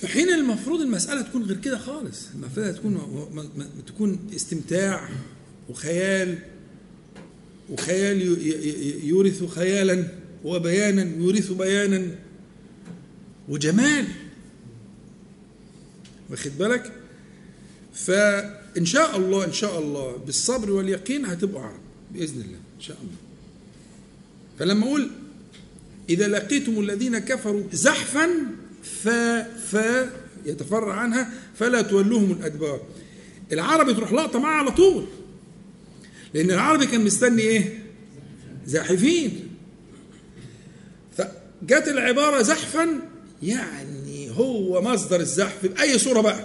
في 0.00 0.06
حين 0.08 0.28
المفروض 0.30 0.80
المسألة 0.80 1.22
تكون 1.22 1.42
غير 1.42 1.56
كده 1.56 1.78
خالص. 1.78 2.26
المفروض 2.34 2.74
تكون 2.74 3.00
تكون 3.86 4.18
استمتاع 4.34 5.08
وخيال 5.68 6.38
وخيال 7.70 8.22
يورث 9.08 9.44
خيالا 9.44 10.08
وبيانا 10.44 11.02
يورث 11.16 11.50
بيانا 11.52 12.14
وجمال. 13.48 14.06
واخد 16.30 16.58
بالك؟ 16.58 16.92
فإن 17.94 18.84
شاء 18.84 19.16
الله 19.16 19.44
إن 19.44 19.52
شاء 19.52 19.78
الله 19.78 20.16
بالصبر 20.16 20.70
واليقين 20.70 21.26
هتبقوا 21.26 21.60
عرب 21.62 21.80
بإذن 22.10 22.40
الله 22.40 22.58
إن 22.76 22.80
شاء 22.80 22.96
الله. 22.96 23.16
فلما 24.58 24.86
أقول 24.86 25.10
إذا 26.10 26.28
لقيتم 26.28 26.80
الذين 26.80 27.18
كفروا 27.18 27.62
زحفا 27.72 28.28
ف 28.82 29.08
ف 29.70 29.76
يتفرع 30.46 30.94
عنها 30.94 31.30
فلا 31.58 31.82
تولوهم 31.82 32.32
الأدبار. 32.32 32.80
العربي 33.52 33.94
تروح 33.94 34.12
لقطة 34.12 34.38
معاه 34.38 34.58
على 34.58 34.70
طول. 34.70 35.06
لأن 36.34 36.50
العربي 36.50 36.86
كان 36.86 37.04
مستني 37.04 37.42
إيه؟ 37.42 37.82
زاحفين. 38.66 39.48
فجت 41.16 41.88
العبارة 41.88 42.42
زحفا 42.42 43.00
يعني 43.42 43.87
هو 44.38 44.82
مصدر 44.82 45.20
الزحف 45.20 45.66
بأي 45.66 45.98
صورة 45.98 46.20
بقى. 46.20 46.44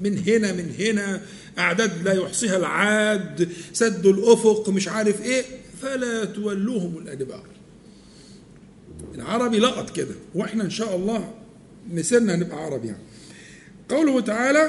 من 0.00 0.18
هنا 0.18 0.52
من 0.52 0.74
هنا 0.78 1.20
أعداد 1.58 2.02
لا 2.02 2.12
يحصيها 2.12 2.56
العاد 2.56 3.48
سد 3.72 4.06
الأفق 4.06 4.68
مش 4.68 4.88
عارف 4.88 5.22
إيه. 5.22 5.44
فلا 5.82 6.24
تولوهم 6.24 6.98
الأدبار. 6.98 7.44
العربي 9.14 9.58
لقط 9.58 9.90
كده 9.90 10.14
وإحنا 10.34 10.64
إن 10.64 10.70
شاء 10.70 10.96
الله 10.96 11.34
مسيرنا 11.92 12.36
نبقى 12.36 12.56
عرب 12.64 12.84
يعني. 12.84 13.02
قوله 13.88 14.20
تعالى 14.20 14.68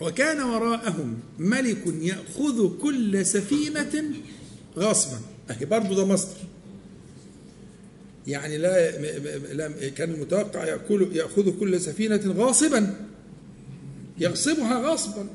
وكان 0.00 0.40
وراءهم 0.42 1.18
ملك 1.38 1.84
يأخذ 2.00 2.78
كل 2.78 3.26
سفينة 3.26 4.04
غصبا. 4.76 5.18
أهي 5.50 5.64
برضه 5.66 5.94
ده 5.96 6.04
مصدر. 6.06 6.36
يعني 8.26 8.58
لا, 8.58 9.70
كان 9.96 10.10
المتوقع 10.10 10.64
يأكل 10.64 11.08
يأخذ 11.12 11.58
كل 11.60 11.80
سفينة 11.80 12.20
غاصبا. 12.26 12.94
يغصبها 14.18 14.78
غصبا 14.78 15.26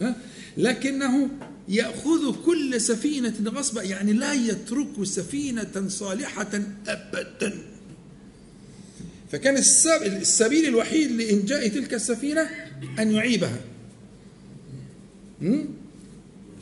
ها؟ 0.00 0.16
لكنه 0.56 1.28
يأخذ 1.68 2.44
كل 2.44 2.80
سفينة 2.80 3.34
غصبا 3.46 3.82
يعني 3.82 4.12
لا 4.12 4.32
يترك 4.32 5.04
سفينة 5.04 5.88
صالحة 5.88 6.60
أبدا. 6.88 7.52
فكان 9.32 9.56
السبيل 9.56 10.68
الوحيد 10.68 11.12
لإنجاء 11.12 11.68
تلك 11.68 11.94
السفينة 11.94 12.50
أن 12.98 13.10
يعيبها. 13.10 13.60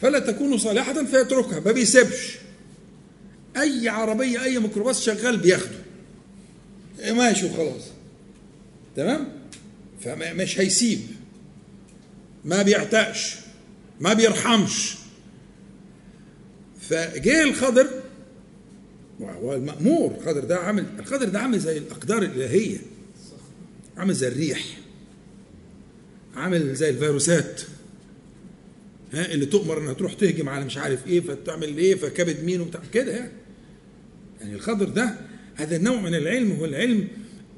فلا 0.02 0.18
تكون 0.18 0.58
صالحة 0.58 1.04
فيتركها. 1.04 1.60
ما 1.60 1.72
بيسيبش. 1.72 2.38
أي 3.56 3.88
عربية 3.88 4.42
أي 4.44 4.58
ميكروباص 4.58 5.04
شغال 5.04 5.36
بياخده. 5.36 5.78
ماشي 7.10 7.46
وخلاص 7.46 7.82
تمام؟ 8.96 9.28
فمش 10.00 10.60
هيسيب. 10.60 11.00
ما 12.44 12.62
بيعتقش. 12.62 13.36
ما 14.00 14.12
بيرحمش. 14.12 14.94
فجه 16.80 17.42
الخضر 17.42 17.88
وهو 19.20 19.54
المأمور. 19.54 20.14
الخضر 20.20 20.44
ده 20.44 20.56
عامل 20.56 20.86
الخضر 20.98 21.28
ده 21.28 21.38
عامل 21.40 21.58
زي 21.58 21.78
الأقدار 21.78 22.22
الإلهية. 22.22 22.78
عامل 23.96 24.14
زي 24.14 24.28
الريح. 24.28 24.64
عامل 26.36 26.74
زي 26.74 26.90
الفيروسات. 26.90 27.62
ها 29.12 29.32
اللي 29.32 29.46
تؤمر 29.46 29.78
إنها 29.78 29.92
تروح 29.92 30.12
تهجم 30.12 30.48
على 30.48 30.64
مش 30.64 30.78
عارف 30.78 31.06
إيه 31.06 31.20
فتعمل 31.20 31.78
إيه 31.78 31.94
فكبد 31.94 32.44
مين 32.44 32.60
وبتاع. 32.60 32.82
كده 32.92 33.12
يعني. 33.12 33.32
يعني 34.44 34.56
الخضر 34.56 34.88
ده 34.88 35.14
هذا 35.54 35.76
النوع 35.76 36.00
من 36.00 36.14
العلم 36.14 36.52
هو 36.52 36.64
العلم 36.64 37.08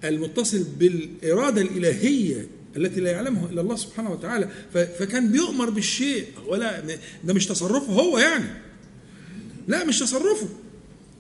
المتصل 0.05 0.65
بالإرادة 0.79 1.63
الإلهية 1.63 2.47
التي 2.77 3.01
لا 3.01 3.11
يعلمها 3.11 3.51
إلا 3.51 3.61
الله 3.61 3.77
سبحانه 3.77 4.13
وتعالى. 4.13 4.49
فكان 4.73 5.33
بيؤمر 5.33 5.71
بالشيء 5.71 6.25
ولا 6.47 6.83
ده 7.25 7.35
مش 7.35 7.47
تصرفه 7.47 7.93
هو 7.93 8.19
يعني. 8.19 8.45
لا 9.69 9.85
مش 9.85 9.99
تصرفه. 9.99 10.49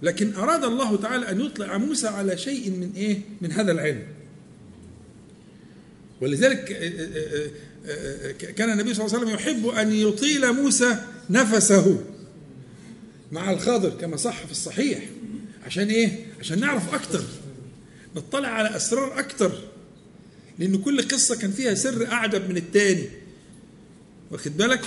لكن 0.02 0.34
أراد 0.34 0.64
الله 0.64 0.96
تعالى 0.96 1.30
أن 1.30 1.40
يطلع 1.40 1.78
موسى 1.78 2.06
على 2.06 2.38
شيء 2.38 2.70
من 2.70 2.92
إيه؟ 2.96 3.20
من 3.40 3.52
هذا 3.52 3.72
العلم. 3.72 4.02
ولذلك 6.20 6.64
كان 8.56 8.70
النبي 8.70 8.94
صلى 8.94 9.06
الله 9.06 9.16
عليه 9.16 9.26
وسلم 9.26 9.34
يحب 9.34 9.66
أن 9.66 9.92
يطيل 9.92 10.52
موسى 10.52 10.96
نفسه 11.30 12.04
مع 13.32 13.50
الخضر 13.50 13.90
كما 13.90 14.16
صح 14.16 14.46
في 14.46 14.52
الصحيح. 14.52 14.98
عشان 15.66 15.88
إيه؟ 15.88 16.26
عشان 16.40 16.60
نعرف 16.60 16.94
أكتر. 16.94 17.22
نطلع 18.16 18.48
على 18.48 18.76
أسرار 18.76 19.18
أكتر. 19.18 19.52
لأن 20.58 20.78
كل 20.78 21.02
قصة 21.08 21.36
كان 21.36 21.50
فيها 21.50 21.74
سر 21.74 22.06
أعجب 22.12 22.50
من 22.50 22.56
الثاني 22.56 23.08
واخد 24.30 24.56
بالك؟ 24.56 24.80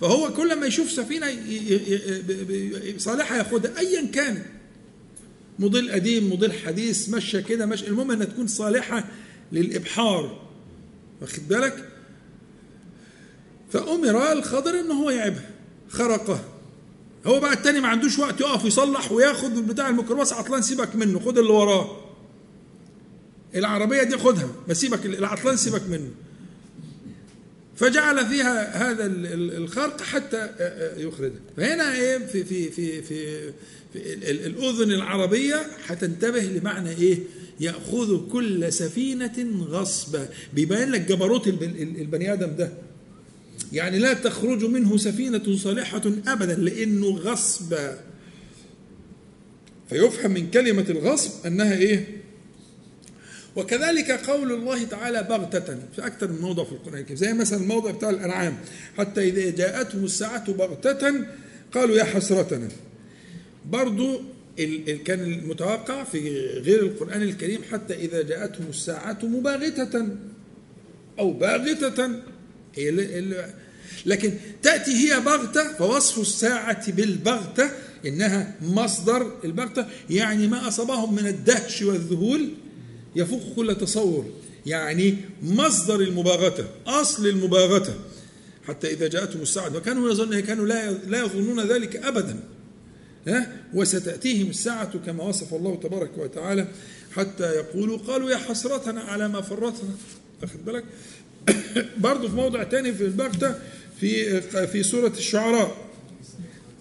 فهو 0.00 0.32
كل 0.32 0.60
ما 0.60 0.66
يشوف 0.66 0.90
سفينة 0.90 1.26
صالحة 2.98 3.36
ياخدها 3.36 3.78
ايا 3.78 4.06
كان. 4.06 4.42
موديل 5.58 5.90
قديم 5.90 6.28
موديل 6.28 6.52
حديث 6.52 7.08
ماشيه 7.08 7.40
كده 7.40 7.66
ماشيه 7.66 7.86
المهم 7.86 8.10
إنها 8.10 8.26
تكون 8.26 8.46
صالحة 8.46 9.04
للإبحار. 9.52 10.48
واخد 11.20 11.48
بالك؟ 11.48 11.88
فأمر 13.72 14.32
الخضر 14.32 14.80
إن 14.80 14.90
هو 14.90 15.10
يعبها 15.10 15.50
خرقه. 15.88 16.55
هو 17.26 17.40
بقى 17.40 17.52
التاني 17.52 17.80
ما 17.80 17.88
عندوش 17.88 18.18
وقت 18.18 18.40
يقف 18.40 18.64
يصلح 18.64 19.12
وياخد 19.12 19.66
بتاع 19.66 19.88
الميكروباص. 19.88 20.32
عطلان 20.32 20.62
سيبك 20.62 20.96
منه 20.96 21.20
خد 21.20 21.38
اللي 21.38 21.50
وراه. 21.52 21.96
العربية 23.54 24.02
دي 24.02 24.16
خدها 24.18 24.48
بس 24.68 24.80
سيبك 24.80 25.06
العطلان 25.06 25.56
سيبك 25.56 25.82
منه. 25.88 26.10
فجعل 27.76 28.26
فيها 28.26 28.90
هذا 28.90 29.06
الخرق 29.06 30.02
حتى 30.02 30.48
يخرجها. 30.96 31.40
فهنا 31.56 31.94
إيه 31.94 32.18
في 32.18 32.44
في 32.44 32.70
في 32.70 33.02
في, 33.02 33.52
في 33.92 34.14
الأذن 34.30 34.92
العربية 34.92 35.66
هتنتبه 35.86 36.40
لمعنى 36.40 36.90
إيه؟ 36.90 37.18
يأخذ 37.60 38.28
كل 38.28 38.72
سفينة 38.72 39.64
غصبا 39.68 40.28
بيبين 40.52 40.90
لك 40.90 41.00
جبروت 41.00 41.46
البني 41.48 42.32
آدم 42.32 42.56
ده. 42.56 42.72
يعني 43.72 43.98
لا 43.98 44.12
تخرج 44.12 44.64
منه 44.64 44.96
سفينة 44.96 45.56
صالحة 45.56 46.02
أبدا 46.26 46.54
لأنه 46.54 47.06
غصب. 47.06 47.74
فيفهم 49.88 50.30
من 50.30 50.50
كلمة 50.50 50.86
الغصب 50.88 51.46
أنها 51.46 51.78
إيه؟ 51.78 52.06
وكذلك 53.56 54.10
قول 54.10 54.52
الله 54.52 54.84
تعالى 54.84 55.22
بغتة. 55.22 55.78
في 55.96 56.06
أكثر 56.06 56.32
من 56.32 56.40
موضع 56.40 56.64
في 56.64 56.72
القرآن 56.72 56.98
الكريم. 56.98 57.16
زي 57.16 57.32
مثلا 57.32 57.60
الموضع 57.60 57.90
بتاع 57.90 58.10
الأنعام. 58.10 58.56
حتى 58.98 59.28
إذا 59.28 59.50
جاءتهم 59.50 60.04
الساعة 60.04 60.52
بغتة 60.52 61.26
قالوا 61.72 61.96
يا 61.96 62.04
حسرتنا. 62.04 62.68
برضو 63.70 64.20
كان 65.04 65.20
المتوقع 65.20 66.04
في 66.04 66.36
غير 66.58 66.82
القرآن 66.82 67.22
الكريم 67.22 67.60
حتى 67.72 67.94
إذا 67.94 68.22
جاءتهم 68.22 68.66
الساعة 68.70 69.18
مباغتة 69.22 70.08
أو 71.18 71.32
باغتة. 71.32 72.22
لكن 74.06 74.34
تأتي 74.62 74.90
هي 74.90 75.20
بغتة 75.20 75.72
فوصف 75.72 76.18
الساعة 76.18 76.92
بالبغتة 76.92 77.70
إنها 78.06 78.54
مصدر 78.62 79.32
البغتة 79.44 79.86
يعني 80.10 80.46
ما 80.46 80.68
أصابهم 80.68 81.14
من 81.14 81.26
الدهش 81.26 81.82
والذهول 81.82 82.48
يفوق 83.16 83.54
كل 83.56 83.74
تصور 83.74 84.30
يعني 84.66 85.16
مصدر 85.42 86.00
المباغتة 86.00 86.64
أصل 86.86 87.26
المباغتة. 87.26 87.94
حتى 88.66 88.90
إذا 88.92 89.06
جاءتهم 89.06 89.42
الساعة 89.42 89.76
وكانوا 89.76 90.10
يظن 90.10 90.40
كانوا 90.40 90.66
لا 90.66 90.90
لا 90.90 91.20
يظنون 91.20 91.60
ذلك 91.60 91.96
أبدا. 91.96 92.40
ها؟ 93.28 93.52
وستأتيهم 93.74 94.50
الساعة 94.50 94.98
كما 94.98 95.24
وصف 95.24 95.54
الله 95.54 95.76
تبارك 95.76 96.18
وتعالى 96.18 96.68
حتى 97.12 97.44
يقولوا 97.44 97.98
قالوا 97.98 98.30
يا 98.30 98.36
حسرتنا 98.36 99.00
على 99.00 99.28
ما 99.28 99.40
فرطنا. 99.40 99.90
واخد 100.42 100.64
بالك؟ 100.64 100.84
برضه 101.98 102.28
في 102.28 102.34
موضع 102.34 102.62
تاني 102.62 102.92
في 102.92 103.04
البغتة 103.04 103.54
في 104.00 104.40
في 104.66 104.82
سورة 104.82 105.12
الشعراء 105.18 105.76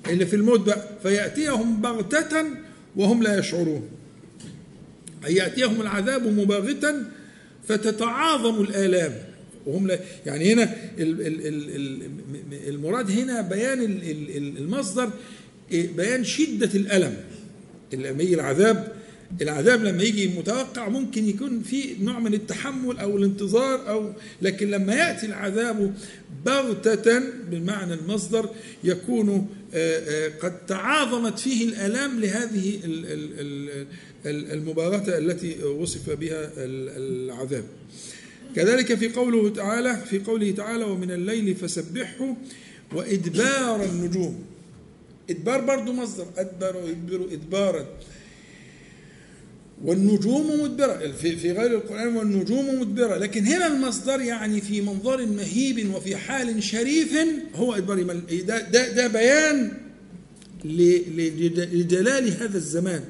اللي 0.09 0.25
في 0.25 0.35
الموت 0.35 0.59
بقى 0.59 0.87
فيأتيهم 1.03 1.81
بغتة 1.81 2.45
وهم 2.95 3.23
لا 3.23 3.39
يشعرون. 3.39 3.89
أن 5.27 5.31
يأتيهم 5.31 5.81
العذاب 5.81 6.27
مباغتا 6.27 7.11
فتتعاظم 7.67 8.61
الآلام 8.61 9.13
وهم 9.65 9.87
لا 9.87 9.99
يعني 10.25 10.53
هنا 10.53 10.75
المراد 12.67 13.11
هنا 13.11 13.41
بيان 13.41 13.99
المصدر 14.57 15.09
بيان 15.71 16.23
شدة 16.23 16.69
الألم 16.75 17.17
العذاب 17.93 18.91
العذاب 19.41 19.83
لما 19.83 20.03
يجي 20.03 20.27
متوقع 20.27 20.89
ممكن 20.89 21.29
يكون 21.29 21.61
في 21.61 21.95
نوع 22.01 22.19
من 22.19 22.33
التحمل 22.33 22.97
أو 22.97 23.17
الانتظار 23.17 23.89
أو 23.89 24.13
لكن 24.41 24.69
لما 24.69 24.95
يأتي 24.95 25.25
العذاب 25.25 25.93
بغتة 26.45 27.19
بالمعنى 27.51 27.93
المصدر 27.93 28.49
يكون 28.83 29.47
آه، 29.73 29.99
آه، 29.99 30.31
قد 30.41 30.65
تعاظمت 30.65 31.39
فيه 31.39 31.67
الألام 31.67 32.19
لهذه 32.19 32.79
المباغتة 34.25 35.17
التي 35.17 35.63
وصف 35.63 36.09
بها 36.09 36.51
العذاب. 36.57 37.63
كذلك 38.55 38.95
في 38.95 39.09
قوله 39.09 39.49
تعالى 39.49 40.01
في 40.09 40.19
قوله 40.19 40.51
تعالى 40.51 40.83
ومن 40.83 41.11
الليل 41.11 41.55
فسبحه 41.55 42.35
وإدبار 42.93 43.83
النجوم 43.83 44.43
إدبار 45.29 45.61
برضه 45.61 45.93
مصدر 45.93 46.25
أدبر 46.37 46.77
ويدبر 46.77 47.33
إدبارا 47.33 47.85
والنجوم 49.85 50.63
مدبرة 50.63 51.11
في, 51.21 51.35
في 51.35 51.51
غير 51.51 51.75
القرآن 51.75 52.15
والنجوم 52.15 52.81
مدبرة 52.81 53.17
لكن 53.17 53.45
هنا 53.45 53.67
المصدر 53.67 54.21
يعني 54.21 54.61
في 54.61 54.81
منظر 54.81 55.25
مهيب 55.25 55.93
وفي 55.95 56.15
حال 56.15 56.63
شريف 56.63 57.17
هو 57.55 57.73
إدبار 57.73 58.03
ده, 58.03 58.59
ده, 58.69 58.89
ده 58.91 59.07
بيان 59.07 59.71
لجلال 60.65 62.31
هذا 62.41 62.57
الزمان. 62.57 63.03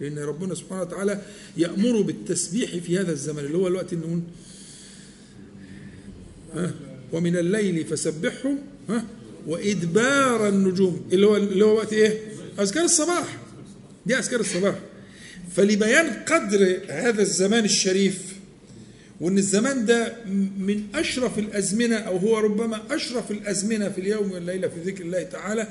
لأن 0.00 0.18
ربنا 0.18 0.54
سبحانه 0.54 0.82
وتعالى 0.82 1.20
يأمر 1.56 2.00
بالتسبيح 2.00 2.76
في 2.76 2.98
هذا 2.98 3.12
الزمان 3.12 3.44
اللي 3.44 3.58
هو 3.58 3.68
الوقت 3.68 3.92
النون 3.92 4.22
ومن 7.12 7.36
الليل 7.36 7.84
فسبحه 7.84 8.54
ها؟ 8.88 9.04
وإدبار 9.46 10.48
النجوم 10.48 11.06
اللي 11.12 11.26
هو 11.26 11.36
اللي 11.36 11.64
هو 11.64 11.76
وقت 11.76 11.92
إيه؟ 11.92 12.18
أذكار 12.60 12.84
الصباح. 12.84 13.38
دي 14.06 14.18
أذكار 14.18 14.40
الصباح. 14.40 14.78
فلبيان 15.56 16.06
قدر 16.10 16.78
هذا 16.88 17.22
الزمان 17.22 17.64
الشريف 17.64 18.18
وإن 19.20 19.38
الزمان 19.38 19.84
ده 19.86 20.14
من 20.58 20.82
أشرف 20.94 21.38
الأزمنة 21.38 21.96
أو 21.96 22.16
هو 22.16 22.38
ربما 22.38 22.82
أشرف 22.90 23.30
الأزمنة 23.30 23.88
في 23.88 24.00
اليوم 24.00 24.32
والليلة 24.32 24.68
في 24.68 24.80
ذكر 24.90 25.04
الله 25.04 25.22
تعالى 25.22 25.68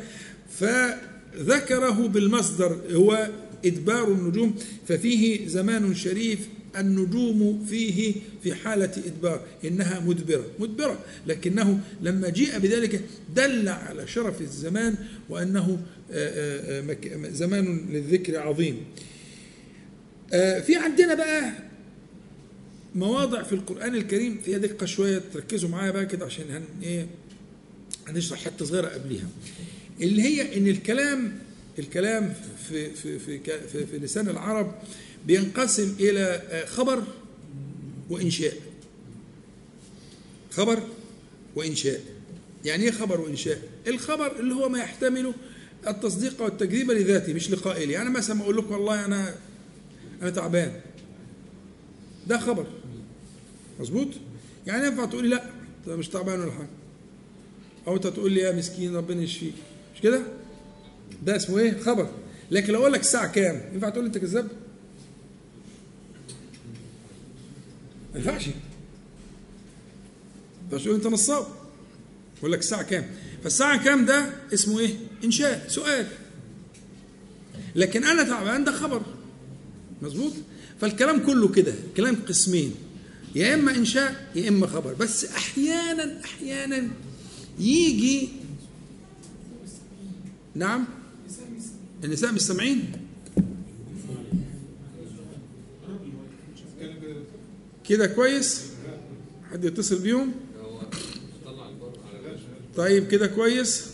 فذكره 0.59 2.07
بالمصدر 2.07 2.81
هو 2.91 3.29
إدبار 3.65 4.07
النجوم 4.07 4.55
ففيه 4.87 5.47
زمان 5.47 5.95
شريف 5.95 6.39
النجوم 6.77 7.65
فيه 7.69 8.13
في 8.43 8.55
حالة 8.55 8.91
إدبار 9.05 9.41
إنها 9.65 9.99
مدبرة 9.99 10.45
مدبرة 10.59 10.99
لكنه 11.27 11.79
لما 12.01 12.29
جيء 12.29 12.57
بذلك 12.57 13.01
دل 13.35 13.69
على 13.69 14.07
شرف 14.07 14.41
الزمان 14.41 14.95
وأنه 15.29 15.79
زمان 17.31 17.85
للذكر 17.91 18.39
عظيم. 18.39 18.75
آه، 18.75 19.08
في 20.61 20.75
عندنا 20.75 21.13
بقى 21.13 21.51
مواضع 22.95 23.43
في 23.43 23.53
القرآن 23.53 23.95
الكريم. 23.95 24.41
فيها 24.45 24.57
دقة 24.57 24.85
شوية 24.85 25.21
تركزوا 25.33 25.69
معايا 25.69 25.91
بقى 25.91 26.05
كده 26.05 26.25
عشان 26.25 26.45
هن 26.51 26.63
إيه 26.83 27.07
هنشرح 28.07 28.39
حتة 28.45 28.65
صغيرة 28.65 28.87
قبليها. 28.87 29.27
اللي 30.01 30.21
هي 30.23 30.57
إن 30.57 30.67
الكلام 30.67 31.37
الكلام 31.79 32.33
في 32.69 32.89
في 32.91 33.19
في 33.19 33.39
في, 33.71 33.85
في 33.85 33.97
لسان 33.97 34.29
العرب 34.29 34.75
بينقسم 35.27 35.95
إلى 35.99 36.21
آه، 36.49 36.65
خبر 36.65 37.03
وإنشاء. 38.09 38.53
خبر 40.51 40.83
وإنشاء. 41.55 42.01
يعني 42.65 42.83
إيه 42.83 42.91
خبر 42.91 43.21
وإنشاء؟ 43.21 43.61
الخبر 43.87 44.39
اللي 44.39 44.53
هو 44.55 44.69
ما 44.69 44.79
يحتمله 44.79 45.33
التصديق 45.87 46.41
والتكذيب 46.41 46.91
لذاته 46.91 47.33
مش 47.33 47.51
لقائله. 47.51 47.93
يعني 47.93 48.09
مثلا 48.09 48.41
أقول 48.41 48.57
لكم 48.57 48.71
والله 48.73 49.05
أنا 49.05 49.35
أنا 50.21 50.29
تعبان. 50.29 50.81
ده 52.27 52.39
خبر. 52.39 52.65
مظبوط؟ 53.79 54.07
يعني 54.67 54.87
ينفع 54.87 55.05
تقول 55.05 55.23
لي 55.23 55.29
لا 55.29 55.43
أنت 55.79 55.89
مش 55.89 56.07
تعبان 56.07 56.39
ولا 56.39 56.51
حاجة. 56.51 56.69
أو 57.87 57.95
أنت 57.95 58.07
تقول 58.07 58.31
لي 58.31 58.39
يا 58.39 58.51
مسكين 58.51 58.95
ربنا 58.95 59.21
يشفيك. 59.21 59.53
مش 59.95 60.01
كده؟ 60.01 60.21
ده 61.23 61.35
اسمه 61.35 61.59
إيه؟ 61.59 61.79
خبر. 61.79 62.09
لكن 62.51 62.73
لو 62.73 62.79
أقول 62.79 62.93
لك 62.93 62.99
الساعة 62.99 63.31
كام 63.31 63.61
ينفع 63.73 63.89
تقول 63.89 64.03
لي 64.03 64.07
أنت 64.07 64.17
كذاب؟ 64.17 64.47
ما 68.13 68.19
ينفعش. 68.19 68.47
ينفعش 70.63 70.83
تقول 70.83 70.95
أنت 70.95 71.07
نصاب. 71.07 71.47
يقول 72.37 72.51
لك 72.51 72.59
الساعة 72.59 72.83
كام. 72.83 73.07
فالساعة 73.43 73.83
كام 73.83 74.05
ده 74.05 74.33
اسمه 74.53 74.79
إيه؟ 74.79 74.95
إنشاء. 75.23 75.67
سؤال. 75.67 76.07
لكن 77.75 78.03
أنا 78.03 78.23
تعبان 78.23 78.63
ده 78.63 78.71
خبر. 78.71 79.01
مظبوط؟ 80.01 80.33
فالكلام 80.81 81.25
كله 81.25 81.47
كده 81.47 81.73
كلام 81.97 82.15
قسمين 82.15 82.75
يا 83.35 83.53
إما 83.53 83.75
إنشاء 83.75 84.31
يا 84.35 84.49
إما 84.49 84.67
خبر. 84.67 84.93
بس 84.93 85.25
أحيانا 85.25 86.21
أحيانا 86.25 86.87
يجي 87.59 88.29
نعم؟ 90.55 90.85
النساء 92.03 92.31
مش 92.31 92.41
سامعين 92.41 92.91
كده 97.89 98.07
كويس؟ 98.07 98.65
حد 99.51 99.65
يتصل 99.65 99.99
بيهم؟ 99.99 100.31
طيب 102.75 103.07
كده 103.07 103.27
كويس؟ 103.27 103.87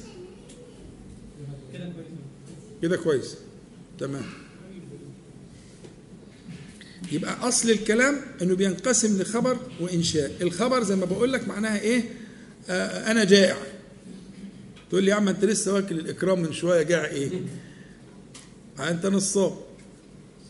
كده 2.81 2.97
كويس. 2.97 3.35
تمام. 3.99 4.44
يبقى 7.11 7.47
أصل 7.47 7.69
الكلام 7.69 8.21
إنه 8.41 8.55
بينقسم 8.55 9.21
لخبر 9.21 9.57
وإنشاء. 9.79 10.31
الخبر 10.41 10.83
زي 10.83 10.95
ما 10.95 11.05
بقول 11.05 11.33
لك 11.33 11.47
معناها 11.47 11.79
إيه؟ 11.79 12.03
آه 12.69 13.11
أنا 13.11 13.23
جائع. 13.23 13.57
تقول 14.89 15.03
لي 15.03 15.11
يا 15.11 15.15
عم 15.15 15.27
أنت 15.27 15.45
لسه 15.45 15.73
واكل 15.73 15.99
الإكرام 15.99 16.41
من 16.41 16.53
شوية 16.53 16.81
جائع 16.81 17.05
إيه؟ 17.05 17.29
آه، 18.79 18.89
أنت 18.89 19.05
نصاب. 19.05 19.57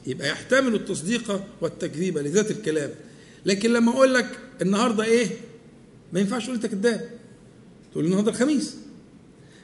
يبقى 0.07 0.29
يحتمل 0.29 0.75
التصديق 0.75 1.43
والتكذيب 1.61 2.17
لذات 2.17 2.51
الكلام. 2.51 2.89
لكن 3.45 3.73
لما 3.73 3.91
أقول 3.91 4.13
لك 4.13 4.27
النهارده 4.61 5.03
إيه؟ 5.03 5.27
ما 6.13 6.19
ينفعش 6.19 6.43
تقول 6.43 6.55
أنت 6.55 6.65
كذاب. 6.65 7.09
تقول 7.91 8.03
لي 8.03 8.07
النهارده 8.07 8.31
الخميس. 8.31 8.75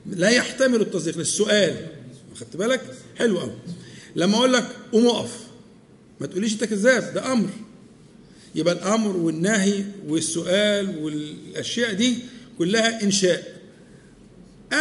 لا 0.05 0.29
يحتمل 0.29 0.81
التصديق. 0.81 1.17
للسؤال 1.17 1.87
خدت 2.35 2.57
بالك؟ 2.57 2.81
حلو 3.17 3.39
قوي 3.39 3.53
لما 4.15 4.37
أقول 4.37 4.53
لك 4.53 4.67
قوم 4.91 5.07
اقف. 5.07 5.50
ما 6.21 6.27
تقوليش 6.27 6.53
انت 6.53 6.63
كذاب 6.63 7.13
ده 7.13 7.31
أمر. 7.31 7.49
يبقى 8.55 8.73
الأمر 8.73 9.17
والنهي 9.17 9.83
والسؤال 10.07 10.97
والأشياء 10.97 11.93
دي 11.93 12.15
كلها 12.57 13.03
إنشاء. 13.03 13.61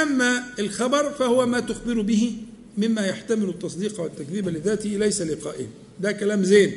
أما 0.02 0.44
الخبر 0.58 1.10
فهو 1.10 1.46
ما 1.46 1.60
تخبر 1.60 2.00
به 2.00 2.32
مما 2.78 3.06
يحتمل 3.06 3.48
التصديق 3.48 4.00
والتكذيب 4.00 4.48
لذاته 4.48 4.90
ليس 4.90 5.22
لقائه. 5.22 5.66
ده 6.00 6.12
كلام 6.12 6.44
زين. 6.44 6.74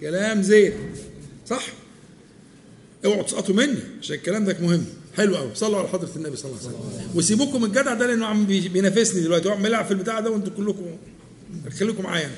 كلام 0.00 0.42
زين. 0.42 0.72
صح؟ 1.46 1.66
اوعوا 3.04 3.22
تسقطوا 3.22 3.54
مني 3.54 3.78
عشان 4.00 4.16
الكلام 4.16 4.44
ده 4.44 4.56
مهم. 4.60 4.84
حلو 5.16 5.36
قوي 5.36 5.50
صلوا 5.54 5.78
على 5.78 5.88
حضرة 5.88 6.10
النبي 6.16 6.36
صلى 6.36 6.50
الله 6.50 6.60
عليه 6.62 6.68
وسلم. 6.68 7.16
وسيبوكم 7.16 7.64
الجدع 7.64 7.94
ده 7.94 8.06
لأنه 8.06 8.26
عم 8.26 8.46
بينافسني 8.46 9.20
دلوقتي. 9.20 9.48
هو 9.48 9.66
يلعب 9.66 9.84
في 9.84 9.90
البتاع 9.90 10.20
ده 10.20 10.30
وانتوا 10.30 10.52
كلكم 10.56 10.96
خليكم 11.78 12.02
معايا. 12.02 12.30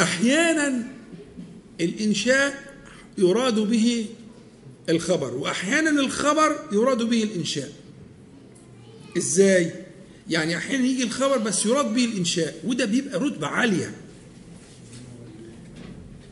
أحيانا 0.00 0.82
الإنشاء 1.80 2.74
يراد 3.18 3.54
به 3.54 4.06
الخبر 4.88 5.34
وأحيانا 5.34 5.90
الخبر 5.90 6.56
يراد 6.72 7.02
به 7.02 7.22
الإنشاء. 7.22 7.72
إزاي؟ 9.16 9.72
يعني 10.30 10.56
أحيانا 10.56 10.84
يجي 10.86 11.02
الخبر 11.02 11.38
بس 11.38 11.66
يراد 11.66 11.94
به 11.94 12.04
الإنشاء 12.04 12.60
وده 12.64 12.84
بيبقى 12.84 13.20
رتبة 13.20 13.46
عالية. 13.46 13.94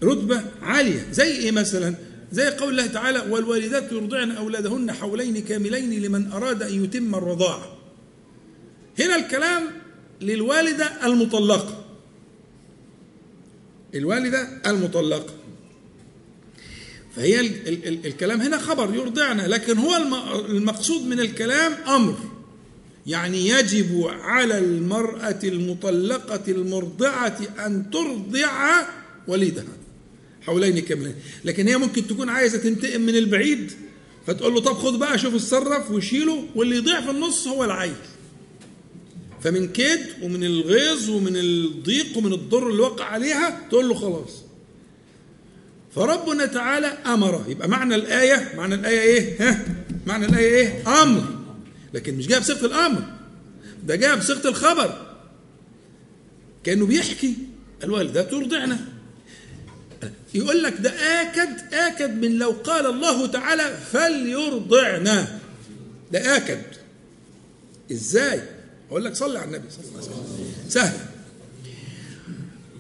رتبة 0.03 0.45
عالية. 0.63 1.07
زي 1.13 1.37
إيه 1.37 1.51
مثلا؟ 1.51 1.95
زي 2.33 2.47
قول 2.47 2.71
الله 2.71 2.87
تعالى 2.87 3.19
والوالدات 3.31 3.93
يرضعن 3.93 4.31
أولادهن 4.31 4.93
حولين 4.93 5.43
كاملين 5.43 6.03
لمن 6.03 6.33
أراد 6.33 6.63
أن 6.63 6.85
يتم 6.85 7.15
الرضاعة. 7.15 7.77
هنا 8.99 9.17
الكلام 9.17 9.63
للوالدة 10.21 11.07
المطلقة. 11.07 11.84
الوالدة 13.95 14.49
المطلقة. 14.67 15.35
فهي 17.17 17.41
ال 17.41 17.69
ال 17.89 18.07
الكلام 18.07 18.41
هنا 18.41 18.59
خبر 18.59 18.95
يرضعنا 18.95 19.43
لكن 19.49 19.79
هو 19.79 19.97
المقصود 20.49 21.03
من 21.07 21.21
الكلام 21.21 21.73
أمر. 21.73 22.17
يعني 23.07 23.49
يجب 23.49 24.05
على 24.07 24.59
المرأة 24.59 25.39
المطلقة 25.45 26.43
المرضعة 26.53 27.39
أن 27.67 27.91
ترضع 27.91 28.83
وليدها 29.29 29.65
حولين 30.43 30.79
كاملين. 30.79 31.15
لكن 31.45 31.69
هي 31.69 31.77
ممكن 31.79 32.07
تكون 32.07 32.29
عايزة 32.29 32.59
تنتقم 32.59 33.01
من 33.01 33.17
البعيد 33.17 33.73
فتقول 34.27 34.55
له 34.55 34.61
طب 34.61 34.75
خد 34.75 34.99
بقى 34.99 35.19
شوف 35.19 35.35
اتصرف 35.35 35.91
وشيله 35.91 36.45
واللي 36.55 36.77
يضيع 36.77 37.01
في 37.01 37.11
النص 37.11 37.49
هو 37.49 37.65
العيل. 37.65 37.95
فمن 39.45 39.69
كيد 39.73 40.01
ومن 40.23 40.45
الغيظ 40.45 41.11
ومن 41.11 41.37
الضيق 41.37 42.19
ومن 42.19 42.33
الضر 42.33 42.71
اللي 42.71 42.83
وقع 42.83 43.05
عليها 43.05 43.61
تقول 43.71 43.89
له 43.89 43.95
خلاص. 43.95 44.31
فربنا 45.95 46.47
تعالى 46.47 46.87
أمر 46.87 47.45
يبقى 47.49 47.69
معنى 47.69 47.95
الآية 47.95 48.53
معنى 48.57 48.75
الآية 48.75 49.01
إيه؟ 49.01 49.49
ها؟ 49.49 49.65
معنى 50.07 50.27
الآية 50.27 50.49
إيه؟ 50.49 51.03
أمر. 51.03 51.25
لكن 51.95 52.15
مش 52.15 52.27
جاء 52.27 52.41
بصيغه 52.41 52.67
الأمر. 52.67 53.03
ده 53.87 53.97
جاء 53.97 54.17
بصيغه 54.17 54.49
الخبر. 54.49 55.17
كأنه 56.65 56.87
بيحكي. 56.87 57.35
الوالده 57.85 58.23
ترضعنا. 58.23 58.79
يقول 60.35 60.63
لك 60.63 60.75
ده 60.81 60.91
آكد 60.91 61.75
آكد 61.75 62.25
من 62.25 62.39
لو 62.39 62.51
قال 62.51 62.87
الله 62.87 63.27
تعالى 63.27 63.79
فليرضعنا. 63.93 65.39
ده 66.13 66.37
آكد. 66.37 66.63
إزاي؟ 67.93 68.43
أقول 68.91 69.05
لك 69.05 69.15
صلي 69.15 69.39
على 69.39 69.49
النبي 69.49 69.71
صلى 69.71 69.85
الله 69.85 69.99
عليه 69.99 70.09
وسلم. 70.09 70.69
سهل. 70.69 70.97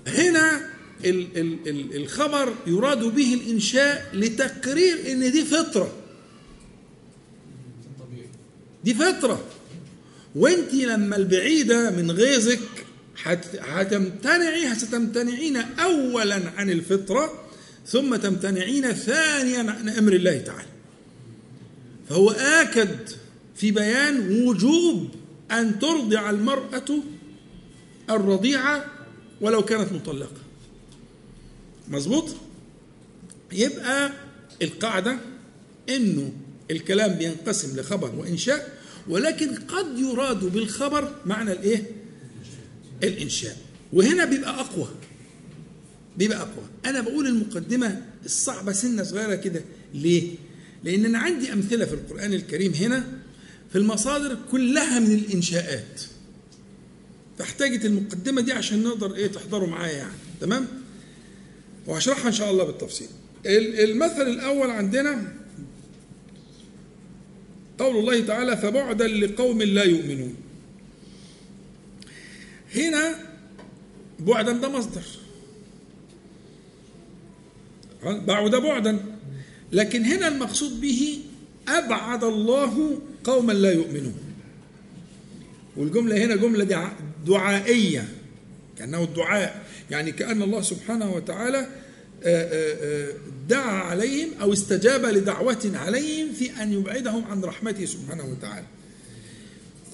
هنا 0.06 0.70
ال 1.04 1.38
ال 1.38 1.68
ال 1.68 1.96
الخبر 1.96 2.54
يراد 2.66 3.04
به 3.04 3.34
الإنشاء 3.34 4.10
لتقرير 4.14 5.12
إن 5.12 5.32
دي 5.32 5.44
فطرة. 5.44 5.92
دي 8.84 8.94
فطرة. 8.94 9.44
وأنت 10.34 10.74
لما 10.74 11.16
البعيدة 11.16 11.90
من 11.90 12.10
غيظك 12.10 12.60
هتمتنعي 13.60 14.74
ستمتنعين 14.74 15.56
اولا 15.56 16.50
عن 16.56 16.70
الفطرة 16.70 17.44
ثم 17.86 18.16
تمتنعين 18.16 18.92
ثانيا 18.92 19.58
عن 19.58 19.88
أمر 19.88 20.12
الله 20.12 20.38
تعالى. 20.38 20.68
فهو 22.08 22.30
آكد 22.30 22.96
في 23.56 23.70
بيان 23.70 24.42
وجوب 24.42 25.08
أن 25.50 25.78
ترضع 25.78 26.30
المرأة 26.30 26.84
الرضيعة 28.10 28.84
ولو 29.40 29.64
كانت 29.64 29.92
مطلقة. 29.92 30.36
مظبوط؟ 31.88 32.28
يبقى 33.52 34.12
القاعدة 34.62 35.18
إنه 35.88 36.32
الكلام 36.70 37.12
بينقسم 37.12 37.80
لخبر 37.80 38.14
وإنشاء 38.14 38.78
ولكن 39.08 39.54
قد 39.54 39.98
يراد 39.98 40.44
بالخبر 40.44 41.14
معنى 41.26 41.52
الإيه؟ 41.52 41.90
الإنشاء. 43.02 43.56
وهنا 43.92 44.24
بيبقى 44.24 44.60
أقوى. 44.60 44.88
بيبقى 46.18 46.38
أقوى. 46.38 46.64
أنا 46.86 47.00
بقول 47.00 47.26
المقدمة 47.26 48.02
الصعبة 48.24 48.72
سنة 48.72 49.02
صغيرة 49.02 49.34
كده. 49.34 49.62
ليه؟ 49.94 50.34
لأن 50.84 51.04
أنا 51.04 51.18
عندي 51.18 51.52
أمثلة 51.52 51.84
في 51.84 51.94
القرآن 51.94 52.32
الكريم 52.34 52.72
هنا 52.72 53.13
المصادر 53.74 54.38
كلها 54.52 55.00
من 55.00 55.14
الإنشاءات. 55.14 56.02
فاحتاجت 57.38 57.84
المقدمة 57.84 58.40
دي 58.40 58.52
عشان 58.52 58.82
نقدر 58.82 59.14
إيه 59.14 59.26
تحضروا 59.26 59.68
معايا 59.68 59.92
يعني. 59.92 60.12
تمام؟ 60.40 60.66
وهشرحها 61.86 62.28
إن 62.28 62.32
شاء 62.32 62.50
الله 62.50 62.64
بالتفصيل. 62.64 63.08
المثل 63.46 64.22
الأول 64.22 64.70
عندنا 64.70 65.32
قول 67.78 67.96
الله 67.96 68.26
تعالى 68.26 68.56
فبعدا 68.56 69.08
لقوم 69.08 69.62
لا 69.62 69.84
يؤمنون. 69.84 70.34
هنا 72.74 73.14
بعدا 74.20 74.52
ده 74.52 74.68
مصدر. 74.68 75.02
بعد 78.04 78.50
بعدا. 78.50 79.04
لكن 79.72 80.04
هنا 80.04 80.28
المقصود 80.28 80.80
به 80.80 81.18
أبعد 81.68 82.24
الله 82.24 82.98
قوما 83.24 83.52
لا 83.52 83.72
يؤمنون. 83.72 84.14
والجملة 85.76 86.24
هنا 86.24 86.36
جملة 86.36 86.88
دعائية. 87.26 88.08
كأنه 88.78 89.02
الدعاء. 89.04 89.64
يعني 89.90 90.12
كأن 90.12 90.42
الله 90.42 90.62
سبحانه 90.62 91.12
وتعالى 91.12 91.66
دعا 93.48 93.72
عليهم 93.72 94.28
أو 94.40 94.52
استجاب 94.52 95.04
لدعوة 95.06 95.72
عليهم 95.74 96.32
في 96.32 96.62
أن 96.62 96.72
يبعدهم 96.72 97.24
عن 97.24 97.44
رحمته 97.44 97.84
سبحانه 97.84 98.24
وتعالى. 98.24 98.66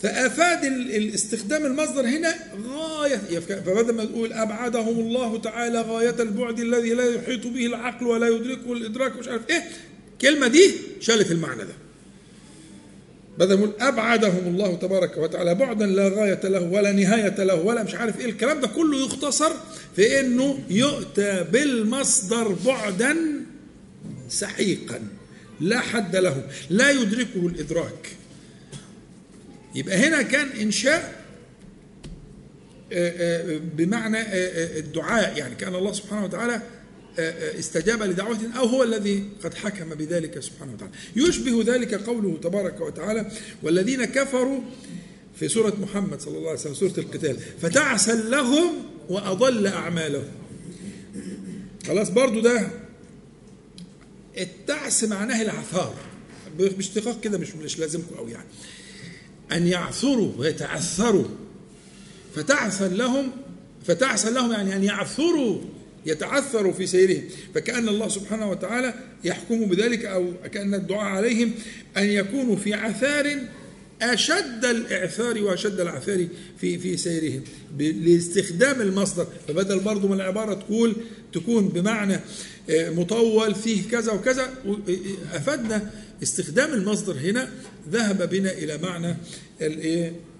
فأفاد 0.02 0.64
الاستخدام 0.64 1.66
المصدر 1.66 2.06
هنا 2.06 2.34
غاية 2.66 3.38
فبدل 3.38 3.94
ما 3.94 4.04
تقول 4.04 4.32
أبعدهم 4.32 5.00
الله 5.00 5.38
تعالى 5.38 5.80
غاية 5.80 6.22
البعد 6.22 6.60
الذي 6.60 6.90
لا 6.94 7.14
يحيط 7.14 7.46
به 7.46 7.66
العقل 7.66 8.06
ولا 8.06 8.28
يدركه 8.28 8.72
الإدراك 8.72 9.16
مش 9.16 9.28
عارف 9.28 9.42
إيه 9.50 9.64
الكلمة 10.12 10.48
دي 10.48 10.74
شالت 11.00 11.30
المعنى 11.30 11.64
ده. 11.64 11.74
بدل 13.40 13.58
ما 13.58 13.70
أبعدهم 13.88 14.46
الله 14.46 14.74
تبارك 14.76 15.16
وتعالى 15.16 15.54
بعدا 15.54 15.86
لا 15.86 16.08
غاية 16.08 16.40
له 16.44 16.60
ولا 16.62 16.92
نهاية 16.92 17.44
له 17.44 17.54
ولا 17.54 17.82
مش 17.82 17.94
عارف 17.94 18.20
إيه 18.20 18.26
الكلام 18.26 18.60
ده 18.60 18.66
كله 18.68 19.06
يختصر 19.06 19.52
في 19.96 20.20
إنه 20.20 20.58
يؤتى 20.70 21.44
بالمصدر 21.52 22.48
بعدا 22.66 23.16
سحيقا. 24.28 25.00
لا 25.60 25.80
حد 25.80 26.16
له 26.16 26.44
لا 26.70 26.90
يدركه 26.90 27.46
الإدراك. 27.46 28.08
يبقى 29.74 29.96
هنا 29.96 30.22
كان 30.22 30.48
إنشاء 30.48 31.20
بمعنى 33.76 34.18
الدعاء. 34.78 35.38
يعني 35.38 35.54
كان 35.54 35.74
الله 35.74 35.92
سبحانه 35.92 36.24
وتعالى 36.24 36.62
استجاب 37.58 38.02
لدعوة 38.02 38.38
أو 38.56 38.66
هو 38.66 38.82
الذي 38.82 39.24
قد 39.44 39.54
حكم 39.54 39.88
بذلك 39.88 40.40
سبحانه 40.40 40.72
وتعالى. 40.72 40.92
يشبه 41.16 41.62
ذلك 41.66 41.94
قوله 41.94 42.38
تبارك 42.42 42.80
وتعالى 42.80 43.30
والذين 43.62 44.04
كفروا 44.04 44.60
في 45.36 45.48
سورة 45.48 45.76
محمد 45.80 46.20
صلى 46.20 46.38
الله 46.38 46.48
عليه 46.48 46.60
وسلم 46.60 46.74
سورة 46.74 46.94
القتال. 46.98 47.36
فتعسا 47.62 48.14
لهم 48.14 48.72
وأضل 49.08 49.66
أعمالهم. 49.66 50.28
خلاص 51.86 52.10
برضو 52.10 52.40
ده 52.40 52.68
التعس 54.38 55.04
معناه 55.04 55.42
العثار. 55.42 55.94
باشتقاق 56.58 57.20
كده 57.20 57.38
مش 57.38 57.54
مش 57.54 57.78
لازمكم 57.78 58.14
قوي 58.14 58.32
يعني. 58.32 58.48
أن 59.52 59.66
يعثروا 59.66 60.32
ويتعثروا. 60.38 61.24
فتعسا 62.34 62.88
لهم 62.88 63.30
فتعسا 63.86 64.30
لهم 64.30 64.52
يعني 64.52 64.76
أن 64.76 64.84
يعثروا 64.84 65.60
يتعثروا 66.06 66.72
في 66.72 66.86
سيرهم. 66.86 67.22
فكأن 67.54 67.88
الله 67.88 68.08
سبحانه 68.08 68.50
وتعالى 68.50 68.94
يحكم 69.24 69.66
بذلك 69.66 70.04
أو 70.04 70.32
كأن 70.52 70.74
الدعاء 70.74 71.04
عليهم 71.04 71.52
أن 71.96 72.06
يكونوا 72.06 72.56
في 72.56 72.74
عثار 72.74 73.38
أشد 74.02 74.64
الإعثار 74.64 75.42
وأشد 75.42 75.80
العثار 75.80 76.26
في 76.60 76.78
في 76.78 76.96
سيرهم 76.96 77.42
لاستخدام 77.78 78.80
المصدر. 78.80 79.26
فبدل 79.48 79.80
برضه 79.80 80.08
من 80.08 80.14
العبارة 80.14 80.54
تقول 80.54 80.96
تكون 81.32 81.68
بمعنى 81.68 82.20
مطول 82.70 83.54
فيه 83.54 83.82
كذا 83.90 84.12
وكذا 84.12 84.54
أفدنا 85.32 85.90
استخدام 86.22 86.74
المصدر 86.74 87.12
هنا 87.12 87.50
ذهب 87.92 88.30
بنا 88.30 88.52
إلى 88.52 88.78
معنى 88.78 89.16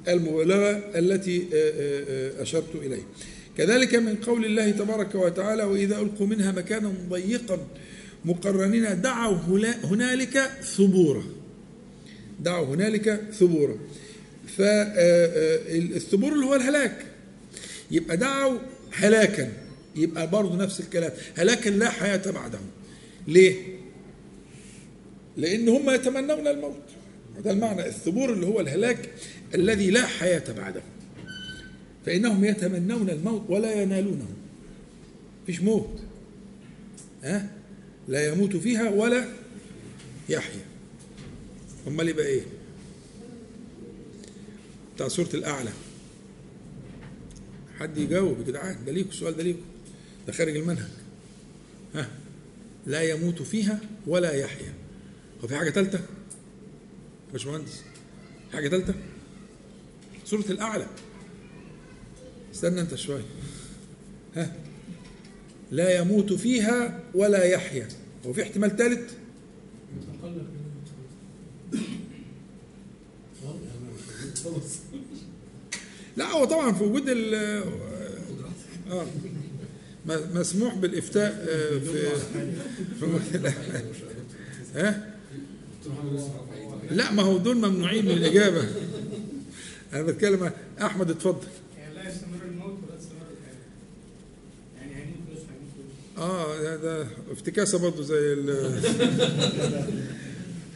المبالغة 0.08 0.98
التي 0.98 1.46
أشرت 2.38 2.74
إليه. 2.74 3.02
كذلك 3.60 3.94
من 3.94 4.16
قول 4.16 4.44
الله 4.44 4.70
تبارك 4.70 5.14
وتعالى 5.14 5.62
وإذا 5.62 5.98
ألقوا 5.98 6.26
منها 6.26 6.52
مكانا 6.52 6.92
ضيقا 7.08 7.58
مقرنين 8.24 9.00
دعوا 9.00 9.36
هنالك 9.84 10.38
ثبورا 10.62 11.24
دعوا 12.40 12.66
هنالك 12.66 13.20
ثبورا 13.32 13.78
فالثبور 14.56 16.32
اللي 16.32 16.46
هو 16.46 16.54
الهلاك. 16.54 17.06
يبقى 17.90 18.16
دعوا 18.16 18.58
هلاكا. 18.92 19.52
يبقى 19.96 20.30
برضه 20.30 20.56
نفس 20.56 20.80
الكلام. 20.80 21.12
هلاكا 21.36 21.70
لا 21.70 21.90
حياة 21.90 22.30
بعده. 22.30 22.58
ليه؟ 23.28 23.54
لأن 25.36 25.68
هم 25.68 25.90
يتمنون 25.90 26.48
الموت. 26.48 26.82
هذا 27.38 27.50
المعنى. 27.50 27.86
الثبور 27.86 28.32
اللي 28.32 28.46
هو 28.46 28.60
الهلاك 28.60 29.10
الذي 29.54 29.90
لا 29.90 30.06
حياة 30.06 30.44
بعده. 30.56 30.82
فإنهم 32.06 32.44
يتمنون 32.44 33.10
الموت 33.10 33.42
ولا 33.48 33.82
ينالونه. 33.82 34.28
فيش 35.46 35.60
موت. 35.60 36.02
ها؟ 37.22 37.50
لا 38.08 38.32
يموت 38.32 38.56
فيها 38.56 38.90
ولا 38.90 39.28
يحيا. 40.28 40.64
أمال 41.88 42.08
يبقى 42.08 42.26
إيه؟ 42.26 42.42
بتاع 44.94 45.08
سورة 45.08 45.28
الأعلى. 45.34 45.70
حد 47.78 47.98
يجاوب 47.98 48.38
يا 48.38 48.44
جدعان؟ 48.44 48.84
ده 48.84 48.92
ليكوا 48.92 49.10
السؤال 49.10 49.36
ده 49.36 49.42
ليكوا 49.42 49.62
ده 50.26 50.32
خارج 50.32 50.56
المنهج. 50.56 50.90
ها؟ 51.94 52.08
لا 52.86 53.02
يموت 53.02 53.42
فيها 53.42 53.80
ولا 54.06 54.32
يحيا. 54.32 54.74
هو 55.42 55.48
في 55.48 55.56
حاجة 55.56 55.70
ثالثه 55.70 56.00
باشمهندس 57.32 57.82
حاجة 58.52 58.68
ثالثه 58.68 58.94
سورة 60.24 60.44
الأعلى. 60.50 60.86
استنى 62.54 62.80
أنت 62.80 62.94
شوي 62.94 63.22
ها. 64.36 64.52
لا 65.72 65.98
يموت 66.00 66.32
فيها 66.32 67.00
ولا 67.14 67.44
يحيا. 67.44 67.88
هو 68.26 68.32
في 68.32 68.42
احتمال 68.42 68.76
ثالث 68.76 69.12
لا 76.16 76.30
هو 76.30 76.44
طبعا 76.44 76.72
في 76.72 76.84
وجود 76.84 77.04
ال 77.08 77.34
آه. 78.90 79.06
مسموح 80.34 80.74
بالإفتاء 80.74 81.46
آه، 81.48 81.78
في 81.78 82.10
في 83.00 83.52
ها؟ 84.74 85.14
لا 86.90 87.12
ما 87.12 87.22
هو 87.22 87.38
دول 87.38 87.56
ممنوعين 87.56 88.04
من 88.04 88.10
الإجابة. 88.10 88.64
أنا 89.92 90.02
بتكلم 90.02 90.50
أحمد 90.82 91.10
اتفضل 91.10 91.46
يعني 91.78 91.94
لا 91.94 92.08
يستمر 92.08 92.38
الموت 92.48 92.78
ولا 92.88 92.98
تستمر 92.98 93.26
الحياة 93.40 93.56
يعني 94.80 94.94
هيموت 94.94 95.16
فلوس 95.28 95.38
هيموت 95.38 95.70
فلوس 95.76 96.09
آه 96.20 96.76
ده, 96.76 97.06
افتكاسة 97.30 97.78
برضه 97.78 98.02
زي 98.02 98.32
ال 98.32 98.46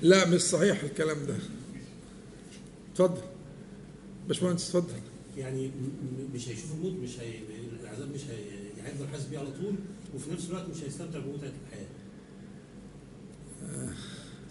لا 0.03 0.29
مش 0.29 0.41
صحيح 0.41 0.83
الكلام 0.83 1.27
ده. 1.27 1.35
اتفضل. 2.93 3.21
باشمهندس 4.29 4.69
اتفضل. 4.77 4.95
يعني 5.37 5.71
مش 6.35 6.49
هيشوف 6.49 6.73
الموت 6.75 6.93
مش 6.93 7.21
هي 7.21 7.35
العذاب 7.83 8.11
مش 8.15 8.21
هي 8.31 8.41
يعني 8.79 8.89
هيفضل 8.89 9.09
حاسس 9.09 9.25
بيه 9.27 9.39
على 9.39 9.49
طول 9.51 9.75
وفي 10.15 10.31
نفس 10.31 10.49
الوقت 10.51 10.69
مش 10.69 10.83
هيستمتع 10.85 11.19
بمتعه 11.19 11.53
الحياة. 11.67 11.87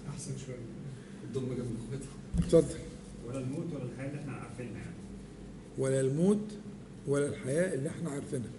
أحسن 0.10 0.32
شوية. 0.46 0.56
الضم 1.24 1.46
جنب 1.54 1.78
اخواتها 1.88 2.48
اتفضل. 2.48 2.80
ولا 3.28 3.40
الموت 3.40 3.66
ولا 3.74 3.84
الحياة 3.84 4.10
اللي 4.10 4.20
إحنا 4.22 4.32
عارفينها. 4.34 4.72
يعني 4.80 4.94
ولا 5.78 6.02
الموت 6.02 6.52
ولا 7.08 7.28
الحياة 7.28 7.74
اللي 7.74 7.90
إحنا 7.90 8.10
عارفينها. 8.10 8.50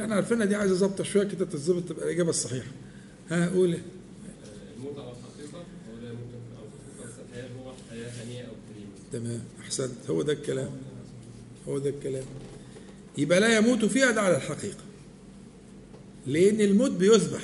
إحنا 0.00 0.14
عارفينها 0.14 0.46
دي 0.46 0.54
عايزة 0.54 0.74
ظبطه 0.74 1.04
شوية 1.04 1.24
كده 1.24 1.44
تتظبط 1.44 1.88
تبقى 1.88 2.04
الإجابة 2.04 2.30
الصحيحة. 2.30 2.70
ها 3.30 3.48
قول 3.48 3.72
إيه؟ 3.72 3.82
الموت 4.76 4.98
على 4.98 5.10
الحقيقة 5.10 5.58
هو 5.58 5.96
على 5.96 6.10
الحقيقة 6.10 7.04
بس 7.04 7.12
الحياة 7.28 7.48
هو 7.64 7.72
حياة 7.90 8.24
هنيئة 8.24 8.44
أو 8.44 8.52
كريمة. 8.72 8.90
تمام 9.12 9.44
أحسنت. 9.60 10.10
هو 10.10 10.22
ده 10.22 10.32
الكلام. 10.32 10.70
هو 11.68 11.78
ده 11.78 11.90
الكلام. 11.90 12.24
يبقى 13.18 13.40
لا 13.40 13.56
يموت 13.56 13.84
فيها 13.84 14.10
ده 14.10 14.20
على 14.22 14.36
الحقيقة. 14.36 14.84
لأن 16.26 16.60
الموت 16.60 16.90
بيذبح. 16.90 17.42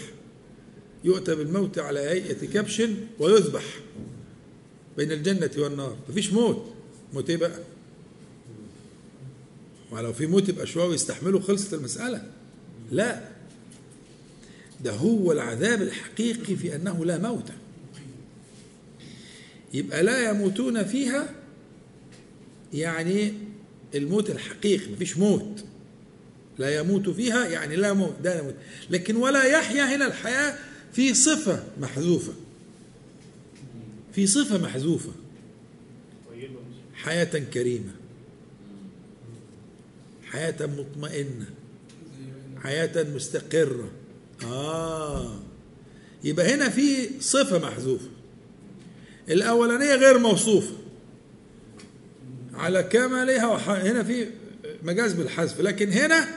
يؤتى 1.04 1.34
بالموت 1.34 1.78
على 1.78 2.00
هيئة 2.00 2.46
كبش 2.46 2.82
ويذبح 3.18 3.64
بين 4.96 5.12
الجنة 5.12 5.50
والنار. 5.58 5.96
مفيش 6.08 6.32
موت. 6.32 6.64
موت 7.12 7.30
إيه 7.30 7.36
بقى؟ 7.36 7.58
ولو 9.90 10.12
في 10.12 10.26
موت 10.26 10.48
يبقى 10.48 10.66
شوية 10.66 10.84
ويستحملوا 10.88 11.40
خلصت 11.40 11.74
المسألة. 11.74 12.30
لا. 12.92 13.20
ده 14.84 14.92
هو 14.92 15.32
العذاب 15.32 15.82
الحقيقي 15.82 16.56
في 16.56 16.76
أنه 16.76 17.04
لا 17.04 17.18
موت. 17.18 17.50
يبقى 19.74 20.02
لا 20.02 20.30
يموتون 20.30 20.84
فيها 20.84 21.34
يعني 22.72 23.34
الموت 23.94 24.30
الحقيقي 24.30 24.92
مفيش 24.92 25.16
موت. 25.16 25.64
لا 26.58 26.76
يموت 26.76 27.08
فيها 27.08 27.46
يعني 27.46 27.76
لا 27.76 27.92
موت 27.92 28.14
ده 28.22 28.34
لا 28.36 28.42
موت 28.42 28.54
لكن 28.90 29.16
ولا 29.16 29.44
يحيا 29.44 29.96
هنا 29.96 30.06
الحياة 30.06 30.58
في 30.92 31.14
صفة 31.14 31.64
محذوفة. 31.80 32.32
في 34.12 34.26
صفة 34.26 34.58
محذوفة. 34.58 35.12
حياة 36.94 37.24
كريمة. 37.38 37.92
حياة 40.30 40.66
مطمئنة. 40.66 41.46
حياة 42.62 43.02
مستقرة. 43.02 43.90
آه. 44.44 45.40
يبقى 46.24 46.54
هنا 46.54 46.68
في 46.68 47.08
صفة 47.20 47.58
محذوفة. 47.58 48.08
الأولانية 49.28 49.94
غير 49.94 50.18
موصوفة. 50.18 50.76
على 52.54 52.82
كمالها 52.82 53.46
وح... 53.46 53.68
هنا 53.68 54.02
في 54.02 54.26
مجاز 54.82 55.12
بالحذف 55.12 55.60
لكن 55.60 55.92
هنا 55.92 56.28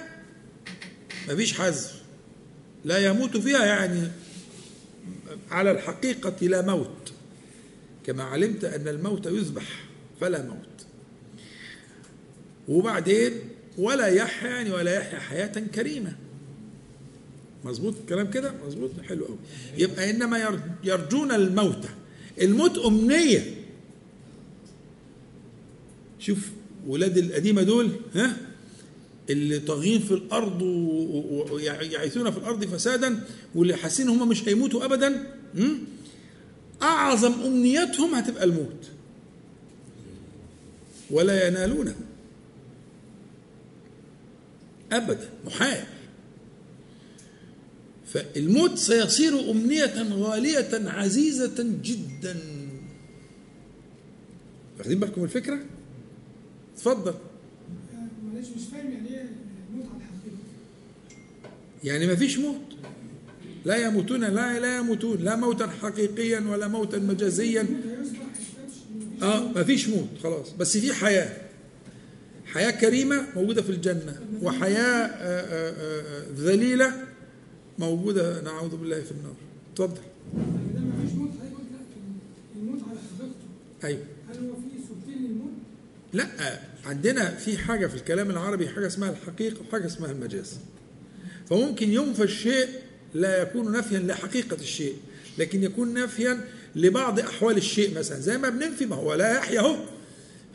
مفيش 1.30 1.53
حذف. 1.53 2.01
لا 2.86 2.97
يموت 2.97 3.38
فيها 3.38 3.65
يعني 3.65 4.11
على 5.51 5.71
الحقيقة 5.71 6.47
لا 6.47 6.61
موت. 6.61 7.11
كما 8.05 8.23
علمت 8.23 8.63
أن 8.63 8.88
الموت 8.88 9.26
يذبح 9.26 9.84
فلا 10.21 10.41
موت. 10.41 10.86
وبعدين 12.67 13.32
ولا 13.78 14.07
يحيا 14.07 14.49
يعني 14.49 14.71
ولا 14.71 14.93
يحيا 14.95 15.19
حياة 15.19 15.47
كريمة. 15.76 16.15
مظبوط 17.65 17.93
الكلام 18.01 18.30
كده؟ 18.32 18.53
مظبوط. 18.67 18.91
حلو 19.07 19.26
قوي. 19.26 19.38
يبقى 19.78 20.09
إنما 20.09 20.38
ير- 20.39 20.59
يرجون 20.84 21.32
الموت 21.32 21.86
الموت 22.41 22.78
أمنية. 22.78 23.55
شوف 26.19 26.39
ولاد 26.88 27.17
القديمة 27.17 27.63
دول 27.63 27.89
ها؟ 28.15 28.38
اللي 29.30 29.59
طاغين 29.59 29.99
في 30.01 30.11
الأرض 30.13 30.61
ويعيثون 31.51 32.32
في 32.32 32.38
الأرض 32.38 32.65
فسادا 32.65 33.23
واللي 33.55 33.76
حاسين 33.76 34.09
هم 34.09 34.30
مش 34.30 34.47
هيموتوا 34.47 34.86
ابدا? 34.86 35.34
أعظم 36.82 37.34
أمنيتهم 37.45 38.15
هتبقى 38.15 38.43
الموت. 38.43 38.86
ولا 41.11 41.47
ينالونه. 41.47 41.95
أبدا 44.92 45.30
محال. 45.46 45.84
فالموت 48.06 48.78
سيصير 48.78 49.52
أمنية 49.52 50.14
غالية 50.14 50.90
عزيزة 50.90 51.56
جدا. 51.84 52.40
واخدين 54.78 55.00
بالكم 55.00 55.22
من 55.22 55.28
الفكرة؟ 55.28 55.60
اتفضل. 56.76 57.14
معلش 58.24 58.48
مش 58.48 58.64
فاهم 58.72 58.92
يعني 58.92 59.10
إيه 59.10 59.30
الموت 59.70 59.86
على 59.86 59.98
الحقيقة؟ 59.98 60.38
يعني 61.84 62.08
ما 62.08 62.16
فيش 62.16 62.38
موت؟ 62.38 62.62
لا 63.66 63.76
يموتون 63.76 64.22
لا 64.22 64.60
لا 64.60 64.78
يموتون. 64.78 65.18
لا 65.18 65.36
موتا 65.36 65.68
حقيقيا 65.68 66.40
ولا 66.40 66.68
موتا 66.68 67.00
مجازيا. 67.00 67.64
مفيش 67.64 68.20
آه 69.24 69.48
ما 69.52 69.64
فيش 69.64 69.90
موت 69.90 70.10
خلاص. 70.24 70.52
بس 70.52 70.78
في 70.78 70.94
حياة. 70.94 71.44
حياة 72.56 72.72
كريمة 72.72 73.26
موجودة 73.36 73.61
في 73.61 73.69
الجنة 73.69 74.19
وحياة 74.41 75.06
آه، 75.06 75.41
آه، 75.41 75.72
آه، 75.72 76.23
ذليلة 76.38 76.94
موجودة 77.80 78.41
نعوذ 78.41 78.76
بالله 78.76 79.02
في 79.02 79.11
النار. 79.11 79.36
اتفضل. 79.73 80.02
يعني 80.38 80.73
ده 80.73 80.80
مفيش 80.80 81.15
موت 81.15 81.30
هيقول 81.44 81.61
لا 81.72 81.80
الموت 82.56 82.82
على 82.90 82.99
حقيقته 82.99 83.84
أيوه. 83.84 84.03
هل 84.30 84.49
هو 84.49 84.56
في 84.56 84.88
صورتين 84.88 85.23
للموت؟ 85.23 85.52
لا 86.14 86.60
عندنا 86.86 87.30
في 87.32 87.57
حاجة 87.57 87.88
في 87.88 87.95
الكلام 87.95 88.30
العربي 88.30 88.69
حاجة 88.69 88.88
اسمها 88.88 89.10
الحقيقة 89.10 89.61
وحاجة 89.68 89.86
اسمها 89.86 90.11
المجاز. 90.11 90.57
فممكن 91.49 91.90
ينفى 91.90 92.23
الشيء 92.23 92.68
لا 93.14 93.41
يكون 93.41 93.72
نفيا 93.72 93.99
لحقيقة 93.99 94.57
الشيء 94.61 94.95
لكن 95.38 95.64
يكون 95.64 95.94
نفيا 95.94 96.41
لبعض 96.76 97.19
أحوال 97.19 97.57
الشيء 97.57 97.98
مثلا. 97.98 98.19
زي 98.19 98.38
ما 98.38 98.49
بننفي 98.49 98.86
ما 98.86 98.95
هو 98.95 99.14
لا 99.14 99.38
يحيا 99.38 99.61
هو. 99.61 99.94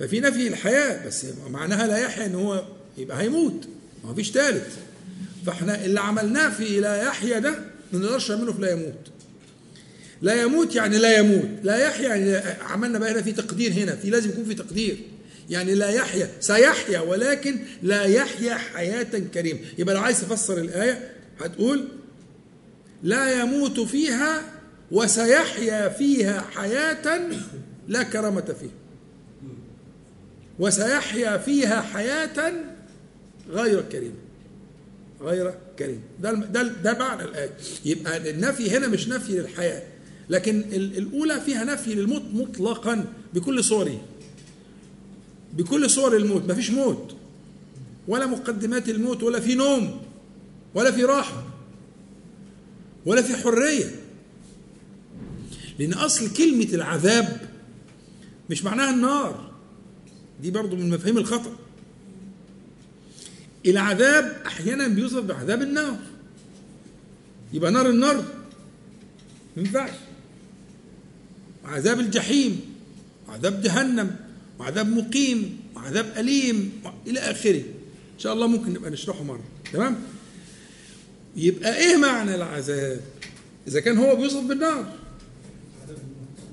ففي 0.01 0.20
نفي 0.20 0.48
الحياة 0.48 1.06
بس 1.06 1.27
معناها 1.51 1.86
لا 1.86 1.98
يحيا 1.98 2.27
إن 2.27 2.35
هو 2.35 2.64
يبقى 2.98 3.20
هيموت. 3.22 3.68
ما 4.05 4.14
فيش 4.14 4.31
ثالث 4.31 4.77
فإحنا 5.47 5.85
اللي 5.85 6.01
عملناه 6.01 6.48
في 6.51 6.81
لا 6.81 7.02
يحيا 7.02 7.39
ده 7.39 7.51
ما 7.93 7.98
نقدرش 7.98 8.31
نعمله 8.31 8.52
في 8.52 8.60
لا 8.60 8.70
يموت. 8.70 8.94
لا 10.22 10.43
يموت 10.43 10.74
يعني 10.74 10.98
لا 10.98 11.18
يموت. 11.18 11.48
لا 11.62 11.77
يحيا 11.77 12.09
يعني 12.14 12.59
عملنا 12.62 12.98
بقى 12.98 13.12
هنا 13.12 13.22
في 13.22 13.32
تقدير 13.32 13.72
هنا 13.72 13.97
في 13.97 14.10
لازم 14.10 14.31
يكون 14.31 14.44
في 14.44 14.55
تقدير. 14.55 14.97
يعني 15.51 15.74
لا 15.74 15.89
يحيا 15.89 16.31
سيحيا 16.40 17.01
ولكن 17.01 17.59
لا 17.82 18.02
يحيا 18.02 18.55
حياة 18.55 19.06
كريمة. 19.35 19.59
يبقى 19.78 19.94
لو 19.94 20.01
عايز 20.01 20.20
تفسر 20.20 20.59
الآية 20.59 21.10
هتقول 21.40 21.89
لا 23.02 23.40
يموت 23.40 23.81
فيها 23.81 24.43
وسيحيا 24.90 25.89
فيها 25.89 26.44
حياة 26.55 27.31
لا 27.89 28.02
كرامة 28.02 28.40
فيها. 28.60 28.80
وسيحيا 30.61 31.39
فيها 31.39 31.81
حياة 31.81 32.53
غير 33.51 33.81
كريمة 33.81 34.15
غير 35.23 35.55
كريم. 35.78 36.01
ده 36.23 36.32
ده 36.32 36.62
ده 36.62 36.99
معنى 36.99 37.23
الآية. 37.24 37.51
يبقى 37.85 38.31
النفي 38.31 38.70
هنا 38.77 38.89
مش 38.89 39.09
نفي 39.09 39.32
للحياة 39.32 39.82
لكن 40.31 40.61
ال- 40.61 40.99
الأولى 40.99 41.41
فيها 41.41 41.65
نفي 41.65 41.95
للموت 41.95 42.23
مطلقا 42.32 43.05
بكل 43.35 43.65
صوره. 43.65 44.01
بكل 45.53 45.91
صور 45.91 46.16
الموت. 46.16 46.51
مفيش 46.51 46.70
موت. 46.70 47.16
ولا 48.09 48.27
مقدمات 48.27 48.89
الموت 48.89 49.23
ولا 49.23 49.41
في 49.41 49.55
نوم 49.55 50.03
ولا 50.74 50.91
في 50.91 51.05
راحة 51.05 51.45
ولا 53.07 53.23
في 53.23 53.37
حرية. 53.37 53.91
لأن 55.78 55.93
أصل 55.93 56.32
كلمة 56.32 56.69
العذاب 56.74 57.41
مش 58.51 58.65
معناها 58.65 58.91
النار. 58.95 59.49
دي 60.42 60.50
برضو 60.50 60.76
من 60.76 60.90
مفاهيم 60.90 61.18
الخطأ. 61.18 61.56
العذاب 63.66 64.42
أحيانا 64.46 64.88
بيوصف 64.88 65.20
بعذاب 65.20 65.62
النار. 65.62 65.96
يبقى 67.52 67.70
نار 67.70 67.90
النار 67.90 68.16
ما 69.56 69.62
ينفعش. 69.62 69.90
عذاب 71.64 72.00
الجحيم 72.00 72.60
وعذاب 73.28 73.62
جهنم 73.62 74.16
وعذاب 74.58 74.88
مقيم 74.88 75.60
وعذاب 75.76 76.12
أليم 76.16 76.72
إلى 77.06 77.20
آخره. 77.20 77.62
إن 78.14 78.18
شاء 78.18 78.32
الله 78.32 78.46
ممكن 78.46 78.72
نبقى 78.72 78.90
نشرحه 78.90 79.22
مرة. 79.22 79.44
تمام؟ 79.72 79.96
يبقى 81.36 81.76
إيه 81.76 81.96
معنى 81.96 82.34
العذاب؟ 82.34 83.00
إذا 83.68 83.80
كان 83.80 83.98
هو 83.98 84.16
بيوصف 84.16 84.44
بالنار. 84.44 84.92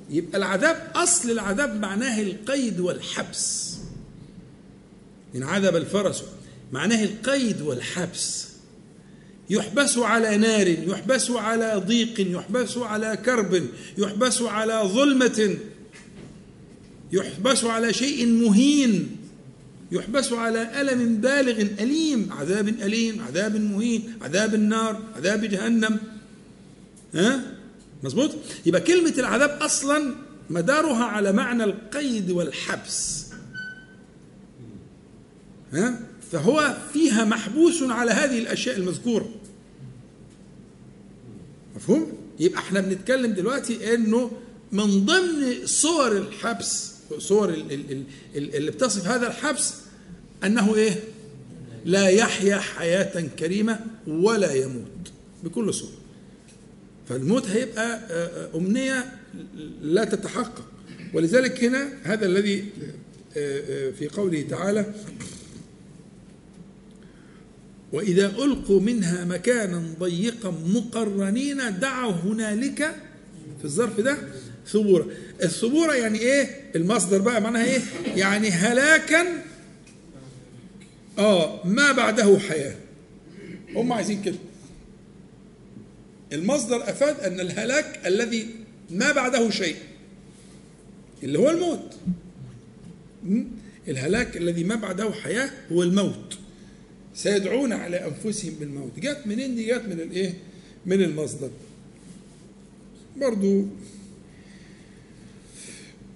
يبقى 0.09 0.37
العذاب 0.37 0.91
أصل 0.95 1.31
العذاب 1.31 1.79
معناه 1.79 2.21
القيد 2.21 2.79
والحبس. 2.79 3.76
عذب 5.43 5.75
الفرس 5.75 6.23
معناه 6.71 7.03
القيد 7.03 7.61
والحبس. 7.61 8.47
يحبس 9.49 9.97
على 9.97 10.37
نار 10.37 10.67
يحبس 10.67 11.31
على 11.31 11.83
ضيق 11.87 12.37
يحبس 12.37 12.77
على 12.77 13.17
كرب 13.25 13.63
يحبس 13.97 14.41
على 14.41 14.81
ظلمة 14.83 15.57
يحبس 17.11 17.63
على 17.63 17.93
شيء 17.93 18.25
مهين 18.27 19.17
يحبس 19.91 20.33
على 20.33 20.81
ألم 20.81 21.15
بالغ 21.15 21.61
أليم 21.61 22.29
عذاب 22.31 22.67
أليم 22.67 23.21
عذاب 23.21 23.55
مهين 23.55 24.13
عذاب 24.21 24.55
النار 24.55 25.03
عذاب 25.15 25.45
جهنم. 25.45 25.99
ها؟ 27.15 27.41
مظبوط؟ 28.03 28.31
يبقى 28.65 28.81
كلمة 28.81 29.13
العذاب 29.17 29.49
أصلا 29.61 30.15
مدارها 30.49 31.03
على 31.03 31.31
معنى 31.31 31.63
القيد 31.63 32.31
والحبس. 32.31 33.26
ها 35.73 35.99
فهو 36.31 36.77
فيها 36.93 37.25
محبوس 37.25 37.83
على 37.83 38.11
هذه 38.11 38.39
الأشياء 38.39 38.77
المذكورة 38.77 39.29
مفهوم؟ 41.75 42.11
يبقى 42.39 42.59
إحنا 42.59 42.81
بنتكلم 42.81 43.31
دلوقتي 43.33 43.93
إنه 43.93 44.31
من 44.71 45.05
ضمن 45.05 45.65
صور 45.65 46.17
الحبس 46.17 46.91
صور 47.17 47.49
ال- 47.49 47.71
ال- 47.73 48.03
ال- 48.35 48.55
اللي 48.55 48.71
بتصف 48.71 49.07
هذا 49.07 49.27
الحبس 49.27 49.73
أنه 50.43 50.75
إيه؟ 50.75 50.95
لا 51.85 52.07
يحيا 52.09 52.57
حياة 52.57 53.21
كريمة 53.39 53.79
ولا 54.07 54.53
يموت 54.53 55.11
بكل 55.43 55.73
صورة 55.73 55.91
فالموت 57.09 57.45
هيبقى 57.47 57.95
آه، 57.95 58.01
آه، 58.11 58.57
أمنية 58.57 59.13
لا 59.81 60.03
تتحقق 60.05 60.65
ولذلك 61.13 61.63
هنا 61.63 61.89
هذا 62.03 62.25
الذي 62.25 62.65
آه، 63.37 63.91
في 63.91 64.07
قوله 64.07 64.41
تعالى 64.49 64.93
وإذا 67.93 68.25
ألقوا 68.25 68.81
منها 68.81 69.25
مكانا 69.25 69.83
ضيقا 69.99 70.51
مقرنين 70.65 71.79
دعوا 71.79 72.11
هنالك 72.11 72.95
في 73.59 73.65
الظرف 73.65 73.99
ده 73.99 74.17
ثبورا 74.67 75.05
الثبورة 75.43 75.93
يعني 75.93 76.19
إيه؟ 76.19 76.71
المصدر 76.75 77.17
بقى 77.21 77.41
معناها 77.41 77.65
إيه؟ 77.65 77.79
يعني 78.15 78.49
هلاكا. 78.49 79.25
آه 81.19 81.67
ما 81.67 81.91
بعده 81.91 82.39
حياة. 82.39 82.75
هم 83.75 83.93
عايزين 83.93 84.21
كده. 84.21 84.35
المصدر 86.33 86.89
أفاد 86.89 87.19
أن 87.19 87.39
الهلاك 87.39 87.99
الذي 88.07 88.47
ما 88.91 89.11
بعده 89.11 89.49
شيء 89.49 89.75
اللي 91.23 91.39
هو 91.39 91.49
الموت? 91.49 91.95
الهلاك 93.87 94.37
الذي 94.37 94.63
ما 94.63 94.75
بعده 94.75 95.11
حياة 95.11 95.49
هو 95.71 95.83
الموت. 95.83 96.37
سيدعون 97.17 97.73
على 97.73 97.97
أنفسهم 98.07 98.53
بالموت. 98.59 98.99
جت 98.99 99.21
منين 99.25 99.55
دي؟ 99.55 99.65
جت 99.65 99.85
من 99.85 99.99
الإيه؟ 99.99 100.33
من 100.85 101.01
المصدر. 101.01 101.49
برضو 103.17 103.65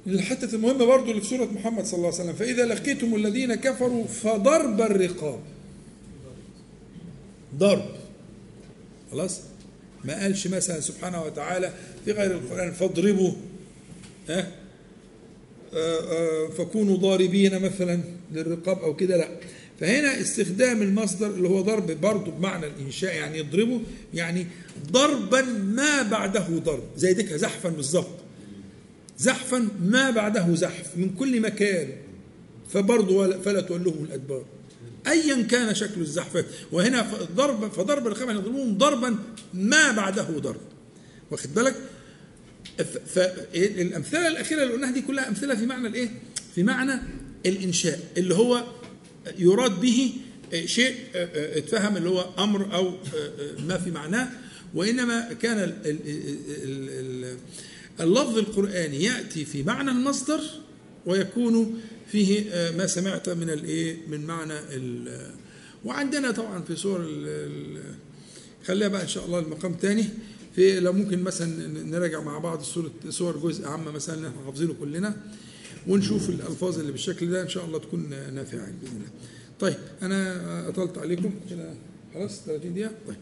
الحتة 0.07 0.55
المهمة 0.55 0.85
برضو 0.85 1.11
اللي 1.11 1.21
في 1.21 1.27
سورة 1.27 1.45
محمد 1.45 1.85
صلى 1.85 1.97
الله 1.97 2.13
عليه 2.13 2.23
وسلم. 2.23 2.33
فإذا 2.33 2.65
لقيتم 2.65 3.15
الذين 3.15 3.55
كفروا 3.55 4.07
فضرب 4.07 4.81
الرقاب. 4.81 5.39
ضرب. 7.57 7.85
خلاص؟ 9.11 9.39
ما 10.05 10.21
قالش 10.21 10.47
مثلا 10.47 10.79
سبحانه 10.79 11.23
وتعالى 11.23 11.73
في 12.05 12.11
غير 12.11 12.31
القرآن 12.31 12.71
فاضربوا. 12.71 13.33
ها؟ 14.29 14.51
آه، 15.73 15.99
آه، 15.99 16.47
فكونوا 16.47 16.97
ضاربين 16.97 17.59
مثلا 17.59 18.03
للرقاب 18.31 18.79
أو 18.79 18.95
كده 18.95 19.17
لا. 19.17 19.27
فهنا 19.81 20.21
استخدام 20.21 20.81
المصدر 20.81 21.27
اللي 21.27 21.47
هو 21.49 21.61
ضرب 21.61 21.91
برضه 22.01 22.31
بمعنى 22.31 22.67
الإنشاء 22.67 23.15
يعني 23.15 23.37
يضربه 23.37 23.81
يعني 24.13 24.47
ضربا 24.91 25.41
ما 25.63 26.01
بعده 26.01 26.45
ضرب 26.49 26.83
زي 26.97 27.13
ديك 27.13 27.33
زحفا 27.33 27.69
بالظبط. 27.69 28.19
زحفا 29.17 29.67
ما 29.83 30.09
بعده 30.09 30.55
زحف 30.55 30.97
من 30.97 31.09
كل 31.09 31.41
مكان 31.41 31.89
فبرضه 32.69 33.41
فلا 33.41 33.61
تولهم 33.61 34.03
الأدبار. 34.03 34.45
ايا 35.07 35.41
كان 35.41 35.75
شكل 35.75 36.01
الزحف 36.01 36.45
وهنا 36.71 37.07
ضرب 37.35 37.71
فضرب 37.71 38.17
يعني 38.17 38.39
يضربون 38.39 38.77
ضربا 38.77 39.15
ما 39.53 39.91
بعده 39.91 40.23
ضرب. 40.23 40.61
واخد 41.31 41.53
بالك؟ 41.53 41.75
فالامثله 43.05 44.27
الأخيرة 44.27 44.63
اللي 44.63 44.73
قلناها 44.73 44.91
دي 44.91 45.01
كلها 45.01 45.27
أمثلة 45.29 45.55
في 45.55 45.65
معنى 45.65 45.87
الإيه؟ 45.87 46.09
في 46.55 46.63
معنى 46.63 47.01
الإنشاء 47.45 47.99
اللي 48.17 48.35
هو 48.35 48.63
يراد 49.37 49.81
به 49.81 50.13
شيء 50.65 50.95
اتفهم 51.15 51.97
اللي 51.97 52.09
هو 52.09 52.29
أمر 52.39 52.73
أو 52.75 52.93
ما 53.67 53.77
في 53.77 53.91
معناه 53.91 54.29
وإنما 54.73 55.33
كان 55.33 55.57
ال- 55.57 55.77
ال- 55.85 55.99
ال- 56.63 56.89
ال- 56.89 57.37
اللفظ 57.99 58.37
القرآني 58.37 59.03
يأتي 59.03 59.45
في 59.45 59.63
معنى 59.63 59.91
المصدر 59.91 60.39
ويكون 61.05 61.79
فيه 62.11 62.43
ما 62.77 62.87
سمعت 62.87 63.29
من 63.29 63.49
الايه؟ 63.49 63.97
من 64.07 64.25
معنى 64.25 64.53
وعندنا 65.85 66.31
طبعا 66.31 66.61
في 66.63 66.75
سور 66.75 66.99
خليها 68.65 68.87
بقى 68.87 69.01
إن 69.03 69.07
شاء 69.07 69.25
الله 69.25 69.39
المقام 69.39 69.73
تاني 69.73 70.05
في 70.55 70.79
لو 70.79 70.93
ممكن 70.93 71.23
مثلا 71.23 71.67
نراجع 71.83 72.21
مع 72.21 72.37
بعض 72.39 72.61
صورة 72.61 72.91
صور 73.09 73.37
جزء 73.37 73.67
عامة 73.67 73.91
مثلا 73.91 74.27
إحنا 74.27 74.41
حافظينه 74.45 74.73
كلنا 74.79 75.17
ونشوف 75.87 76.29
الألفاظ 76.29 76.79
اللي 76.79 76.91
بالشكل 76.91 77.31
ده 77.31 77.41
إن 77.41 77.49
شاء 77.49 77.65
الله 77.65 77.79
تكون 77.79 78.09
نافعة 78.09 78.71
بإذن 78.81 78.95
الله. 78.95 79.09
طيب 79.59 79.77
أنا 80.01 80.69
أطلت 80.69 80.97
عليكم 80.97 81.33
كده 81.49 81.73
خلاص 82.13 82.41
30 82.45 82.73
دقيقة؟ 82.73 82.91
طيب 83.07 83.17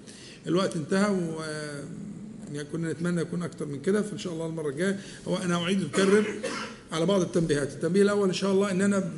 الوقت 0.47 0.75
انتهى 0.75 1.11
و 1.11 1.41
يعني 2.53 2.67
كنا 2.71 2.91
نتمنى 2.91 3.21
يكون 3.21 3.43
أكتر 3.43 3.65
من 3.65 3.81
كده 3.81 4.01
فإن 4.01 4.17
شاء 4.17 4.33
الله 4.33 4.45
المرة 4.45 4.69
الجاية. 4.69 4.99
هو 5.27 5.37
أنا 5.37 5.55
أعيد 5.55 5.83
أكرر 5.83 6.25
على 6.91 7.05
بعض 7.05 7.21
التنبيهات، 7.21 7.73
التنبيه 7.73 8.01
الأول 8.01 8.27
إن 8.27 8.33
شاء 8.33 8.51
الله 8.51 8.71
إن 8.71 8.81
أنا 8.81 9.11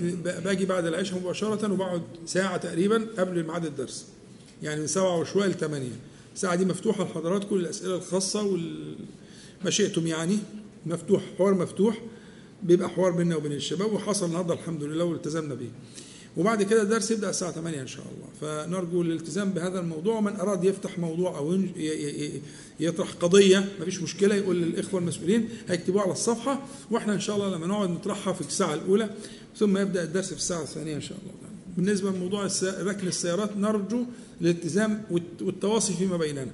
باجي 0.46 0.66
بعد 0.66 0.86
العشاء 0.86 1.20
مباشرة 1.20 1.74
وبقعد 1.74 2.02
ساعة 2.26 2.58
تقريبا 2.58 3.08
قبل 3.18 3.44
ميعاد 3.44 3.66
الدرس. 3.66 4.06
يعني 4.64 4.82
من 4.82 4.88
سبعة 4.88 5.18
وشوية 5.18 5.48
لثمانية 5.48 5.96
الساعة 6.36 6.56
دي 6.56 6.66
مفتوحة 6.66 7.04
لحضراتكم 7.04 7.56
الأسئلة 7.56 7.96
الخاصة 7.96 8.44
وال 8.44 8.96
ما 9.66 9.70
شئتم 9.70 10.08
يعني. 10.08 10.38
مفتوح 10.86 11.22
حوار 11.38 11.54
مفتوح. 11.54 12.02
بيبقى 12.64 12.90
حوار 12.90 13.12
بيننا 13.12 13.36
وبين 13.36 13.52
الشباب 13.52 13.94
وحصل 13.94 14.26
النهارده 14.26 14.54
الحمد 14.54 14.84
لله 14.84 15.04
والتزمنا 15.04 15.56
به 15.56 15.70
وبعد 16.38 16.64
كده 16.64 16.82
الدرس 16.82 17.12
يبدأ 17.12 17.30
الساعة 17.30 17.52
8 17.52 17.82
إن 17.82 17.88
شاء 17.88 18.06
الله. 18.06 18.28
فنرجو 18.66 19.02
الالتزام 19.02 19.50
بهذا 19.50 19.80
الموضوع 19.80 20.16
ومن 20.18 20.36
أراد 20.36 20.64
يفتح 20.64 21.00
موضوع 21.00 21.38
أو 21.38 21.60
يطرح 22.80 23.12
قضية 23.12 23.70
مفيش 23.82 24.02
مشكلة 24.02 24.36
يقول 24.36 24.62
للإخوة 24.62 25.00
المسؤولين 25.00 25.50
هيكتبوها 25.68 26.04
على 26.04 26.12
الصفحة 26.12 26.66
وإحنا 26.92 27.14
إن 27.14 27.20
شاء 27.20 27.36
الله 27.36 27.56
لما 27.56 27.68
نقعد 27.68 27.90
نطرحها 27.90 28.34
في 28.34 28.42
الساعة 28.42 28.74
الأولى 28.74 29.10
ثم 29.58 29.78
يبدأ 29.78 30.04
الدرس 30.04 30.28
في 30.30 30.36
الساعة 30.40 30.62
الثانية 30.64 30.96
إن 30.96 31.02
شاء 31.02 31.18
الله. 31.22 31.34
بالنسبة 31.78 32.10
لموضوع 32.12 32.48
ركن 32.64 33.08
السيارات 33.08 33.58
نرجو 33.58 34.06
الالتزام 34.42 35.04
والت- 35.12 35.42
والتواصي 35.42 35.94
فيما 35.94 36.18
بيننا. 36.18 36.48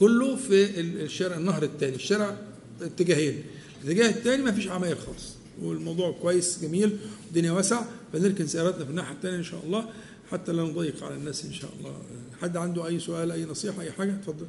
كله 0.00 0.36
في 0.36 0.80
ال- 0.80 1.00
الشارع 1.00 1.36
النهر 1.36 1.62
الثاني 1.62 1.94
الشارع 1.96 2.36
اتجاهين. 2.82 3.42
الاتجاه 3.84 4.08
الثاني 4.10 4.42
ما 4.42 4.52
فيش 4.52 4.68
عماير 4.68 4.96
خالص. 4.96 5.32
والموضوع 5.62 6.12
كويس 6.22 6.58
جميل 6.62 6.98
والدنيا 7.26 7.52
واسع 7.52 7.84
فنركن 8.12 8.46
سياراتنا 8.46 8.84
في 8.84 8.90
الناحية 8.90 9.14
الثانية 9.14 9.36
إن 9.36 9.42
شاء 9.42 9.62
الله 9.66 9.88
حتى 10.30 10.52
لا 10.52 10.62
نضيق 10.62 11.04
على 11.04 11.14
الناس 11.14 11.44
إن 11.44 11.52
شاء 11.52 11.70
الله. 11.80 11.96
حد 12.42 12.56
عنده 12.56 12.86
أي 12.86 13.00
سؤال 13.00 13.32
أي 13.32 13.44
نصيحة 13.44 13.82
أي 13.82 13.92
حاجة؟ 13.92 14.14
اتفضل. 14.14 14.46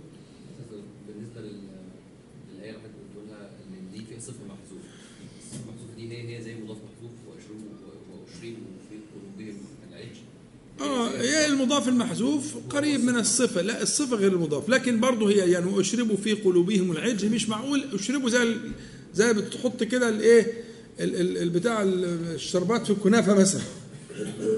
بالنسبة 1.08 1.42
لل- 1.42 1.60
للآية 2.56 2.70
اللي 2.70 2.80
حضرتك 2.80 2.96
بتقولها 3.12 3.50
إن 3.70 3.92
دي 4.00 4.06
فيها 4.06 4.20
صفه 4.20 4.44
محذوف. 4.50 4.84
دي 5.98 6.12
هي 6.12 6.38
هي 6.38 6.44
زي 6.44 6.56
مضاف 6.56 6.78
محذوف 6.78 7.12
قلوبهم 9.14 9.58
العج 9.92 10.16
آه 10.82 11.10
هي 11.22 11.46
المضاف 11.48 11.88
المحذوف 11.88 12.56
قريب 12.70 13.00
من 13.04 13.16
الصفه 13.16 13.62
لا 13.62 13.82
الصفه 13.82 14.16
غير 14.16 14.34
المضاف. 14.34 14.70
لكن 14.70 15.00
برضه 15.00 15.30
هي 15.30 15.52
يعني 15.52 15.66
واشربوا 15.66 16.18
في 16.18 16.34
قلوبهم 16.34 16.92
العجل 16.92 17.30
مش 17.32 17.50
معقول. 17.50 17.84
أشربوا 17.94 18.30
زي 18.30 18.56
زي 19.14 19.34
بتحط 19.34 19.84
كده 19.84 20.10
الايه 20.10 20.48
ال- 21.00 21.16
ال- 21.22 21.38
البتاع 21.38 21.82
ال- 21.82 22.06
الشربات 22.36 22.86
في 22.86 22.90
الكنافة 22.92 23.34
مثلا. 23.34 23.62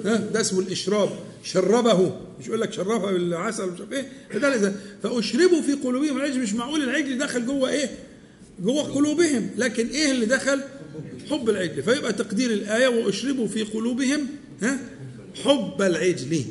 ها 0.06 0.16
ده 0.16 0.42
اسمه 0.42 0.60
الإشراب. 0.60 1.10
شربه. 1.44 2.20
مش 2.40 2.48
يقول 2.48 2.62
لك 2.62 2.74
شربها 2.74 3.12
بالعسل 3.12 3.72
مش 3.72 3.80
عارف 3.80 3.92
إيه. 3.94 4.10
ده 4.40 4.74
فأشربوا 5.04 5.62
في 5.62 5.74
قلوبهم. 5.74 6.18
العجل 6.18 6.40
مش 6.40 6.54
معقول 6.54 6.84
العجل 6.84 7.18
دخل 7.18 7.46
جوه 7.46 7.70
إيه؟ 7.70 7.90
جوه 8.60 8.84
قلوبهم. 8.84 9.50
لكن 9.58 9.88
إيه 9.88 10.12
اللي 10.12 10.26
دخل؟ 10.26 10.62
حب 11.30 11.50
العجل. 11.50 11.84
فيبقى 11.84 12.14
تقدير 12.14 12.52
الآية 12.52 12.88
وأشربوا 12.88 13.48
في 13.48 13.64
قلوبهم 13.64 14.28
ها 14.62 14.80
حب 15.44 15.82
العجل. 15.82 16.44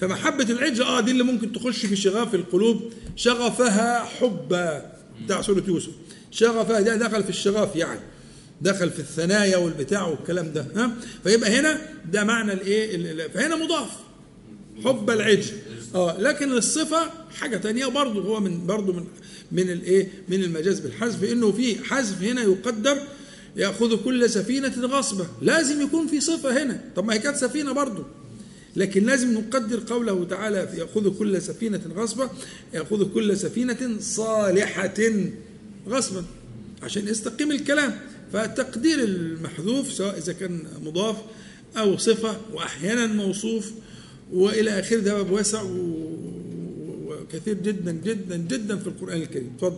فمحبة 0.00 0.44
العجل 0.50 0.82
آه 0.82 1.00
دي 1.00 1.10
اللي 1.10 1.22
ممكن 1.24 1.52
تخش 1.52 1.86
في 1.86 1.96
شغاف 1.96 2.34
القلوب. 2.34 2.92
شغفها 3.16 4.04
حبا 4.04 4.92
بتاع 5.24 5.42
سورة 5.42 5.62
يوسف. 5.68 5.90
شغفها 6.30 6.80
ده 6.80 6.96
دخل 6.96 7.22
في 7.24 7.30
الشغاف 7.30 7.76
يعني 7.76 8.00
دخل 8.62 8.90
في 8.90 8.98
الثنايا 8.98 9.56
والبتاع 9.56 10.06
والكلام 10.06 10.52
ده 10.52 10.66
ها؟ 10.76 10.92
فيبقى 11.24 11.58
هنا 11.60 11.80
ده 12.12 12.24
معنى 12.24 12.52
الإيه؟ 12.52 12.96
ال- 12.96 13.20
ال- 13.20 13.30
فهنا 13.30 13.56
مضاف 13.56 13.90
حب 14.84 15.10
العجل. 15.10 15.52
آه 15.94 16.20
لكن 16.20 16.52
الصفة 16.52 17.10
حاجة 17.40 17.56
تانية 17.56 17.86
برضه 17.86 18.22
هو 18.22 18.40
من 18.40 18.66
برضه 18.66 18.92
من 18.92 19.04
من 19.52 19.70
الإيه؟ 19.70 20.08
من 20.28 20.42
المجاز 20.44 20.80
بالحذف 20.80 21.24
إنه 21.32 21.52
في 21.52 21.84
حذف 21.84 22.22
هنا 22.22 22.42
يقدر 22.42 22.96
يأخذ 23.56 24.04
كل 24.04 24.30
سفينة 24.30 24.72
غصبه 24.80 25.26
لازم 25.42 25.82
يكون 25.82 26.06
في 26.06 26.20
صفة 26.20 26.62
هنا. 26.62 26.80
طب 26.96 27.04
ما 27.04 27.14
هي 27.14 27.18
كانت 27.18 27.36
سفينة 27.36 27.72
برضه 27.72 28.04
لكن 28.76 29.06
لازم 29.06 29.34
نقدر 29.34 29.82
قوله 29.88 30.24
تعالى 30.24 30.68
يأخذ 30.78 31.18
كل 31.18 31.42
سفينة 31.42 31.80
غصبه 31.96 32.30
يأخذ 32.74 33.12
كل 33.14 33.36
سفينة 33.36 33.96
صالحة. 34.00 34.94
غصبا 35.88 36.24
عشان 36.82 37.08
يستقيم 37.08 37.50
الكلام. 37.52 37.98
فتقدير 38.32 38.98
المحذوف 39.04 39.92
سواء 39.92 40.18
إذا 40.18 40.32
كان 40.32 40.62
مضاف 40.82 41.16
أو 41.76 41.96
صفة 41.96 42.36
واحيانا 42.52 43.06
موصوف 43.06 43.72
وإلى 44.32 44.70
آخره 44.80 44.98
ده 45.00 45.14
باب 45.14 45.30
واسع 45.30 45.62
وكثير 47.06 47.54
جدا 47.54 47.92
جدا 47.92 48.36
جدا 48.36 48.76
في 48.76 48.86
القرآن 48.86 49.22
الكريم. 49.22 49.52
اتفضل. 49.56 49.76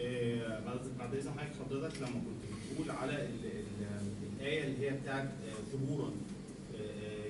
آه، 0.00 0.60
بعد 0.98 1.14
اذن 1.14 1.30
حضرتك 1.30 1.52
حضرتك 1.70 1.96
لما 1.98 2.08
كنت 2.08 2.72
بتقول 2.72 2.90
على 2.96 3.12
ال- 3.12 3.18
ال- 3.44 4.40
الآية 4.40 4.64
اللي 4.64 4.86
هي 4.86 4.90
بتاعت 5.02 5.28
ثبورا 5.72 6.10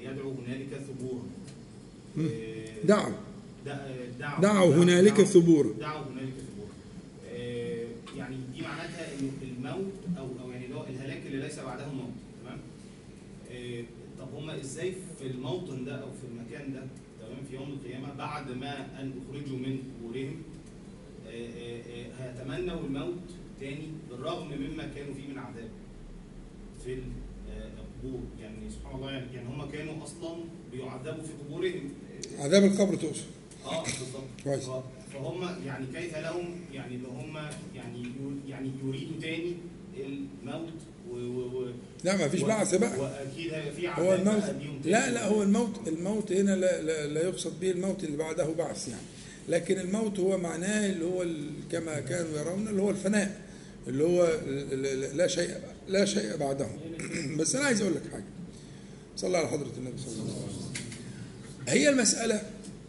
يدعو 0.02 0.32
هنالك 0.46 0.68
ثبورا 0.88 1.22
دعوا 2.84 3.12
دع- 3.66 4.40
دعوا 4.40 4.74
هنالك 4.74 5.22
ثبورا. 5.22 5.72
دعوا 5.80 6.04
هنالك 6.06 6.32
ثبورا. 6.52 6.57
يعني 8.18 8.36
دي 8.54 8.62
معناتها 8.62 9.06
انه 9.18 9.30
الموت 9.42 9.92
أو 10.18 10.26
أو 10.44 10.50
يعني 10.50 10.64
اللي 10.64 10.76
هو 10.76 10.84
الهلاك 10.84 11.26
اللي 11.26 11.38
ليس 11.42 11.58
بعده 11.60 11.88
موت 11.92 12.12
تمام؟ 12.42 12.58
آه، 13.50 13.84
طب 14.18 14.34
هم 14.34 14.50
إزاي 14.50 14.92
في 15.18 15.26
الموطن 15.26 15.84
ده 15.84 16.02
أو 16.02 16.08
في 16.12 16.24
المكان 16.30 16.72
ده 16.72 16.82
تمام؟ 17.20 17.44
في 17.50 17.54
يوم 17.54 17.68
القيامة 17.72 18.14
بعد 18.14 18.50
ما 18.50 19.00
أن 19.00 19.12
أخرجوا 19.28 19.58
من 19.58 19.78
قبورهم 20.00 20.42
آه، 21.28 21.30
آه، 21.30 22.06
هيتمنوا 22.18 22.80
الموت 22.80 23.28
تاني 23.60 23.86
بالرغم 24.10 24.48
مما 24.48 24.86
كانوا 24.94 25.14
فيه 25.14 25.28
من 25.28 25.38
عذاب 25.38 25.68
في 26.84 26.94
القبور. 26.94 28.20
يعني 28.40 28.70
سبحان 28.70 28.96
الله 28.96 29.10
يعني 29.10 29.26
يعني 29.34 29.48
هم 29.48 29.70
كانوا 29.70 30.04
أصلا 30.04 30.36
بيعذبوا 30.72 31.22
في 31.22 31.32
قبورهم. 31.32 31.90
عذاب 32.38 32.64
القبر 32.64 32.94
تقصد؟ 32.94 33.24
آه 33.64 33.82
بالظبط. 33.82 34.22
كويس. 34.44 34.68
فهم 35.22 35.66
يعني 35.66 35.86
كيف 35.94 36.16
لهم 36.16 36.60
يعني 36.72 36.94
ان 36.94 37.04
هم 37.04 37.36
يعني 37.74 38.12
يعني 38.48 38.70
يريدوا 38.84 39.20
تاني 39.20 39.56
الموت 39.98 40.72
و 41.10 41.16
و 41.16 41.70
لا 42.04 42.16
ما 42.16 42.28
فيش 42.28 42.42
بعث 42.42 42.74
بقى. 42.74 42.98
وأكيد 43.00 43.52
في 43.76 43.88
هو 43.88 44.14
الموت. 44.14 44.44
لا 44.84 45.10
لا 45.10 45.26
هو 45.26 45.42
الموت 45.42 45.88
الموت 45.88 46.32
هنا 46.32 46.56
لا, 46.56 46.82
لا, 46.82 47.06
لا 47.06 47.22
يقصد 47.22 47.60
به 47.60 47.70
الموت 47.70 48.04
اللي 48.04 48.16
بعده 48.16 48.52
بعث 48.52 48.88
يعني. 48.88 49.02
لكن 49.48 49.78
الموت 49.78 50.20
هو 50.20 50.38
معناه 50.38 50.86
اللي 50.86 51.04
هو 51.04 51.26
كما 51.72 52.00
كانوا 52.00 52.38
يرون 52.38 52.68
اللي 52.68 52.82
هو 52.82 52.90
الفناء 52.90 53.40
اللي 53.86 54.04
هو 54.04 54.38
لا 55.14 55.26
شيء 55.26 55.50
لا 55.88 56.04
شيء 56.04 56.36
بعده. 56.36 56.66
بس 57.38 57.56
أنا 57.56 57.64
عايز 57.64 57.80
أقول 57.80 57.94
لك 57.94 58.02
حاجة. 58.12 58.24
صلى 59.16 59.38
على 59.38 59.48
حضرة 59.48 59.72
النبي 59.78 59.98
صلى 59.98 60.12
الله 60.12 60.34
عليه 60.34 60.56
وسلم. 60.56 60.84
هي 61.68 61.88
المسألة 61.88 62.42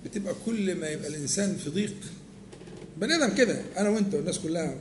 بتبقى 0.05 0.35
كل 0.45 0.75
ما 0.75 0.89
يبقى 0.89 1.07
الإنسان 1.07 1.55
في 1.55 1.69
ضيق 1.69 1.95
بني 3.01 3.15
آدم 3.15 3.35
كده 3.35 3.61
أنا 3.77 3.89
وأنت 3.89 4.13
والناس 4.13 4.39
كلها. 4.39 4.75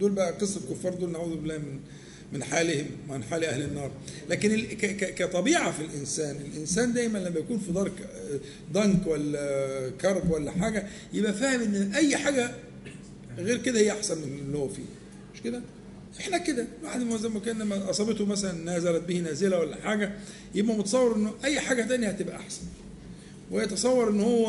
دول 0.00 0.10
بقى 0.12 0.32
قصة 0.32 0.60
الكفار 0.60 0.94
دول 0.94 1.10
نعوذ 1.12 1.36
بالله 1.36 1.58
من 1.58 1.80
من 2.32 2.44
حالهم 2.44 2.86
وعن 3.08 3.24
حال 3.24 3.44
أهل 3.44 3.62
النار. 3.62 3.90
لكن 4.30 4.66
كطبيعة 5.16 5.72
في 5.72 5.80
الإنسان 5.82 6.36
الإنسان 6.36 6.92
دايما 6.92 7.18
لما 7.18 7.38
يكون 7.38 7.58
في 7.58 7.72
ضرك 7.72 7.92
ضنك 8.72 9.06
ولا 9.06 9.90
كرب 10.00 10.30
ولا 10.30 10.50
حاجة 10.50 10.86
يبقى 11.12 11.32
فاهم 11.34 11.60
إن 11.60 11.92
أي 11.94 12.16
حاجة 12.16 12.50
غير 13.38 13.56
كده 13.58 13.78
هي 13.80 13.92
أحسن 13.92 14.18
من 14.18 14.38
اللي 14.46 14.58
هو 14.58 14.68
فيه. 14.68 14.82
مش 15.34 15.40
كده؟ 15.42 15.60
إحنا 16.20 16.38
كده. 16.38 16.66
زي 17.16 17.28
ما 17.28 17.40
كان 17.40 17.58
لما 17.58 17.90
أصابته 17.90 18.26
مثلا 18.26 18.76
نزلت 18.78 19.02
به 19.04 19.18
نازلة 19.20 19.58
ولا 19.58 19.76
حاجة 19.76 20.12
يبقى 20.54 20.76
متصور 20.76 21.16
إنه 21.16 21.34
أي 21.44 21.60
حاجة 21.60 21.82
تانية 21.82 22.08
هتبقى 22.08 22.36
أحسن. 22.36 22.62
ويتصور 23.50 24.10
إن 24.10 24.20
هو 24.20 24.46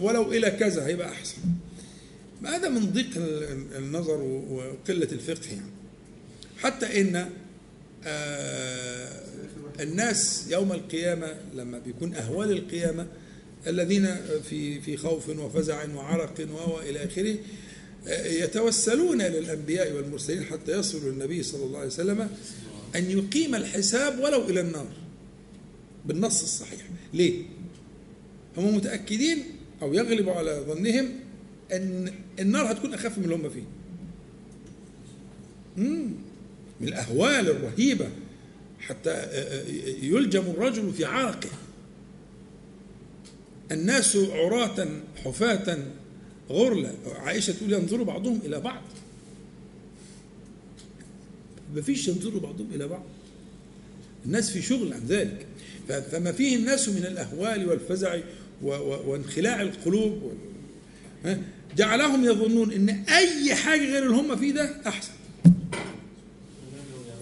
ولو 0.00 0.32
إلى 0.32 0.50
كذا 0.50 0.86
هيبقى 0.86 1.08
أحسن. 1.08 1.36
هذا 2.44 2.68
من 2.68 2.90
ضيق 2.92 3.10
ال- 3.16 3.76
النظر 3.76 4.20
وقلة 4.20 5.08
الفقه 5.12 5.46
يعني. 5.52 5.70
حتى 6.58 7.00
إن 7.00 7.28
آه، 8.04 9.20
الناس 9.80 10.46
يوم 10.50 10.72
القيامة 10.72 11.34
لما 11.54 11.78
بيكون 11.78 12.14
أهوال 12.14 12.50
القيامة 12.52 13.06
الذين 13.66 14.16
في 14.50 14.80
في 14.80 14.96
خوف 14.96 15.28
وفزع 15.28 15.94
وعرق 15.94 16.48
و 16.54 16.80
إلى 16.80 17.04
آخره 17.04 17.36
آه، 18.08 18.26
يتوسلون 18.26 19.22
للأنبياء 19.22 19.92
والمرسلين 19.92 20.44
حتى 20.44 20.72
يصلوا 20.78 21.12
للنبي 21.12 21.42
صلى 21.42 21.64
الله 21.64 21.78
عليه 21.78 21.88
وسلم 21.88 22.28
أن 22.96 23.10
يقيم 23.10 23.54
الحساب 23.54 24.18
ولو 24.20 24.48
إلى 24.48 24.60
النار. 24.60 24.86
بالنص 26.06 26.42
الصحيح. 26.42 26.80
ليه؟ 27.14 27.42
هم 28.56 28.76
متأكدين 28.76 29.44
أو 29.82 29.94
يغلب 29.94 30.28
على 30.28 30.64
ظنهم 30.68 31.08
أن 31.72 32.12
النار 32.40 32.72
هتكون 32.72 32.94
أخف 32.94 33.18
من 33.18 33.24
اللي 33.24 33.34
هم 33.34 33.50
فيه. 33.50 33.64
مم. 35.76 36.12
من 36.80 36.88
الأهوال 36.88 37.50
الرهيبة 37.50 38.08
حتى 38.80 39.26
يلجم 40.02 40.40
الرجل 40.40 40.92
في 40.92 41.04
عرقه. 41.04 41.48
الناس 43.72 44.16
عراة 44.16 44.86
حفاة 45.24 45.78
غرلا. 46.50 46.92
عائشة 47.06 47.52
تقول 47.52 47.72
ينظر 47.72 48.02
بعضهم 48.02 48.40
إلى 48.44 48.60
بعض. 48.60 48.82
ما 51.74 51.82
فيش 51.82 52.08
ينظر 52.08 52.38
بعضهم 52.38 52.68
إلى 52.74 52.88
بعض. 52.88 53.04
الناس 54.26 54.50
في 54.50 54.62
شغل 54.62 54.92
عن 54.92 55.00
ذلك. 55.08 55.46
فما 55.88 56.32
فيه 56.32 56.56
الناس 56.56 56.88
من 56.88 57.06
الأهوال 57.06 57.68
والفزع 57.68 58.20
وانخلاع 58.62 59.62
القلوب؟ 59.62 60.32
جعلهم 61.76 62.24
يظنون 62.24 62.72
إن 62.72 62.88
أي 62.88 63.54
حاجة 63.54 63.80
غير 63.92 64.02
اللي 64.02 64.16
هم 64.16 64.36
فيه 64.36 64.52
ده 64.52 64.76
أحسن. 64.86 65.12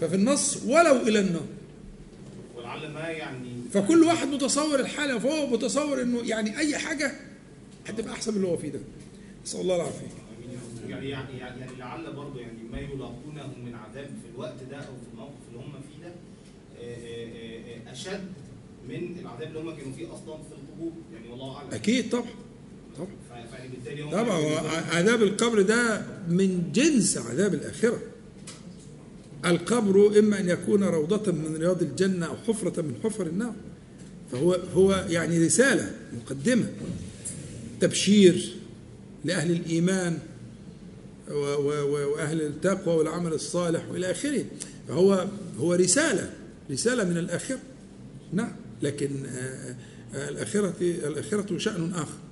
ففي 0.01 0.15
النص 0.15 0.62
ولو 0.66 0.97
إلى 0.97 1.20
النار. 1.20 1.47
ولعل 2.57 2.91
ما 2.93 3.01
يعني 3.09 3.49
فكل 3.73 4.03
واحد 4.05 4.29
متصور 4.29 4.81
الحالة 4.81 5.19
فهو 5.19 5.47
متصور 5.47 6.03
إنه 6.03 6.20
يعني 6.25 6.59
أي 6.59 6.79
حاجة 6.79 7.12
هتبقى 7.87 8.12
أحسن 8.12 8.31
من 8.31 8.37
اللي 8.37 8.49
هو 8.49 8.57
فيه 8.57 8.69
ده. 8.69 8.81
نسأل 9.45 9.61
الله 9.61 9.77
العافية. 9.77 10.07
يعني 10.89 11.09
يعني 11.09 11.39
يعني 11.39 11.61
يعني 11.61 11.73
لعل 11.79 12.12
برضه 12.12 12.41
يعني 12.41 12.62
ما 12.73 12.79
يلاقونه 12.79 13.47
من 13.65 13.75
عذاب 13.75 14.07
في 14.07 14.35
الوقت 14.35 14.57
ده 14.70 14.77
أو 14.77 14.83
في 14.83 15.12
الموقف 15.12 15.35
اللي 15.49 15.59
هم 15.59 15.73
فيه 15.73 16.07
ده 16.07 16.12
آه، 16.81 16.95
آه، 16.95 17.89
آه، 17.89 17.93
أشد 17.93 18.33
من 18.89 19.16
العذاب 19.23 19.49
اللي 19.49 19.59
هم 19.61 19.77
كانوا 19.77 19.93
فيه 19.93 20.15
أصلا 20.15 20.37
في 20.37 20.53
القبور. 20.53 20.93
يعني 21.15 21.29
والله 21.29 21.57
أعلم. 21.57 21.69
أكيد 21.73 22.11
طبعا. 22.11 22.25
هم 22.99 23.09
طبعا 24.12 24.39
عذاب 24.93 25.23
القبر 25.23 25.62
ده 25.62 26.03
من 26.29 26.73
جنس 26.75 27.19
عذاب 27.19 27.55
الآخرة. 27.55 27.99
القبر 29.47 30.19
إما 30.19 30.41
أن 30.41 30.49
يكون 30.49 30.85
روضة 30.85 31.33
من 31.33 31.57
رياض 31.57 31.83
الجنة 31.83 32.27
أو 32.27 32.37
حفرة 32.37 32.83
من 32.83 32.95
حفر 33.05 33.27
النار. 33.27 33.55
فهو 34.33 34.59
هو 34.75 35.07
يعني 35.09 35.47
رسالة 35.47 35.93
مقدمة 36.23 36.66
تبشير 37.81 38.55
لأهل 39.25 39.51
الإيمان 39.51 40.19
وأهل 41.31 42.43
التقوى 42.43 42.95
والعمل 42.95 43.33
الصالح 43.33 43.91
وإلى 43.91 44.11
آخره. 44.11 44.45
فهو 44.89 45.27
هو 45.59 45.75
رسالة 45.75 46.33
رسالة 46.70 47.05
من 47.05 47.16
الآخرة. 47.19 47.59
نعم 48.33 48.53
لكن 48.83 49.27
آه، 49.27 49.77
آه، 50.15 50.29
الآخرة 50.29 50.75
الآخرة 50.81 51.59
شأن 51.59 51.93
آخر. 51.95 52.27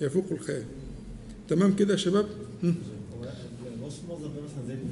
يفوق 0.00 0.24
الخيال. 0.30 0.64
تمام 1.48 1.76
كده 1.76 1.92
يا 1.92 1.98
شباب؟ 1.98 2.26
المصدر 2.62 4.26
ده 4.26 4.40
مثلا 4.42 4.66
زي 4.68 4.74
في 4.76 4.82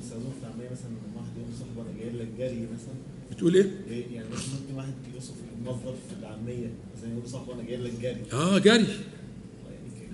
مثلا 0.72 0.88
لما 0.88 1.16
واحد 1.16 1.32
صاحبه 1.58 1.82
أنا 1.82 1.98
جاي 2.00 2.10
لك 2.10 2.28
جري 2.38 2.66
مثلا 2.74 2.94
بتقول 3.32 3.54
إيه؟ 3.54 3.70
يعني 4.14 4.28
ممكن 4.28 4.74
واحد 4.76 4.92
يوصف 5.14 5.34
المصدر 5.58 5.94
في 6.08 6.16
العاميه 6.20 6.70
مثلا 6.96 7.12
يقول 7.12 7.28
صاحبه 7.28 7.54
أنا 7.54 7.62
جاي 7.62 7.76
لك 7.76 7.92
جري 8.02 8.22
آه 8.32 8.58
جري. 8.58 8.86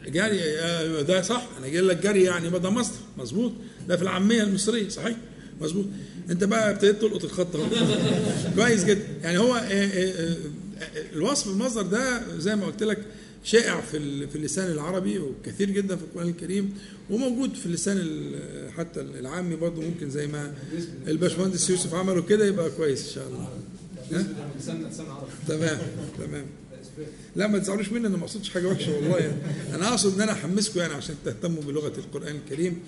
جري 0.07 0.41
آه، 0.61 1.03
ده 1.03 1.23
صح. 1.23 1.49
أنا 1.59 1.69
جاي 1.69 1.81
لك 1.81 2.03
جري 2.03 2.23
يعني 2.23 2.51
ده 2.51 2.71
مصدر 2.71 2.99
مظبوط. 3.19 3.53
ده 3.89 3.97
في 3.97 4.03
العامية 4.03 4.43
المصرية 4.43 4.89
صحيح؟ 4.89 5.17
مظبوط. 5.61 5.85
أنت 6.31 6.45
بقى 6.45 6.71
ابتديت 6.71 7.01
تلقط 7.01 7.25
الخط 7.25 7.57
كويس 8.57 8.85
جدا. 8.85 9.03
يعني 9.23 9.39
هو 9.39 9.55
آه، 9.55 9.61
آه، 9.61 10.37
الوصف 11.13 11.47
المصدر 11.49 11.83
ده 11.83 12.37
زي 12.39 12.57
ما 12.57 12.67
قلت 12.67 12.83
لك 12.83 12.99
شائع 13.45 13.81
في 13.81 14.27
في 14.27 14.37
اللسان 14.37 14.71
العربي 14.73 15.19
وكثير 15.19 15.71
جدا 15.71 15.97
في 15.97 16.03
القرآن 16.03 16.29
الكريم 16.29 16.75
وموجود 17.11 17.55
في 17.55 17.67
اللسان 17.67 17.97
ال- 18.01 18.73
حتى 18.73 19.01
العامي 19.01 19.57
برضه 19.57 19.83
ممكن 19.83 20.11
زي 20.11 20.27
ما 20.27 20.55
الباشمهندس 21.09 21.71
يوسف 21.71 21.95
عمله 21.95 22.23
كده 22.23 22.47
يبقى 22.47 22.71
كويس 22.71 23.07
إن 23.09 23.15
شاء 23.15 23.29
الله. 23.29 23.49
تمام 25.49 25.79
تمام. 26.19 26.45
لا 27.37 27.47
ما 27.47 27.59
تزعلوش 27.59 27.89
مني 27.93 28.07
أنا 28.07 28.17
ما 28.17 28.25
أقصدش 28.25 28.51
حاجة 28.51 28.67
وحشة 28.67 28.97
والله 28.97 29.19
يعني. 29.19 29.37
أنا 29.75 29.89
أقصد 29.89 30.15
إن 30.15 30.21
أنا 30.21 30.33
أحمسكم 30.33 30.81
يعني 30.81 30.95
عشان 30.95 31.15
تهتموا 31.25 31.63
بلغة 31.63 31.93
القرآن 31.99 32.37
الكريم 32.37 32.79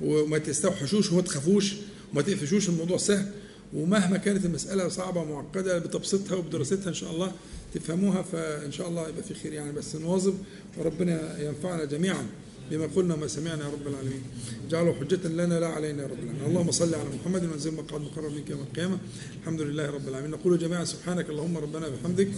وما 0.00 0.38
تستوحشوش 0.38 1.12
وما 1.12 1.22
تخافوش 1.22 1.72
وما 2.12 2.22
تقفشوش 2.22 2.68
الموضوع 2.68 2.96
سهل. 2.96 3.26
ومهما 3.74 4.16
كانت 4.16 4.44
المسألة 4.44 4.88
صعبة 4.88 5.20
ومعقدة 5.20 5.78
بتبسيطها 5.78 6.36
وبدراستها 6.36 6.88
إن 6.88 6.94
شاء 6.94 7.10
الله 7.10 7.32
تفهموها 7.74 8.22
فإن 8.22 8.72
شاء 8.72 8.88
الله 8.88 9.08
يبقى 9.08 9.22
في 9.22 9.34
خير 9.34 9.52
يعني. 9.52 9.72
بس 9.72 9.96
نواظب 9.96 10.34
وربنا 10.78 11.42
ينفعنا 11.42 11.84
جميعا 11.84 12.26
بما 12.70 12.88
قلنا 12.96 13.14
وما 13.14 13.26
سمعنا 13.26 13.64
يا 13.64 13.70
رب 13.70 13.86
العالمين. 13.86 14.22
اجعله 14.68 14.94
حجة 14.94 15.28
لنا 15.28 15.60
لا 15.60 15.66
علينا 15.66 16.02
يا 16.02 16.08
رب 16.08 16.18
العالمين. 16.22 16.46
اللهم 16.46 16.70
صل 16.70 16.94
على 16.94 17.08
محمد 17.20 17.44
وانزل 17.44 17.74
مقعد 17.74 18.00
مقرب 18.00 18.32
منك 18.32 18.50
يوم 18.50 18.60
القيامة. 18.60 18.98
الحمد 19.40 19.60
لله 19.60 19.90
رب 19.90 20.08
العالمين. 20.08 20.30
نقول 20.30 20.58
جميعا 20.58 20.84
سبحانك 20.84 21.30
اللهم 21.30 21.56
ربنا 21.56 21.88
بحمدك. 21.88 22.28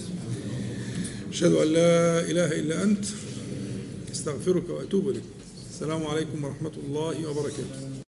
أشهد 1.30 1.52
أن 1.52 1.68
لا 1.68 2.20
إله 2.20 2.60
إلا 2.60 2.82
أنت. 2.82 3.04
أستغفرك 4.12 4.70
وأتوب 4.70 5.08
إليك. 5.08 5.22
السلام 5.70 6.06
عليكم 6.06 6.44
ورحمة 6.44 6.72
الله 6.86 7.30
وبركاته. 7.30 7.96